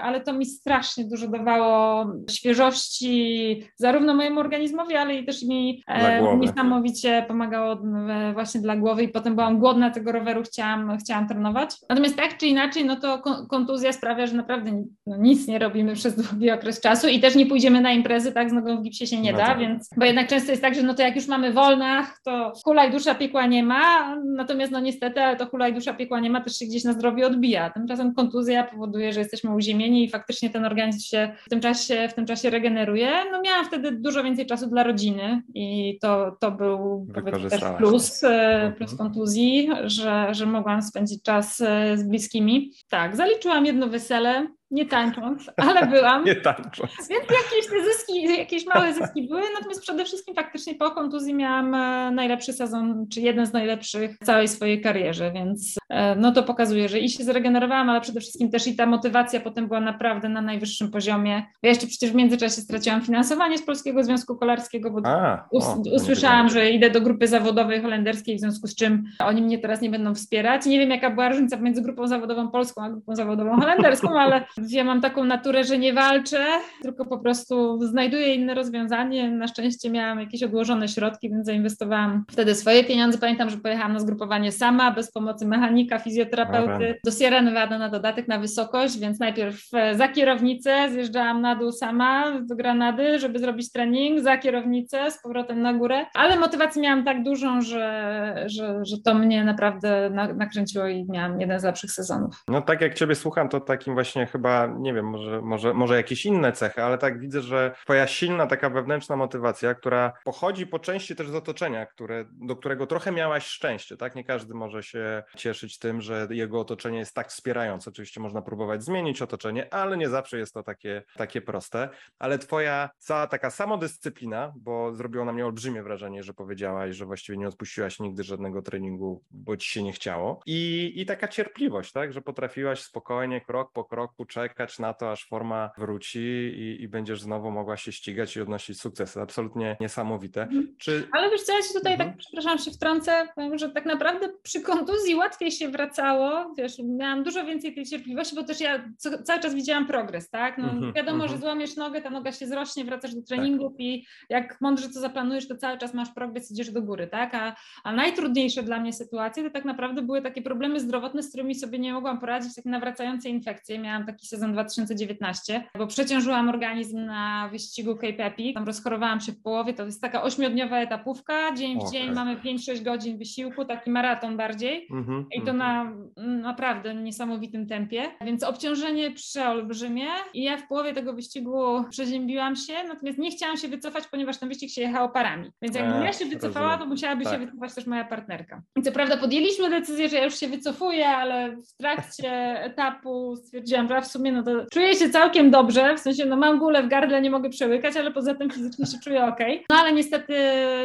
ale 0.00 0.20
to 0.20 0.32
mi 0.32 0.46
strasznie 0.46 1.04
dużo 1.04 1.28
dawało 1.28 2.06
świeżości 2.30 3.62
zarówno 3.76 4.14
mojemu 4.14 4.40
organizmowi, 4.40 4.96
ale 4.96 5.16
i 5.16 5.24
też 5.24 5.42
mi 5.42 5.82
e, 5.86 6.36
niesamowicie 6.36 7.24
pomagało 7.28 7.72
e, 7.72 8.32
właśnie 8.32 8.60
dla 8.60 8.76
głowy 8.76 9.02
i 9.02 9.08
potem 9.08 9.34
byłam 9.34 9.58
głodna 9.58 9.90
tego 9.90 10.12
roweru, 10.12 10.42
chciałam, 10.42 10.98
chciałam 10.98 11.28
trenować. 11.28 11.70
Natomiast 11.88 12.16
tak 12.16 12.38
czy 12.38 12.46
inaczej, 12.46 12.84
no 12.84 12.96
to 12.96 13.22
kontuzja 13.48 13.92
sprawia, 13.92 14.26
że 14.26 14.36
naprawdę 14.36 14.84
no, 15.06 15.16
nic 15.16 15.48
nie 15.48 15.58
robimy 15.58 15.94
przez 16.00 16.16
długi 16.16 16.50
okres 16.50 16.80
czasu 16.80 17.08
i 17.08 17.20
też 17.20 17.34
nie 17.34 17.46
pójdziemy 17.46 17.80
na 17.80 17.92
imprezy, 17.92 18.32
tak, 18.32 18.50
z 18.50 18.52
nogą 18.52 18.76
w 18.76 18.82
gipsie 18.82 19.06
się 19.06 19.20
nie 19.20 19.32
no 19.32 19.38
da, 19.38 19.46
tak. 19.46 19.58
więc, 19.58 19.90
bo 19.96 20.04
jednak 20.04 20.28
często 20.28 20.50
jest 20.50 20.62
tak, 20.62 20.74
że 20.74 20.82
no 20.82 20.94
to 20.94 21.02
jak 21.02 21.16
już 21.16 21.26
mamy 21.26 21.52
wolnach, 21.52 22.20
to 22.24 22.52
kula 22.64 22.84
i 22.84 22.92
dusza 22.92 23.14
piekła 23.14 23.46
nie 23.46 23.62
ma, 23.62 24.16
natomiast 24.54 24.72
no 24.72 24.80
niestety, 24.80 25.20
ale 25.20 25.36
to 25.36 25.46
kula 25.46 25.68
i 25.68 25.74
dusza 25.74 25.94
piekła 25.94 26.20
nie 26.20 26.30
ma, 26.30 26.40
też 26.40 26.58
się 26.58 26.66
gdzieś 26.66 26.84
na 26.84 26.92
zdrowie 26.92 27.26
odbija. 27.26 27.70
Tymczasem 27.70 28.14
kontuzja 28.14 28.64
powoduje, 28.64 29.12
że 29.12 29.20
jesteśmy 29.20 29.54
uziemieni 29.54 30.04
i 30.04 30.10
faktycznie 30.10 30.50
ten 30.50 30.64
organizm 30.64 31.00
się 31.00 31.34
w 31.46 31.48
tym 31.48 31.60
czasie, 31.60 32.08
w 32.08 32.14
tym 32.14 32.26
czasie 32.26 32.50
regeneruje. 32.50 33.10
No 33.32 33.40
miałam 33.42 33.64
wtedy 33.64 33.92
dużo 33.92 34.24
więcej 34.24 34.46
czasu 34.46 34.66
dla 34.66 34.82
rodziny 34.82 35.42
i 35.54 35.98
to, 36.00 36.36
to 36.40 36.50
był 36.50 37.06
też 37.50 37.62
plus, 37.78 38.24
e, 38.24 38.72
plus 38.76 38.92
mhm. 38.92 39.08
kontuzji, 39.08 39.68
że, 39.84 40.28
że 40.30 40.46
mogłam 40.46 40.82
spędzić 40.82 41.22
czas 41.22 41.60
e, 41.60 41.96
z 41.96 42.02
bliskimi. 42.02 42.72
Tak, 42.88 43.16
zaliczyłam 43.16 43.66
jedno 43.66 43.88
wesele, 43.88 44.46
nie 44.74 44.86
tańcząc, 44.86 45.50
ale 45.56 45.86
byłam. 45.86 46.24
nie 46.30 46.36
tańcząc. 46.36 46.92
Więc 47.10 47.22
jakieś 47.22 47.70
te 47.70 47.84
zyski, 47.84 48.38
jakieś 48.38 48.66
małe 48.66 48.92
zyski 48.94 49.28
były, 49.28 49.42
natomiast 49.58 49.82
przede 49.82 50.04
wszystkim 50.04 50.34
faktycznie 50.34 50.74
po 50.74 50.90
kontuzji 50.90 51.34
miałam 51.34 51.74
e, 51.74 52.10
najlepszy 52.10 52.52
sezon, 52.52 53.06
czy 53.08 53.20
jeden 53.20 53.46
z 53.46 53.52
najlepszych 53.52 54.16
w 54.20 54.24
całej 54.24 54.48
swojej 54.48 54.80
karierze, 54.80 55.32
więc 55.32 55.74
e, 55.90 56.16
no 56.16 56.32
to 56.32 56.42
pokazuje, 56.42 56.88
że 56.88 56.98
i 56.98 57.08
się 57.08 57.24
zregenerowałam, 57.24 57.90
ale 57.90 58.00
przede 58.00 58.20
wszystkim 58.20 58.50
też 58.50 58.66
i 58.66 58.76
ta 58.76 58.86
motywacja 58.86 59.40
potem 59.40 59.66
była 59.66 59.80
naprawdę 59.80 60.28
na 60.28 60.40
najwyższym 60.40 60.90
poziomie. 60.90 61.42
Ja 61.62 61.68
jeszcze 61.68 61.86
przecież 61.86 62.10
w 62.10 62.14
międzyczasie 62.14 62.60
straciłam 62.60 63.02
finansowanie 63.02 63.58
z 63.58 63.62
Polskiego 63.62 64.04
Związku 64.04 64.36
Kolarskiego, 64.36 64.90
bo 64.90 65.00
A, 65.04 65.48
us 65.50 65.64
o, 65.64 65.82
usłyszałam, 65.94 66.48
że 66.48 66.70
idę 66.70 66.90
do 66.90 67.00
grupy 67.00 67.28
zawodowej 67.28 67.82
holenderskiej, 67.82 68.36
w 68.36 68.40
związku 68.40 68.66
z 68.66 68.74
czym 68.74 69.04
oni 69.18 69.42
mnie 69.42 69.58
teraz 69.58 69.80
nie 69.80 69.90
będą 69.90 70.14
wspierać. 70.14 70.66
Nie 70.66 70.78
wiem, 70.78 70.90
jaka 70.90 71.10
była 71.10 71.28
różnica 71.28 71.56
między 71.56 71.82
grupą 71.82 72.06
zawodową 72.06 72.48
polską 72.48 72.82
a 72.82 72.90
grupą 72.90 73.16
zawodową 73.16 73.60
holenderską, 73.60 74.20
ale 74.20 74.44
ja 74.72 74.84
mam 74.84 75.00
taką 75.00 75.24
naturę, 75.24 75.64
że 75.64 75.78
nie 75.78 75.92
walczę, 75.92 76.46
tylko 76.82 77.04
po 77.04 77.18
prostu 77.18 77.78
znajduję 77.86 78.34
inne 78.34 78.54
rozwiązanie. 78.54 79.30
Na 79.30 79.48
szczęście 79.48 79.90
miałam 79.90 80.20
jakieś 80.20 80.42
odłożone 80.42 80.88
środki, 80.88 81.30
więc 81.30 81.46
zainwestowałam 81.46 82.24
wtedy 82.30 82.54
swoje 82.54 82.84
pieniądze. 82.84 83.18
Pamiętam, 83.18 83.50
że 83.50 83.56
pojechałam 83.56 83.92
na 83.92 83.98
zgrupowanie 83.98 84.52
sama, 84.52 84.90
bez 84.90 85.12
pomocy 85.12 85.46
mechanika, 85.46 85.98
fizjoterapeuty, 85.98 87.00
do 87.04 87.10
Sierra 87.10 87.42
Nevada 87.42 87.78
na 87.78 87.88
dodatek 87.88 88.28
na 88.28 88.38
wysokość, 88.38 88.98
więc 88.98 89.18
najpierw 89.18 89.60
e, 89.74 89.94
za 89.96 90.08
kierownicę 90.08 90.90
zjeżdżałam 90.90 91.40
na 91.40 91.56
dół 91.56 91.72
sama 91.72 92.40
do 92.40 92.56
Granady, 92.56 93.18
żeby 93.18 93.38
zrobić 93.38 93.72
trening, 93.72 94.20
za 94.20 94.38
kierownicę, 94.38 95.10
z 95.10 95.22
powrotem 95.22 95.62
na 95.62 95.74
górę, 95.74 96.06
ale 96.14 96.38
motywacji 96.38 96.82
miałam 96.82 97.04
tak 97.04 97.22
dużą, 97.22 97.60
że, 97.60 98.44
że, 98.46 98.84
że 98.84 98.96
to 99.04 99.14
mnie 99.14 99.44
naprawdę 99.44 100.10
nakręciło 100.36 100.86
i 100.86 101.06
miałam 101.08 101.40
jeden 101.40 101.60
z 101.60 101.64
lepszych 101.64 101.90
sezonów. 101.90 102.44
No 102.48 102.62
tak 102.62 102.80
jak 102.80 102.94
Ciebie 102.94 103.14
słucham, 103.14 103.48
to 103.48 103.60
takim 103.60 103.94
właśnie 103.94 104.26
chyba 104.26 104.53
nie 104.78 104.94
wiem, 104.94 105.06
może, 105.08 105.42
może, 105.42 105.74
może 105.74 105.96
jakieś 105.96 106.26
inne 106.26 106.52
cechy, 106.52 106.82
ale 106.82 106.98
tak 106.98 107.20
widzę, 107.20 107.42
że 107.42 107.74
twoja 107.84 108.06
silna 108.06 108.46
taka 108.46 108.70
wewnętrzna 108.70 109.16
motywacja, 109.16 109.74
która 109.74 110.12
pochodzi 110.24 110.66
po 110.66 110.78
części 110.78 111.16
też 111.16 111.28
z 111.28 111.34
otoczenia, 111.34 111.86
które, 111.86 112.24
do 112.32 112.56
którego 112.56 112.86
trochę 112.86 113.12
miałaś 113.12 113.46
szczęście, 113.46 113.96
tak? 113.96 114.14
Nie 114.14 114.24
każdy 114.24 114.54
może 114.54 114.82
się 114.82 115.22
cieszyć 115.36 115.78
tym, 115.78 116.00
że 116.00 116.28
jego 116.30 116.60
otoczenie 116.60 116.98
jest 116.98 117.14
tak 117.14 117.28
wspierające. 117.28 117.90
Oczywiście 117.90 118.20
można 118.20 118.42
próbować 118.42 118.84
zmienić 118.84 119.22
otoczenie, 119.22 119.74
ale 119.74 119.96
nie 119.96 120.08
zawsze 120.08 120.38
jest 120.38 120.54
to 120.54 120.62
takie, 120.62 121.02
takie 121.16 121.40
proste. 121.40 121.88
Ale 122.18 122.38
twoja 122.38 122.90
cała 122.98 123.26
taka 123.26 123.50
samodyscyplina, 123.50 124.52
bo 124.56 124.94
zrobiło 124.94 125.24
na 125.24 125.32
mnie 125.32 125.46
olbrzymie 125.46 125.82
wrażenie, 125.82 126.22
że 126.22 126.34
powiedziałaś, 126.34 126.96
że 126.96 127.06
właściwie 127.06 127.38
nie 127.38 127.48
odpuściłaś 127.48 128.00
nigdy 128.00 128.22
żadnego 128.22 128.62
treningu, 128.62 129.22
bo 129.30 129.56
ci 129.56 129.70
się 129.70 129.82
nie 129.82 129.92
chciało. 129.92 130.40
I, 130.46 130.92
i 130.96 131.06
taka 131.06 131.28
cierpliwość, 131.28 131.92
tak? 131.92 132.12
Że 132.12 132.22
potrafiłaś 132.22 132.82
spokojnie, 132.82 133.40
krok 133.40 133.72
po 133.72 133.84
kroku, 133.84 134.26
czekać 134.34 134.78
na 134.78 134.94
to, 134.94 135.12
aż 135.12 135.28
forma 135.28 135.70
wróci 135.78 136.18
i, 136.18 136.82
i 136.82 136.88
będziesz 136.88 137.20
znowu 137.20 137.50
mogła 137.50 137.76
się 137.76 137.92
ścigać 137.92 138.36
i 138.36 138.40
odnosić 138.40 138.80
sukcesy. 138.80 139.20
Absolutnie 139.20 139.76
niesamowite. 139.80 140.42
Mhm. 140.42 140.74
Czy... 140.78 141.08
Ale 141.12 141.30
wiesz 141.30 141.42
co, 141.42 141.52
ja 141.52 141.62
ci 141.62 141.74
tutaj 141.74 141.92
tak, 141.92 141.92
mhm. 141.92 142.10
tak, 142.10 142.18
przepraszam, 142.18 142.58
się 142.58 142.70
wtrącę, 142.70 143.28
powiem, 143.34 143.58
że 143.58 143.68
tak 143.68 143.86
naprawdę 143.86 144.28
przy 144.42 144.60
kontuzji 144.60 145.14
łatwiej 145.14 145.50
się 145.50 145.68
wracało, 145.68 146.54
wiesz, 146.58 146.78
miałam 146.78 147.22
dużo 147.22 147.44
więcej 147.44 147.74
tej 147.74 147.84
cierpliwości, 147.84 148.36
bo 148.36 148.42
też 148.42 148.60
ja 148.60 148.84
co, 148.96 149.22
cały 149.22 149.40
czas 149.40 149.54
widziałam 149.54 149.86
progres, 149.86 150.30
tak? 150.30 150.58
No, 150.58 150.70
mhm. 150.70 150.92
Wiadomo, 150.92 151.28
że 151.28 151.38
złamiesz 151.38 151.76
nogę, 151.76 152.02
ta 152.02 152.10
noga 152.10 152.32
się 152.32 152.46
zrośnie, 152.46 152.84
wracasz 152.84 153.14
do 153.14 153.22
treningów 153.22 153.72
tak. 153.72 153.80
i 153.80 154.06
jak 154.28 154.60
mądrze 154.60 154.88
to 154.88 155.00
zaplanujesz, 155.00 155.48
to 155.48 155.56
cały 155.56 155.78
czas 155.78 155.94
masz 155.94 156.10
progres, 156.10 156.50
idziesz 156.50 156.70
do 156.70 156.82
góry, 156.82 157.06
tak? 157.06 157.34
A, 157.34 157.56
a 157.84 157.92
najtrudniejsze 157.92 158.62
dla 158.62 158.80
mnie 158.80 158.92
sytuacje 158.92 159.44
to 159.44 159.50
tak 159.50 159.64
naprawdę 159.64 160.02
były 160.02 160.22
takie 160.22 160.42
problemy 160.42 160.80
zdrowotne, 160.80 161.22
z 161.22 161.28
którymi 161.28 161.54
sobie 161.54 161.78
nie 161.78 161.92
mogłam 161.92 162.20
poradzić, 162.20 162.54
takie 162.54 162.68
nawracające 162.68 163.28
infekcje. 163.28 163.78
Miałam 163.78 164.06
taki 164.06 164.23
sezon 164.26 164.52
2019, 164.52 165.64
bo 165.78 165.86
przeciążyłam 165.86 166.48
organizm 166.48 167.04
na 167.04 167.48
wyścigu 167.52 167.94
Cape 167.94 168.24
Epic, 168.24 168.54
tam 168.54 168.64
rozchorowałam 168.64 169.20
się 169.20 169.32
w 169.32 169.42
połowie, 169.42 169.74
to 169.74 169.84
jest 169.84 170.02
taka 170.02 170.22
ośmiodniowa 170.22 170.78
etapówka, 170.78 171.54
dzień 171.54 171.78
w 171.80 171.92
dzień 171.92 172.12
mamy 172.12 172.36
5-6 172.36 172.82
godzin 172.82 173.18
wysiłku, 173.18 173.64
taki 173.64 173.90
maraton 173.90 174.36
bardziej. 174.36 174.88
Mm-hmm, 174.90 175.24
i 175.32 175.42
to 175.42 175.52
mm-hmm. 175.52 175.56
na 175.56 175.92
naprawdę 176.16 176.94
niesamowitym 176.94 177.66
tempie, 177.66 178.02
więc 178.24 178.42
obciążenie 178.42 179.10
przeolbrzymie. 179.10 180.06
I 180.34 180.42
ja 180.42 180.56
w 180.56 180.68
połowie 180.68 180.92
tego 180.92 181.12
wyścigu 181.12 181.84
przeziębiłam 181.90 182.56
się, 182.56 182.72
natomiast 182.88 183.18
nie 183.18 183.30
chciałam 183.30 183.56
się 183.56 183.68
wycofać, 183.68 184.04
ponieważ 184.06 184.38
ten 184.38 184.48
wyścig 184.48 184.70
się 184.70 184.80
jechało 184.80 185.08
parami, 185.08 185.50
więc 185.62 185.76
jakbym 185.76 186.02
ja 186.02 186.12
się 186.12 186.24
wycofała, 186.24 186.78
to 186.78 186.86
musiałaby 186.86 187.24
tak. 187.24 187.32
się 187.32 187.46
wycofać 187.46 187.74
też 187.74 187.86
moja 187.86 188.04
partnerka. 188.04 188.62
I 188.76 188.82
co 188.82 188.92
prawda 188.92 189.16
podjęliśmy 189.16 189.70
decyzję, 189.70 190.08
że 190.08 190.16
ja 190.16 190.24
już 190.24 190.34
się 190.34 190.48
wycofuję, 190.48 191.08
ale 191.08 191.56
w 191.56 191.76
trakcie 191.76 192.30
etapu 192.70 193.36
stwierdziłam, 193.36 193.88
że 193.88 194.02
w 194.02 194.06
sumie 194.14 194.32
no 194.32 194.42
to 194.42 194.50
czuję 194.72 194.94
się 194.94 195.10
całkiem 195.10 195.50
dobrze, 195.50 195.96
w 195.96 196.00
sensie 196.00 196.26
no 196.26 196.36
mam 196.36 196.58
gulę 196.58 196.82
w 196.82 196.88
gardle, 196.88 197.22
nie 197.22 197.30
mogę 197.30 197.50
przełykać, 197.50 197.96
ale 197.96 198.10
poza 198.10 198.34
tym 198.34 198.50
fizycznie 198.50 198.86
się 198.86 198.98
czuję 199.04 199.24
ok. 199.24 199.38
No 199.70 199.76
ale 199.76 199.92
niestety, 199.92 200.34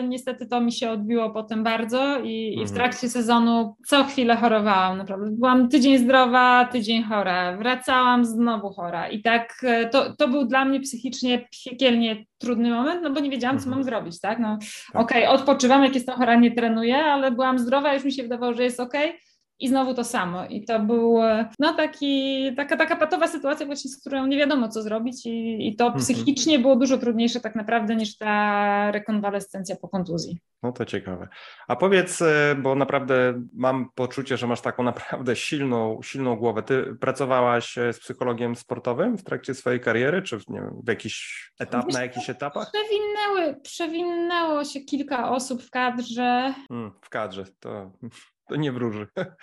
niestety 0.08 0.46
to 0.46 0.62
mi 0.62 0.72
się 0.72 0.92
odbiło 0.92 1.30
potem 1.30 1.64
bardzo 1.64 2.18
i, 2.18 2.48
mhm. 2.48 2.54
i 2.54 2.56
w 2.56 2.70
mhm. 2.70 2.76
trakcie 2.76 3.10
sezonu 3.10 3.76
co 3.88 4.04
chwilę 4.04 4.36
chorowałam, 4.36 4.98
naprawdę. 4.98 5.28
Byłam 5.32 5.70
tydzień 5.70 5.98
zdrowa, 5.98 6.66
tydzień 6.66 7.04
chora, 7.04 7.58
wracałam 7.58 8.26
znowu 8.26 8.70
chora 8.70 9.10
i 9.10 9.22
tak 9.22 9.62
e, 9.64 9.90
to, 9.90 10.14
to 10.18 10.28
był 10.28 10.46
dla 10.46 10.66
mnie 10.66 10.80
psychicznie 10.80 11.48
piekielnie 11.66 12.26
trudny 12.38 12.72
moment, 12.72 13.02
no 13.04 13.10
bo 13.10 13.20
nie 13.20 13.30
wiedziałam, 13.30 13.58
co 13.60 13.66
mhm. 13.66 13.76
mam 13.76 13.84
zrobić, 13.84 14.20
tak? 14.20 14.40
No 14.40 14.58
tak. 14.94 15.02
okej, 15.02 15.28
okay, 15.28 15.36
odpoczywam, 15.36 15.84
jak 15.84 15.96
jestem 15.96 16.16
chora, 16.16 16.36
nie 16.36 16.52
trenuję, 16.52 16.98
ale 16.98 17.32
byłam 17.32 17.60
zdrowa, 17.60 17.94
już 17.94 18.04
mi 18.04 18.12
się 18.12 18.24
wydawało, 18.24 18.54
że 18.54 18.64
jest 18.64 18.80
okej. 18.80 19.10
Okay 19.10 19.29
i 19.60 19.68
znowu 19.68 19.94
to 19.94 20.04
samo. 20.04 20.46
I 20.46 20.66
to 20.66 20.80
był 20.80 21.20
no 21.60 21.74
taki, 21.74 22.56
taka, 22.56 22.78
taka 22.78 22.96
patowa 22.96 23.28
sytuacja 23.28 23.66
właśnie, 23.66 23.92
z 23.92 24.00
którą 24.00 24.28
nie 24.28 24.38
wiadomo 24.38 24.70
co 24.70 24.82
zrobić 24.82 25.26
i, 25.26 25.68
i 25.68 25.76
to 25.76 25.86
mhm. 25.86 26.04
psychicznie 26.04 26.60
było 26.60 26.76
dużo 26.76 26.98
trudniejsze 26.98 27.40
tak 27.40 27.56
naprawdę 27.56 27.96
niż 27.96 28.18
ta 28.18 28.92
rekonwalescencja 28.92 29.76
po 29.76 29.88
kontuzji. 29.88 30.40
No 30.64 30.72
to 30.72 30.86
ciekawe. 30.86 31.28
A 31.68 31.76
powiedz, 31.76 32.22
e, 32.22 32.56
bo 32.62 32.76
naprawdę 32.76 33.44
mam 33.54 33.90
poczucie, 33.96 34.38
że 34.38 34.48
masz 34.48 34.62
taką 34.62 34.84
naprawdę 34.84 35.36
silną, 35.36 36.00
silną 36.04 36.36
głowę. 36.36 36.64
Ty 36.64 36.96
pracowałaś 37.00 37.78
e, 37.78 37.94
z 37.94 38.00
psychologiem 38.00 38.56
sportowym 38.56 39.18
w 39.18 39.24
trakcie 39.24 39.54
swojej 39.54 39.80
kariery, 39.80 40.22
czy 40.22 40.38
nie 40.48 40.62
wiem, 40.62 40.82
w 40.84 40.88
jakiś 40.88 41.44
etap, 41.60 41.86
Wiesz, 41.86 41.96
na 41.96 42.02
jakichś 42.02 42.30
etapach? 42.30 42.72
Przewinęły, 42.72 43.62
przewinęło 43.62 44.66
się 44.66 44.80
kilka 44.80 45.32
osób 45.32 45.64
w 45.64 45.70
kadrze. 45.70 46.54
Hmm, 46.70 46.92
w 47.02 47.10
kadrze, 47.10 47.46
to 47.60 47.92
to 48.50 48.56
nie 48.56 48.72
wróży. 48.72 49.08
E, 49.18 49.36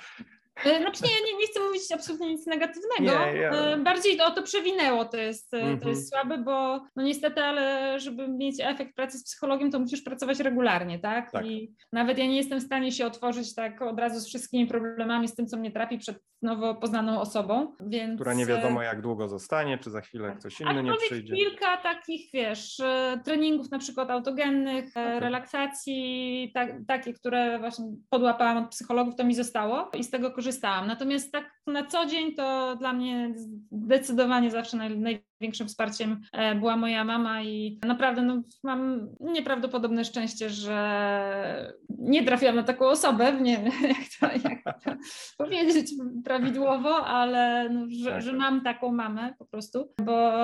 znaczy 0.62 1.02
nie, 1.04 1.32
nie, 1.32 1.38
nie 1.38 1.46
chcę 1.46 1.60
mówić 1.60 1.82
absolutnie 1.92 2.28
nic 2.28 2.46
negatywnego. 2.46 3.26
Nie. 3.34 3.50
E, 3.50 3.76
bardziej 3.76 4.16
to, 4.16 4.30
to 4.30 4.42
przewinęło, 4.42 5.04
to 5.04 5.16
jest, 5.16 5.54
mm 5.54 5.76
-hmm. 5.76 5.82
to 5.82 5.88
jest 5.88 6.12
mhm. 6.12 6.26
słabe, 6.26 6.44
bo 6.44 6.80
no 6.96 7.02
niestety, 7.02 7.40
ale 7.40 7.94
żeby 8.00 8.28
mieć 8.28 8.56
efekt 8.60 8.96
pracy 8.96 9.18
z 9.18 9.24
psychologiem, 9.24 9.70
to 9.70 9.78
musisz 9.78 10.02
pracować 10.02 10.40
regularnie, 10.40 10.98
tak? 10.98 11.30
tak? 11.30 11.46
I 11.46 11.74
nawet 11.92 12.18
ja 12.18 12.26
nie 12.26 12.36
jestem 12.36 12.60
w 12.60 12.62
stanie 12.62 12.92
się 12.92 13.06
otworzyć 13.06 13.54
tak 13.54 13.82
od 13.82 14.00
razu 14.00 14.20
z 14.20 14.26
wszystkimi 14.26 14.66
problemami, 14.66 15.28
z 15.28 15.34
tym, 15.34 15.46
co 15.46 15.56
mnie 15.56 15.70
trapi 15.70 15.98
przed 15.98 16.18
nowo 16.42 16.74
poznaną 16.74 17.20
osobą, 17.20 17.74
więc... 17.80 18.14
Która 18.14 18.34
nie 18.34 18.46
wiadomo 18.46 18.82
jak 18.82 19.02
długo 19.02 19.28
zostanie, 19.28 19.78
czy 19.78 19.90
za 19.90 20.00
chwilę 20.00 20.28
tak. 20.28 20.38
ktoś 20.38 20.60
inny 20.60 20.82
nie 20.82 20.94
przyjdzie. 20.94 21.34
kilka 21.34 21.76
takich, 21.76 22.30
wiesz, 22.32 22.82
treningów 23.24 23.70
na 23.70 23.78
przykład 23.78 24.10
autogennych, 24.10 24.90
okay. 24.90 25.20
relaksacji, 25.20 26.50
tak, 26.54 26.70
takie, 26.86 27.12
które 27.12 27.58
właśnie 27.58 27.84
podłapałam 28.10 28.56
od 28.64 28.70
psychologów, 28.70 29.14
to 29.16 29.24
mi 29.24 29.34
zostało 29.34 29.90
i 29.94 30.04
z 30.04 30.10
tego 30.10 30.30
korzystałam 30.30 30.45
korzystałam. 30.46 30.86
Natomiast 30.86 31.32
tak 31.32 31.62
na 31.66 31.86
co 31.86 32.06
dzień 32.06 32.34
to 32.34 32.76
dla 32.76 32.92
mnie 32.92 33.34
zdecydowanie 33.72 34.50
zawsze 34.50 34.76
naj, 34.76 35.24
największym 35.40 35.68
wsparciem 35.68 36.20
e, 36.32 36.54
była 36.54 36.76
moja 36.76 37.04
mama 37.04 37.42
i 37.42 37.78
naprawdę 37.86 38.22
no, 38.22 38.42
mam 38.62 39.08
nieprawdopodobne 39.20 40.04
szczęście, 40.04 40.50
że 40.50 41.76
nie 41.98 42.24
trafiłam 42.24 42.56
na 42.56 42.62
taką 42.62 42.86
osobę, 42.86 43.32
nie 43.32 43.56
wiem 43.56 43.72
jak 44.20 44.32
to, 44.42 44.48
jak 44.48 44.82
to 44.82 44.90
powiedzieć 45.44 45.92
prawidłowo, 46.24 47.06
ale 47.06 47.70
no, 47.70 47.86
że, 47.88 48.10
tak. 48.10 48.22
że, 48.22 48.32
mam 48.32 48.60
taką 48.60 48.92
mamę 48.92 49.34
po 49.38 49.44
prostu, 49.44 49.92
bo 50.04 50.34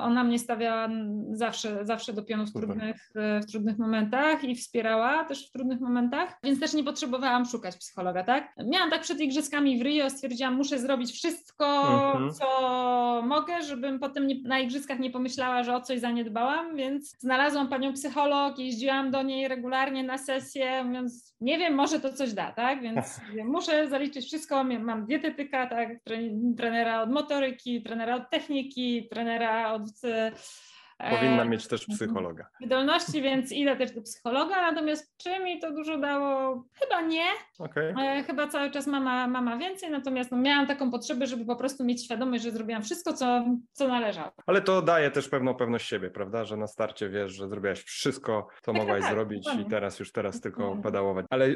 ona 0.00 0.24
mnie 0.24 0.38
stawiała 0.38 0.88
zawsze, 1.32 1.84
zawsze 1.84 2.12
do 2.12 2.22
pionu 2.22 2.46
w 2.46 2.52
trudnych, 2.52 3.10
w 3.14 3.50
trudnych 3.50 3.78
momentach 3.78 4.44
i 4.44 4.54
wspierała 4.54 5.24
też 5.24 5.48
w 5.48 5.52
trudnych 5.52 5.80
momentach, 5.80 6.38
więc 6.44 6.60
też 6.60 6.74
nie 6.74 6.84
potrzebowałam 6.84 7.44
szukać 7.46 7.76
psychologa, 7.76 8.24
tak? 8.24 8.54
Miałam 8.64 8.90
tak 8.90 9.02
przed 9.02 9.20
igrzyskami 9.20 9.78
w 9.78 9.82
Rio, 9.82 10.10
stwierdziłam, 10.10 10.54
muszę 10.54 10.78
zrobić 10.78 11.12
wszystko, 11.12 11.82
mhm. 12.12 12.32
co 12.32 13.22
mogę, 13.26 13.62
żebym 13.62 13.98
potem 13.98 14.26
nie, 14.26 14.36
na 14.44 14.58
igrzyskach 14.58 14.98
nie 14.98 15.10
pomyślała, 15.10 15.62
że 15.62 15.76
o 15.76 15.80
coś 15.80 16.00
zaniedbałam, 16.00 16.76
więc 16.76 17.16
znalazłam 17.18 17.68
panią 17.68 17.92
psycholog, 17.92 18.58
jeździłam 18.58 19.10
do 19.10 19.22
niej 19.22 19.48
regularnie 19.48 20.04
na 20.04 20.18
sesję, 20.18 20.84
mówiąc, 20.84 21.36
nie 21.40 21.58
wiem, 21.58 21.74
może 21.74 22.00
to 22.00 22.12
coś 22.12 22.32
da, 22.32 22.52
tak? 22.52 22.82
Więc 22.82 23.20
muszę 23.44 23.88
zaliczyć 23.88 24.26
wszystko, 24.26 24.64
mam 24.64 25.06
dietetyka, 25.06 25.66
tak, 25.66 25.88
trenera 26.56 27.02
od 27.02 27.10
motoryki, 27.10 27.82
trenera 27.82 28.16
od 28.16 28.30
techniki, 28.30 29.08
trenera 29.10 29.72
od 29.72 29.90
Powinna 31.10 31.44
mieć 31.44 31.66
też 31.66 31.86
psychologa. 31.86 32.48
Wydolności, 32.60 33.22
więc 33.22 33.52
idę 33.52 33.76
też 33.76 33.90
do 33.92 34.02
psychologa, 34.02 34.70
natomiast 34.70 35.16
czy 35.16 35.44
mi 35.44 35.60
to 35.60 35.72
dużo 35.72 35.98
dało? 35.98 36.64
Chyba 36.80 37.00
nie. 37.00 37.24
Okay. 37.58 37.94
E, 38.00 38.22
chyba 38.22 38.48
cały 38.48 38.70
czas 38.70 38.86
mama, 38.86 39.26
mama 39.26 39.56
więcej, 39.56 39.90
natomiast 39.90 40.30
no, 40.30 40.38
miałam 40.38 40.66
taką 40.66 40.90
potrzebę, 40.90 41.26
żeby 41.26 41.44
po 41.44 41.56
prostu 41.56 41.84
mieć 41.84 42.04
świadomość, 42.04 42.44
że 42.44 42.50
zrobiłam 42.50 42.82
wszystko, 42.82 43.12
co, 43.12 43.44
co 43.72 43.88
należało. 43.88 44.30
Ale 44.46 44.60
to 44.60 44.82
daje 44.82 45.10
też 45.10 45.28
pewną 45.28 45.54
pewność 45.54 45.88
siebie, 45.88 46.10
prawda? 46.10 46.44
Że 46.44 46.56
na 46.56 46.66
starcie 46.66 47.08
wiesz, 47.08 47.32
że 47.32 47.48
zrobiłaś 47.48 47.82
wszystko, 47.82 48.48
co 48.62 48.72
tak, 48.72 48.80
mogłaś 48.80 49.02
tak, 49.02 49.12
zrobić 49.12 49.44
dokładnie. 49.44 49.66
i 49.66 49.70
teraz 49.70 50.00
już 50.00 50.12
teraz 50.12 50.40
tylko 50.40 50.76
pedałować. 50.76 51.26
Ale 51.30 51.46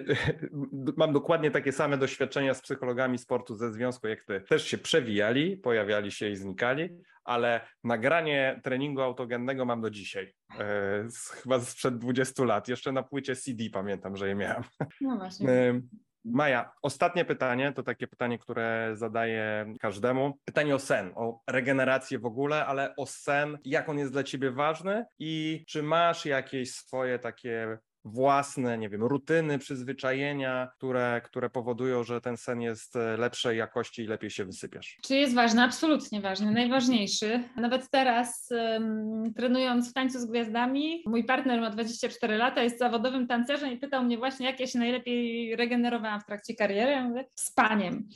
mam 0.96 1.12
dokładnie 1.12 1.50
takie 1.50 1.72
same 1.72 1.98
doświadczenia 1.98 2.54
z 2.54 2.62
psychologami 2.62 3.18
sportu 3.18 3.54
ze 3.54 3.72
związku 3.72 4.08
jak 4.08 4.24
ty. 4.24 4.40
Też 4.40 4.66
się 4.66 4.78
przewijali, 4.78 5.56
pojawiali 5.56 6.10
się 6.10 6.28
i 6.28 6.36
znikali, 6.36 6.88
ale 7.24 7.60
nagranie 7.84 8.60
treningu 8.64 9.02
autogennego 9.02 9.64
mam 9.64 9.80
do 9.80 9.90
dzisiaj. 9.90 10.32
E, 10.58 11.04
z, 11.10 11.28
chyba 11.28 11.60
sprzed 11.60 11.98
20 11.98 12.44
lat. 12.44 12.68
Jeszcze 12.68 12.92
na 12.92 13.02
płycie 13.02 13.36
CD 13.36 13.64
pamiętam, 13.72 14.16
że 14.16 14.28
je 14.28 14.34
miałem. 14.34 14.62
No 15.00 15.16
właśnie. 15.16 15.50
E, 15.50 15.80
Maja, 16.26 16.72
ostatnie 16.82 17.24
pytanie, 17.24 17.72
to 17.72 17.82
takie 17.82 18.06
pytanie, 18.06 18.38
które 18.38 18.90
zadaję 18.94 19.74
każdemu. 19.80 20.38
Pytanie 20.44 20.74
o 20.74 20.78
sen, 20.78 21.12
o 21.14 21.40
regenerację 21.50 22.18
w 22.18 22.26
ogóle, 22.26 22.66
ale 22.66 22.96
o 22.96 23.06
sen, 23.06 23.58
jak 23.64 23.88
on 23.88 23.98
jest 23.98 24.12
dla 24.12 24.22
ciebie 24.22 24.50
ważny 24.50 25.04
i 25.18 25.64
czy 25.68 25.82
masz 25.82 26.26
jakieś 26.26 26.74
swoje 26.74 27.18
takie 27.18 27.78
własne, 28.04 28.78
nie 28.78 28.88
wiem, 28.88 29.02
rutyny, 29.02 29.58
przyzwyczajenia, 29.58 30.68
które, 30.76 31.20
które 31.24 31.50
powodują, 31.50 32.04
że 32.04 32.20
ten 32.20 32.36
sen 32.36 32.60
jest 32.60 32.96
e, 32.96 33.16
lepszej 33.16 33.58
jakości 33.58 34.02
i 34.02 34.06
lepiej 34.06 34.30
się 34.30 34.44
wysypiasz? 34.44 34.98
Czy 35.02 35.16
jest 35.16 35.34
ważny? 35.34 35.62
Absolutnie 35.62 36.20
ważny, 36.20 36.50
najważniejszy. 36.50 37.42
Nawet 37.56 37.90
teraz 37.90 38.48
um, 38.50 39.34
trenując 39.36 39.90
w 39.90 39.92
tańcu 39.92 40.20
z 40.20 40.26
gwiazdami, 40.26 41.02
mój 41.06 41.24
partner 41.24 41.60
ma 41.60 41.70
24 41.70 42.36
lata, 42.36 42.62
jest 42.62 42.78
zawodowym 42.78 43.26
tancerzem 43.26 43.72
i 43.72 43.76
pytał 43.76 44.04
mnie 44.04 44.18
właśnie, 44.18 44.46
jak 44.46 44.60
ja 44.60 44.66
się 44.66 44.78
najlepiej 44.78 45.56
regenerowałam 45.56 46.20
w 46.20 46.26
trakcie 46.26 46.54
kariery. 46.54 46.92
Ja 46.92 47.08
mówię, 47.08 47.24
spaniem. 47.34 48.04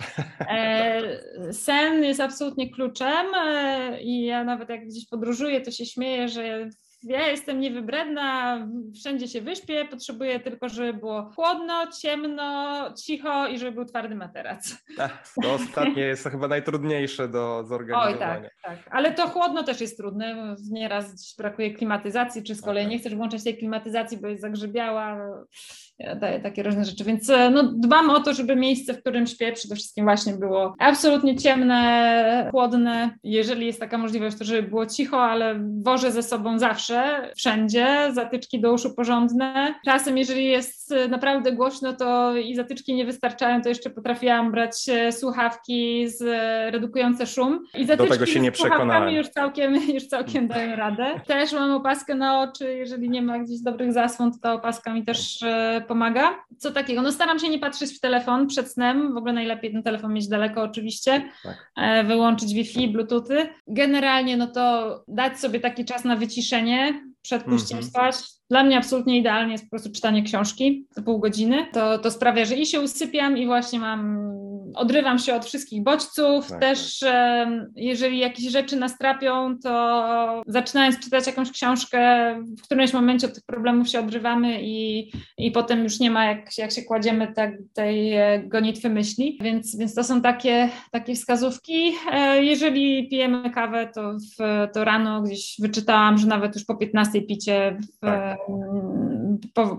E, 0.48 1.52
sen 1.52 2.04
jest 2.04 2.20
absolutnie 2.20 2.70
kluczem 2.70 3.26
e, 3.34 4.02
i 4.02 4.24
ja 4.24 4.44
nawet 4.44 4.68
jak 4.68 4.86
gdzieś 4.86 5.08
podróżuję, 5.08 5.60
to 5.60 5.70
się 5.70 5.86
śmieję, 5.86 6.28
że 6.28 6.70
ja 7.02 7.28
jestem 7.28 7.60
niewybredna, 7.60 8.58
wszędzie 8.94 9.28
się 9.28 9.40
wyśpię, 9.40 9.84
potrzebuję 9.90 10.40
tylko, 10.40 10.68
żeby 10.68 10.94
było 10.94 11.22
chłodno, 11.22 11.86
ciemno, 12.02 12.74
cicho 13.04 13.46
i 13.46 13.58
żeby 13.58 13.72
był 13.72 13.84
twardy 13.84 14.14
materac. 14.14 14.76
Ach, 14.98 15.24
to 15.42 15.54
ostatnie 15.54 16.02
jest 16.02 16.28
chyba 16.28 16.48
najtrudniejsze 16.48 17.28
do 17.28 17.64
zorganizowania. 17.64 18.36
Oj, 18.36 18.42
tak, 18.42 18.54
tak. 18.62 18.94
Ale 18.94 19.12
to 19.12 19.28
chłodno 19.28 19.62
też 19.62 19.80
jest 19.80 19.96
trudne. 19.96 20.56
Nieraz 20.70 21.34
brakuje 21.36 21.74
klimatyzacji, 21.74 22.42
czy 22.42 22.54
z 22.54 22.62
kolei 22.62 22.84
okay. 22.84 22.90
nie 22.90 22.98
chcesz 22.98 23.14
włączać 23.14 23.44
tej 23.44 23.58
klimatyzacji, 23.58 24.18
bo 24.18 24.28
jest 24.28 24.42
zagrzebiała 24.42 25.18
daje 26.20 26.40
takie 26.40 26.62
różne 26.62 26.84
rzeczy, 26.84 27.04
więc 27.04 27.30
e, 27.30 27.50
no, 27.50 27.62
dbam 27.62 28.10
o 28.10 28.20
to, 28.20 28.34
żeby 28.34 28.56
miejsce, 28.56 28.94
w 28.94 29.00
którym 29.00 29.26
śpię, 29.26 29.52
przede 29.52 29.74
wszystkim 29.74 30.04
właśnie 30.04 30.32
było 30.32 30.74
absolutnie 30.78 31.36
ciemne, 31.36 32.48
chłodne. 32.50 33.10
Jeżeli 33.22 33.66
jest 33.66 33.80
taka 33.80 33.98
możliwość, 33.98 34.38
to 34.38 34.44
żeby 34.44 34.62
było 34.62 34.86
cicho, 34.86 35.22
ale 35.22 35.60
wożę 35.82 36.12
ze 36.12 36.22
sobą 36.22 36.58
zawsze, 36.58 37.30
wszędzie, 37.36 38.08
zatyczki 38.12 38.60
do 38.60 38.72
uszu 38.72 38.94
porządne. 38.94 39.74
Czasem, 39.84 40.18
jeżeli 40.18 40.44
jest 40.44 40.92
e, 40.92 41.08
naprawdę 41.08 41.52
głośno, 41.52 41.92
to 41.92 42.36
i 42.36 42.54
zatyczki 42.54 42.94
nie 42.94 43.04
wystarczają, 43.04 43.62
to 43.62 43.68
jeszcze 43.68 43.90
potrafiłam 43.90 44.50
brać 44.50 44.88
e, 44.88 45.12
słuchawki 45.12 46.08
z 46.08 46.22
redukujące 46.72 47.26
szum. 47.26 47.64
I 47.74 47.86
zatyczki 47.86 48.08
do 48.08 48.14
tego 48.14 48.26
się 48.26 48.40
nie 48.40 48.52
przekonałem. 48.52 49.14
już 49.14 49.28
całkiem, 49.28 49.74
już 49.94 50.06
całkiem 50.06 50.48
dają 50.48 50.76
radę. 50.76 51.20
Też 51.26 51.52
mam 51.52 51.70
opaskę 51.70 52.14
na 52.14 52.40
oczy, 52.40 52.74
jeżeli 52.74 53.10
nie 53.10 53.22
ma 53.22 53.38
gdzieś 53.38 53.60
dobrych 53.60 53.92
zasłon, 53.92 54.32
to 54.32 54.38
ta 54.42 54.52
opaska 54.52 54.94
mi 54.94 55.04
też 55.04 55.44
pomaga. 55.88 56.44
Co 56.58 56.70
takiego? 56.70 57.02
No 57.02 57.12
staram 57.12 57.38
się 57.38 57.48
nie 57.48 57.58
patrzeć 57.58 57.96
w 57.96 58.00
telefon 58.00 58.46
przed 58.46 58.68
snem, 58.72 59.14
w 59.14 59.16
ogóle 59.16 59.32
najlepiej 59.32 59.72
ten 59.72 59.82
telefon 59.82 60.12
mieć 60.12 60.28
daleko 60.28 60.62
oczywiście, 60.62 61.22
tak. 61.42 61.72
E, 61.76 62.04
wyłączyć 62.04 62.54
Wi-Fi, 62.54 62.88
Bluetoothy. 62.88 63.48
Generalnie 63.66 64.36
no 64.36 64.46
to 64.46 65.04
dać 65.08 65.40
sobie 65.40 65.60
taki 65.60 65.84
czas 65.84 66.04
na 66.04 66.16
wyciszenie, 66.16 67.02
przed 67.22 67.44
pójściem 67.44 67.78
mm 67.78 67.88
-hmm. 67.88 67.90
spać. 67.90 68.14
Dla 68.50 68.64
mnie 68.64 68.78
absolutnie 68.78 69.18
idealnie 69.18 69.52
jest 69.52 69.64
po 69.64 69.70
prostu 69.70 69.92
czytanie 69.92 70.22
książki 70.22 70.86
za 70.90 71.02
pół 71.02 71.18
godziny. 71.18 71.66
To, 71.72 71.98
to 71.98 72.10
sprawia, 72.10 72.44
że 72.44 72.54
i 72.54 72.66
się 72.66 72.80
usypiam 72.80 73.38
i 73.38 73.46
właśnie 73.46 73.80
mam, 73.80 74.28
odrywam 74.74 75.18
się 75.18 75.34
od 75.34 75.44
wszystkich 75.44 75.82
bodźców. 75.82 76.48
Tak. 76.48 76.60
Też 76.60 77.04
jeżeli 77.76 78.18
jakieś 78.18 78.50
rzeczy 78.50 78.76
nastrapią, 78.76 79.58
to 79.58 80.42
zaczynając 80.46 81.00
czytać 81.00 81.26
jakąś 81.26 81.50
książkę, 81.50 81.98
w 82.58 82.62
którymś 82.62 82.92
momencie 82.92 83.26
od 83.26 83.34
tych 83.34 83.44
problemów 83.44 83.88
się 83.88 84.00
odrywamy 84.00 84.58
i, 84.62 85.10
i 85.38 85.50
potem 85.50 85.82
już 85.82 86.00
nie 86.00 86.10
ma 86.10 86.24
jak, 86.24 86.58
jak 86.58 86.72
się 86.72 86.82
kładziemy 86.82 87.32
tak, 87.32 87.52
tej 87.74 88.14
e, 88.14 88.42
gonitwy 88.44 88.90
myśli. 88.90 89.38
Więc, 89.40 89.76
więc 89.76 89.94
to 89.94 90.04
są 90.04 90.20
takie, 90.20 90.70
takie 90.90 91.14
wskazówki. 91.14 91.92
E, 92.12 92.44
jeżeli 92.44 93.08
pijemy 93.08 93.50
kawę, 93.50 93.88
to, 93.94 94.12
w, 94.12 94.68
to 94.72 94.84
rano 94.84 95.22
gdzieś 95.22 95.56
wyczytałam, 95.60 96.18
że 96.18 96.26
nawet 96.26 96.54
już 96.54 96.64
po 96.64 96.76
15 96.76 97.22
picie 97.22 97.76
w, 97.80 98.00
tak. 98.00 98.38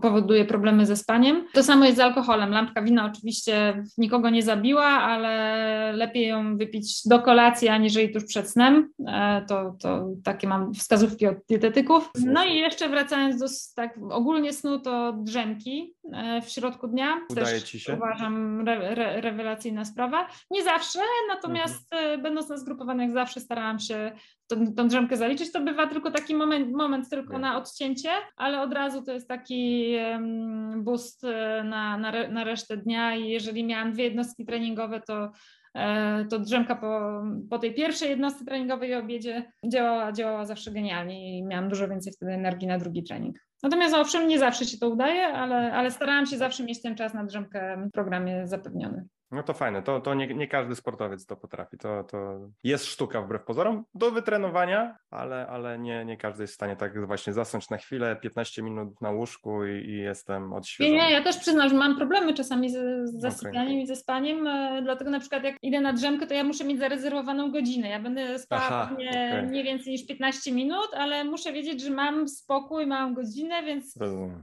powoduje 0.02 0.46
problemy 0.46 0.86
ze 0.86 0.96
spaniem. 0.96 1.44
To 1.54 1.64
samo 1.64 1.86
jest 1.86 1.98
z 1.98 2.00
alkoholem. 2.00 2.52
Lampka 2.52 2.82
wina 2.82 3.06
oczywiście 3.06 3.84
nikogo 3.98 4.30
nie 4.30 4.44
zabiła, 4.44 4.79
ale 4.84 5.94
lepiej 5.96 6.28
ją 6.28 6.58
wypić 6.58 7.08
do 7.08 7.20
kolacji, 7.20 7.68
aniżeli 7.68 8.14
tuż 8.14 8.26
przed 8.26 8.50
snem. 8.50 8.90
E, 9.08 9.46
to, 9.48 9.76
to 9.82 10.10
takie 10.24 10.48
mam 10.48 10.74
wskazówki 10.74 11.28
od 11.28 11.38
dietetyków. 11.50 12.10
No 12.26 12.46
i 12.46 12.56
jeszcze 12.56 12.90
wracając 12.90 13.40
do 13.40 13.46
tak 13.76 14.00
ogólnie 14.12 14.54
snu, 14.54 14.80
to 14.80 15.14
drzemki 15.14 15.94
w 16.46 16.50
środku 16.50 16.88
dnia. 16.88 17.22
Udaje 17.30 17.60
Też 17.60 17.64
ci 17.64 17.80
się? 17.80 17.94
Uważam 17.94 18.68
re, 18.68 18.96
re, 18.96 19.22
rewelacyjna 19.22 19.86
sprawa. 19.86 20.28
Nie 20.52 20.64
zawsze, 20.64 21.00
natomiast 21.28 21.94
mhm. 21.94 22.20
E, 22.20 22.24
będąc 22.24 22.50
na 22.50 22.58
zgrupowanych 22.58 23.12
zawsze 23.12 23.40
starałam 23.40 23.80
się 23.80 24.12
tą, 24.48 24.74
tą 24.74 24.88
drzemkę 24.88 25.18
zaliczyć, 25.18 25.52
to 25.52 25.62
bywa 25.62 25.88
tylko 25.88 26.12
taki 26.12 26.36
moment, 26.36 26.72
moment 26.72 27.10
tylko 27.10 27.40
na 27.40 27.58
odcięcie, 27.58 28.10
ale 28.38 28.62
od 28.62 28.74
razu 28.74 29.02
to 29.02 29.12
jest 29.12 29.28
taki 29.28 29.96
boost 30.78 31.24
e, 31.24 31.64
na, 31.64 31.98
na, 31.98 32.12
re, 32.12 32.28
na 32.28 32.44
resztę 32.44 32.78
dnia 32.78 33.16
i 33.16 33.30
jeżeli 33.30 33.64
miałam 33.64 33.92
dwie 33.92 34.04
jednostki 34.04 34.46
treningowe, 34.46 35.02
to 35.02 35.32
e, 35.76 36.26
to 36.26 36.40
drzemka 36.40 36.76
po, 36.76 37.24
po 37.50 37.60
tej 37.60 37.74
pierwszej 37.74 38.10
jednostce 38.10 38.46
treningowej 38.46 38.90
i 38.90 38.96
obiedzie 38.96 39.52
działała, 39.72 40.12
działała 40.12 40.46
zawsze 40.46 40.72
genialnie 40.72 41.38
i 41.38 41.44
miałam 41.44 41.70
dużo 41.70 41.88
więcej 41.88 42.14
wtedy 42.14 42.32
energii 42.32 42.68
na 42.68 42.78
drugi 42.78 43.04
trening. 43.04 43.49
Natomiast 43.64 43.96
owszem, 43.96 44.28
nie 44.28 44.40
zawsze 44.40 44.66
się 44.66 44.78
to 44.78 44.90
udaje, 44.90 45.28
ale, 45.28 45.74
ale 45.74 45.92
starałam 45.92 46.26
się 46.26 46.38
zawsze 46.38 46.64
mieć 46.64 46.82
ten 46.82 46.96
czas 46.96 47.14
na 47.14 47.24
drzemkę 47.24 47.88
w 47.88 47.92
programie 47.92 48.48
zapewniony. 48.48 49.06
No 49.32 49.44
to 49.44 49.54
fajne, 49.54 49.82
to, 49.82 50.00
to 50.00 50.14
nie, 50.14 50.28
nie 50.28 50.48
każdy 50.48 50.76
sportowiec 50.76 51.26
to 51.26 51.36
potrafi. 51.36 51.78
To, 51.78 52.04
to 52.04 52.40
jest 52.64 52.86
sztuka 52.86 53.22
wbrew 53.22 53.44
pozorom 53.44 53.86
do 53.94 54.12
wytrenowania, 54.12 54.98
ale, 55.12 55.48
ale 55.48 55.80
nie, 55.80 56.06
nie 56.06 56.18
każdy 56.18 56.44
jest 56.44 56.54
w 56.54 56.56
stanie 56.56 56.76
tak 56.76 57.08
właśnie 57.08 57.34
zasnąć 57.34 57.70
na 57.70 57.78
chwilę, 57.78 58.16
15 58.16 58.64
minut 58.64 59.02
na 59.02 59.12
łóżku 59.12 59.66
i, 59.66 59.90
i 59.90 59.98
jestem 59.98 60.54
odświeżony. 60.54 60.98
Nie, 60.98 61.04
nie, 61.04 61.12
ja 61.12 61.24
też 61.24 61.38
przyznam, 61.38 61.70
że 61.70 61.76
mam 61.76 61.98
problemy 61.98 62.34
czasami 62.34 62.70
z, 62.70 62.76
z 63.10 63.22
zasypianiem 63.22 63.72
okay. 63.72 63.82
i 63.82 63.88
ze 63.88 63.96
spaniem, 63.96 64.48
e, 64.48 64.82
dlatego 64.84 65.12
na 65.12 65.20
przykład 65.20 65.44
jak 65.44 65.56
idę 65.62 65.82
na 65.82 65.94
drzemkę, 65.94 66.28
to 66.28 66.34
ja 66.34 66.44
muszę 66.44 66.64
mieć 66.64 66.80
zarezerwowaną 66.80 67.52
godzinę. 67.52 67.90
Ja 67.90 68.00
będę 68.00 68.40
spała 68.40 68.62
Aha, 68.62 68.96
nie, 68.98 69.10
okay. 69.10 69.48
nie 69.52 69.64
więcej 69.64 69.94
niż 69.94 70.06
15 70.06 70.52
minut, 70.52 70.90
ale 70.98 71.24
muszę 71.24 71.54
wiedzieć, 71.54 71.82
że 71.82 71.90
mam 71.90 72.28
spokój, 72.28 72.88
mam 72.88 73.14
godzinę, 73.14 73.64
więc 73.64 73.96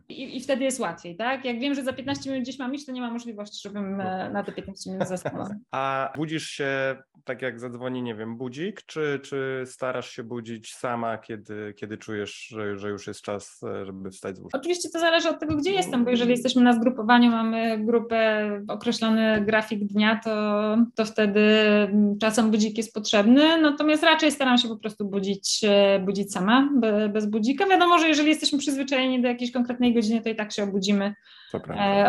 i, 0.09 0.37
i, 0.37 0.41
wtedy 0.41 0.65
jest 0.65 0.81
łatwiej, 0.81 1.17
tak? 1.17 1.45
Jak 1.45 1.61
wiem, 1.61 1.75
że 1.75 1.83
za 1.83 1.93
15 1.93 2.31
minut 2.31 2.43
gdzieś 2.43 2.59
mam 2.59 2.75
iść, 2.75 2.87
to 2.87 2.93
nie 2.93 3.01
ma 3.01 3.11
możliwości, 3.11 3.69
żebym 3.69 4.01
e, 4.01 4.31
na 4.31 4.43
te 4.43 4.53
15 4.53 4.76
innym 4.87 5.07
zespołem. 5.07 5.59
A 5.71 6.13
budzisz 6.17 6.49
się 6.49 6.97
tak 7.27 7.43
jak 7.43 7.61
zadzwoni, 7.61 8.03
nie 8.03 8.15
wiem, 8.15 8.37
budzik, 8.37 8.83
czy, 8.87 9.21
czy 9.23 9.63
starasz 9.67 10.11
się 10.11 10.25
budzić 10.25 10.75
sama, 10.75 11.19
kiedy, 11.19 11.75
kiedy 11.77 11.99
czujesz, 11.99 12.47
że, 12.49 12.79
że 12.79 12.89
już 12.89 13.07
jest 13.07 13.23
czas, 13.23 13.63
e, 13.63 13.87
żeby 13.87 14.11
wstać 14.11 14.37
z 14.37 14.41
łóżka? 14.41 14.59
Oczywiście 14.59 14.89
to 14.93 15.01
zależy 15.01 15.29
od 15.29 15.41
tego, 15.41 15.57
gdzie 15.57 15.71
jestem, 15.71 16.05
bo 16.05 16.11
jeżeli 16.11 16.31
jesteśmy 16.31 16.63
na 16.63 16.73
zgrupowaniu, 16.73 17.31
mamy 17.31 17.85
grupę, 17.85 18.51
określony 18.69 19.41
grafik 19.41 19.85
dnia, 19.85 20.21
to, 20.25 20.77
to 20.95 21.05
wtedy 21.05 21.49
czasem 22.21 22.51
budzik 22.51 22.79
jest 22.79 22.95
potrzebny, 22.95 23.63
natomiast 23.63 24.03
raczej 24.03 24.33
staram 24.33 24.59
się 24.59 24.69
po 24.69 24.77
prostu 24.77 25.09
budzić, 25.09 25.61
e, 25.65 26.01
budzić 26.05 26.33
sama, 26.33 26.71
bez 27.13 27.27
budzika. 27.27 27.67
Wiadomo, 27.67 27.99
że 27.99 28.09
jeżeli 28.09 28.29
jesteśmy 28.29 28.59
przyzwyczajeni 28.59 29.23
do 29.23 29.29
jakiejś 29.29 29.53
konkretnej 29.53 29.95
godziny, 29.95 30.21
to 30.21 30.29
i 30.29 30.37
tak 30.37 30.53
się 30.53 30.63
obudzimy 30.63 31.15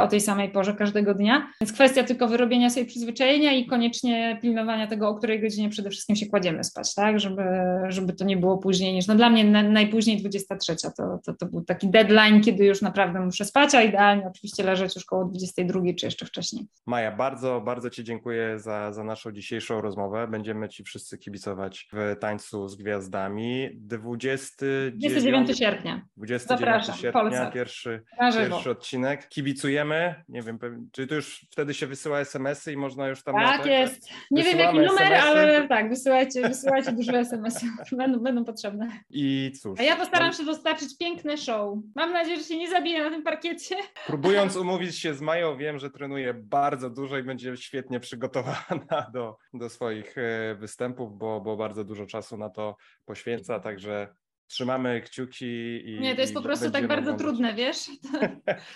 o 0.02 0.08
tej 0.08 0.22
samej 0.22 0.50
porze 0.50 0.74
każdego 0.74 1.14
dnia. 1.14 1.48
Więc 1.62 1.74
kwestia 1.74 2.04
tylko 2.04 2.28
wyrobienia 2.28 2.70
sobie 2.70 2.86
przyzwyczajenia 2.86 3.52
i 3.52 3.66
koniecznie 3.66 4.40
pilnowania 4.42 4.88
tego, 4.88 5.10
o 5.10 5.16
której 5.16 5.42
godzinie 5.42 5.70
przede 5.70 5.90
wszystkim 5.90 6.16
się 6.16 6.26
kładziemy 6.26 6.64
spać, 6.64 6.96
tak, 6.96 7.20
żeby, 7.20 7.44
żeby 7.88 8.14
to 8.14 8.26
nie 8.26 8.38
było 8.38 8.58
później 8.58 8.94
niż, 8.94 9.08
no 9.08 9.16
dla 9.16 9.30
mnie 9.30 9.44
na, 9.44 9.64
najpóźniej 9.64 10.18
23, 10.18 10.76
to, 10.98 11.20
to, 11.26 11.34
to 11.34 11.46
był 11.46 11.62
taki 11.62 11.90
deadline, 11.90 12.42
kiedy 12.42 12.66
już 12.66 12.82
naprawdę 12.82 13.20
muszę 13.20 13.46
spać, 13.46 13.76
a 13.76 13.82
idealnie 13.82 14.28
oczywiście 14.28 14.64
leżeć 14.64 14.96
już 14.96 15.06
koło 15.06 15.26
22 15.26 15.82
czy 16.00 16.06
jeszcze 16.06 16.26
wcześniej. 16.26 16.68
Maja, 16.86 17.12
bardzo, 17.12 17.62
bardzo 17.62 17.90
Ci 17.90 18.04
dziękuję 18.04 18.60
za, 18.60 18.92
za 18.92 19.04
naszą 19.04 19.32
dzisiejszą 19.32 19.82
rozmowę. 19.82 20.28
Będziemy 20.28 20.70
Ci 20.70 20.84
wszyscy 20.84 21.18
kibicować 21.18 21.88
w 21.94 22.16
tańcu 22.20 22.68
z 22.68 22.76
gwiazdami. 22.76 23.70
29, 23.74 25.00
29 25.00 25.60
sierpnia. 25.60 26.06
29 26.18 26.60
Zapraszam, 26.62 26.96
sierpnia, 26.96 27.52
pierwszy, 27.52 28.04
pierwszy 28.20 28.70
odcinek. 28.70 29.30
Kibicujemy. 29.38 30.24
Nie 30.30 30.42
wiem, 30.42 30.60
czy 30.92 31.08
to 31.08 31.16
już 31.16 31.46
wtedy 31.52 31.74
się 31.74 31.88
wysyła 31.88 32.20
SMS-y 32.20 32.74
i 32.74 32.78
można 32.78 33.08
już 33.08 33.24
tam. 33.24 33.36
Tak 33.36 33.66
jest. 33.66 34.10
Nie 34.32 34.44
wiem 34.44 34.60
jaki 34.60 34.80
numer, 34.80 35.14
ale 35.14 35.68
tak, 35.68 35.90
wysyłajcie, 35.90 36.42
wysyłajcie 36.42 36.92
dużo 36.92 37.18
SMS-ów. 37.18 37.70
Będą, 37.98 38.20
będą 38.20 38.46
potrzebne. 38.46 38.90
I 39.10 39.52
cóż. 39.62 39.80
A 39.80 39.84
ja 39.84 39.96
postaram 39.96 40.34
się 40.34 40.46
dostarczyć 40.46 40.98
piękne 40.98 41.38
show. 41.38 41.78
Mam 41.96 42.14
nadzieję, 42.14 42.38
że 42.38 42.44
się 42.44 42.58
nie 42.58 42.70
zabiję 42.70 43.04
na 43.04 43.10
tym 43.10 43.24
parkiecie. 43.24 43.76
Próbując 44.08 44.56
umówić 44.56 44.96
się 44.96 45.14
z 45.14 45.22
Mają, 45.22 45.58
wiem, 45.58 45.80
że 45.80 45.90
trenuje 45.90 46.34
bardzo 46.34 46.90
dużo 46.90 47.18
i 47.18 47.24
będzie 47.24 47.58
świetnie 47.58 48.00
przygotowana 48.00 49.10
do, 49.14 49.38
do 49.54 49.70
swoich 49.70 50.18
e, 50.18 50.56
występów, 50.56 51.18
bo, 51.18 51.42
bo 51.42 51.58
bardzo 51.58 51.84
dużo 51.84 52.06
czasu 52.06 52.38
na 52.38 52.50
to 52.50 52.76
poświęca, 53.06 53.60
także 53.60 54.08
Trzymamy 54.48 55.02
kciuki 55.02 55.46
i. 55.86 56.00
Nie, 56.00 56.16
to 56.16 56.22
jest 56.22 56.34
po 56.34 56.42
prostu 56.42 56.72
tak 56.72 56.88
bardzo 56.88 57.12
oglądać. 57.12 57.28
trudne, 57.28 57.54
wiesz? 57.54 57.78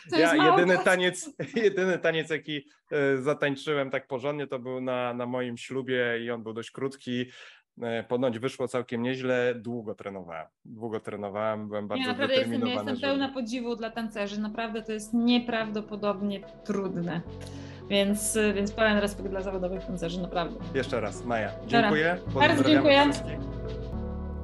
To, 0.09 0.15
to 0.15 0.19
ja 0.19 0.51
jedyny 0.51 0.77
taniec, 0.77 1.33
jedyny 1.55 1.99
taniec, 1.99 2.29
jaki 2.29 2.67
e, 2.91 3.17
zatańczyłem 3.17 3.89
tak 3.89 4.07
porządnie, 4.07 4.47
to 4.47 4.59
był 4.59 4.81
na, 4.81 5.13
na 5.13 5.25
moim 5.25 5.57
ślubie 5.57 6.19
i 6.23 6.31
on 6.31 6.43
był 6.43 6.53
dość 6.53 6.71
krótki. 6.71 7.25
E, 7.81 8.03
ponoć 8.03 8.39
wyszło 8.39 8.67
całkiem 8.67 9.01
nieźle, 9.01 9.55
długo 9.55 9.95
trenowałem. 9.95 10.47
Długo 10.65 10.99
trenowałem, 10.99 11.67
byłem 11.67 11.87
bardzo 11.87 12.01
Nie, 12.01 12.07
naprawdę 12.07 12.35
jestem, 12.35 12.67
ja 12.67 12.73
jestem 12.73 12.99
pełna 12.99 13.29
podziwu 13.29 13.75
dla 13.75 13.89
tancerzy. 13.89 14.41
Naprawdę 14.41 14.81
to 14.81 14.91
jest 14.91 15.13
nieprawdopodobnie 15.13 16.41
trudne. 16.63 17.21
Więc, 17.89 18.37
więc 18.55 18.71
pełen 18.71 18.97
respekt 18.97 19.29
dla 19.29 19.41
zawodowych 19.41 19.85
tancerzy, 19.85 20.21
naprawdę. 20.21 20.59
Jeszcze 20.73 21.01
raz, 21.01 21.25
Maja, 21.25 21.51
dziękuję. 21.67 22.17
Bardzo 22.33 22.63
dziękuję. 22.63 23.11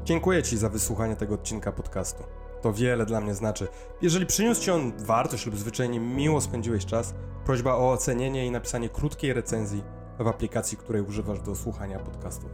Dziękuję 0.07 0.43
Ci 0.43 0.57
za 0.57 0.69
wysłuchanie 0.69 1.15
tego 1.15 1.35
odcinka 1.35 1.71
podcastu. 1.71 2.23
To 2.61 2.73
wiele 2.73 3.05
dla 3.05 3.21
mnie 3.21 3.33
znaczy. 3.33 3.67
Jeżeli 4.01 4.25
przyniósł 4.25 4.61
Ci 4.61 4.71
on 4.71 4.93
wartość 4.97 5.45
lub 5.45 5.55
zwyczajnie 5.55 5.99
miło 5.99 6.41
spędziłeś 6.41 6.85
czas, 6.85 7.13
prośba 7.45 7.75
o 7.75 7.91
ocenienie 7.91 8.45
i 8.45 8.51
napisanie 8.51 8.89
krótkiej 8.89 9.33
recenzji 9.33 9.83
w 10.19 10.27
aplikacji, 10.27 10.77
której 10.77 11.01
używasz 11.01 11.39
do 11.41 11.55
słuchania 11.55 11.99
podcastu. 11.99 12.49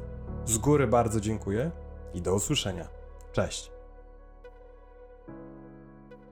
Z 0.45 0.57
góry 0.57 0.87
bardzo 0.87 1.19
dziękuję 1.19 1.71
i 2.13 2.21
do 2.21 2.35
usłyszenia. 2.35 2.87
Cześć. 3.31 3.72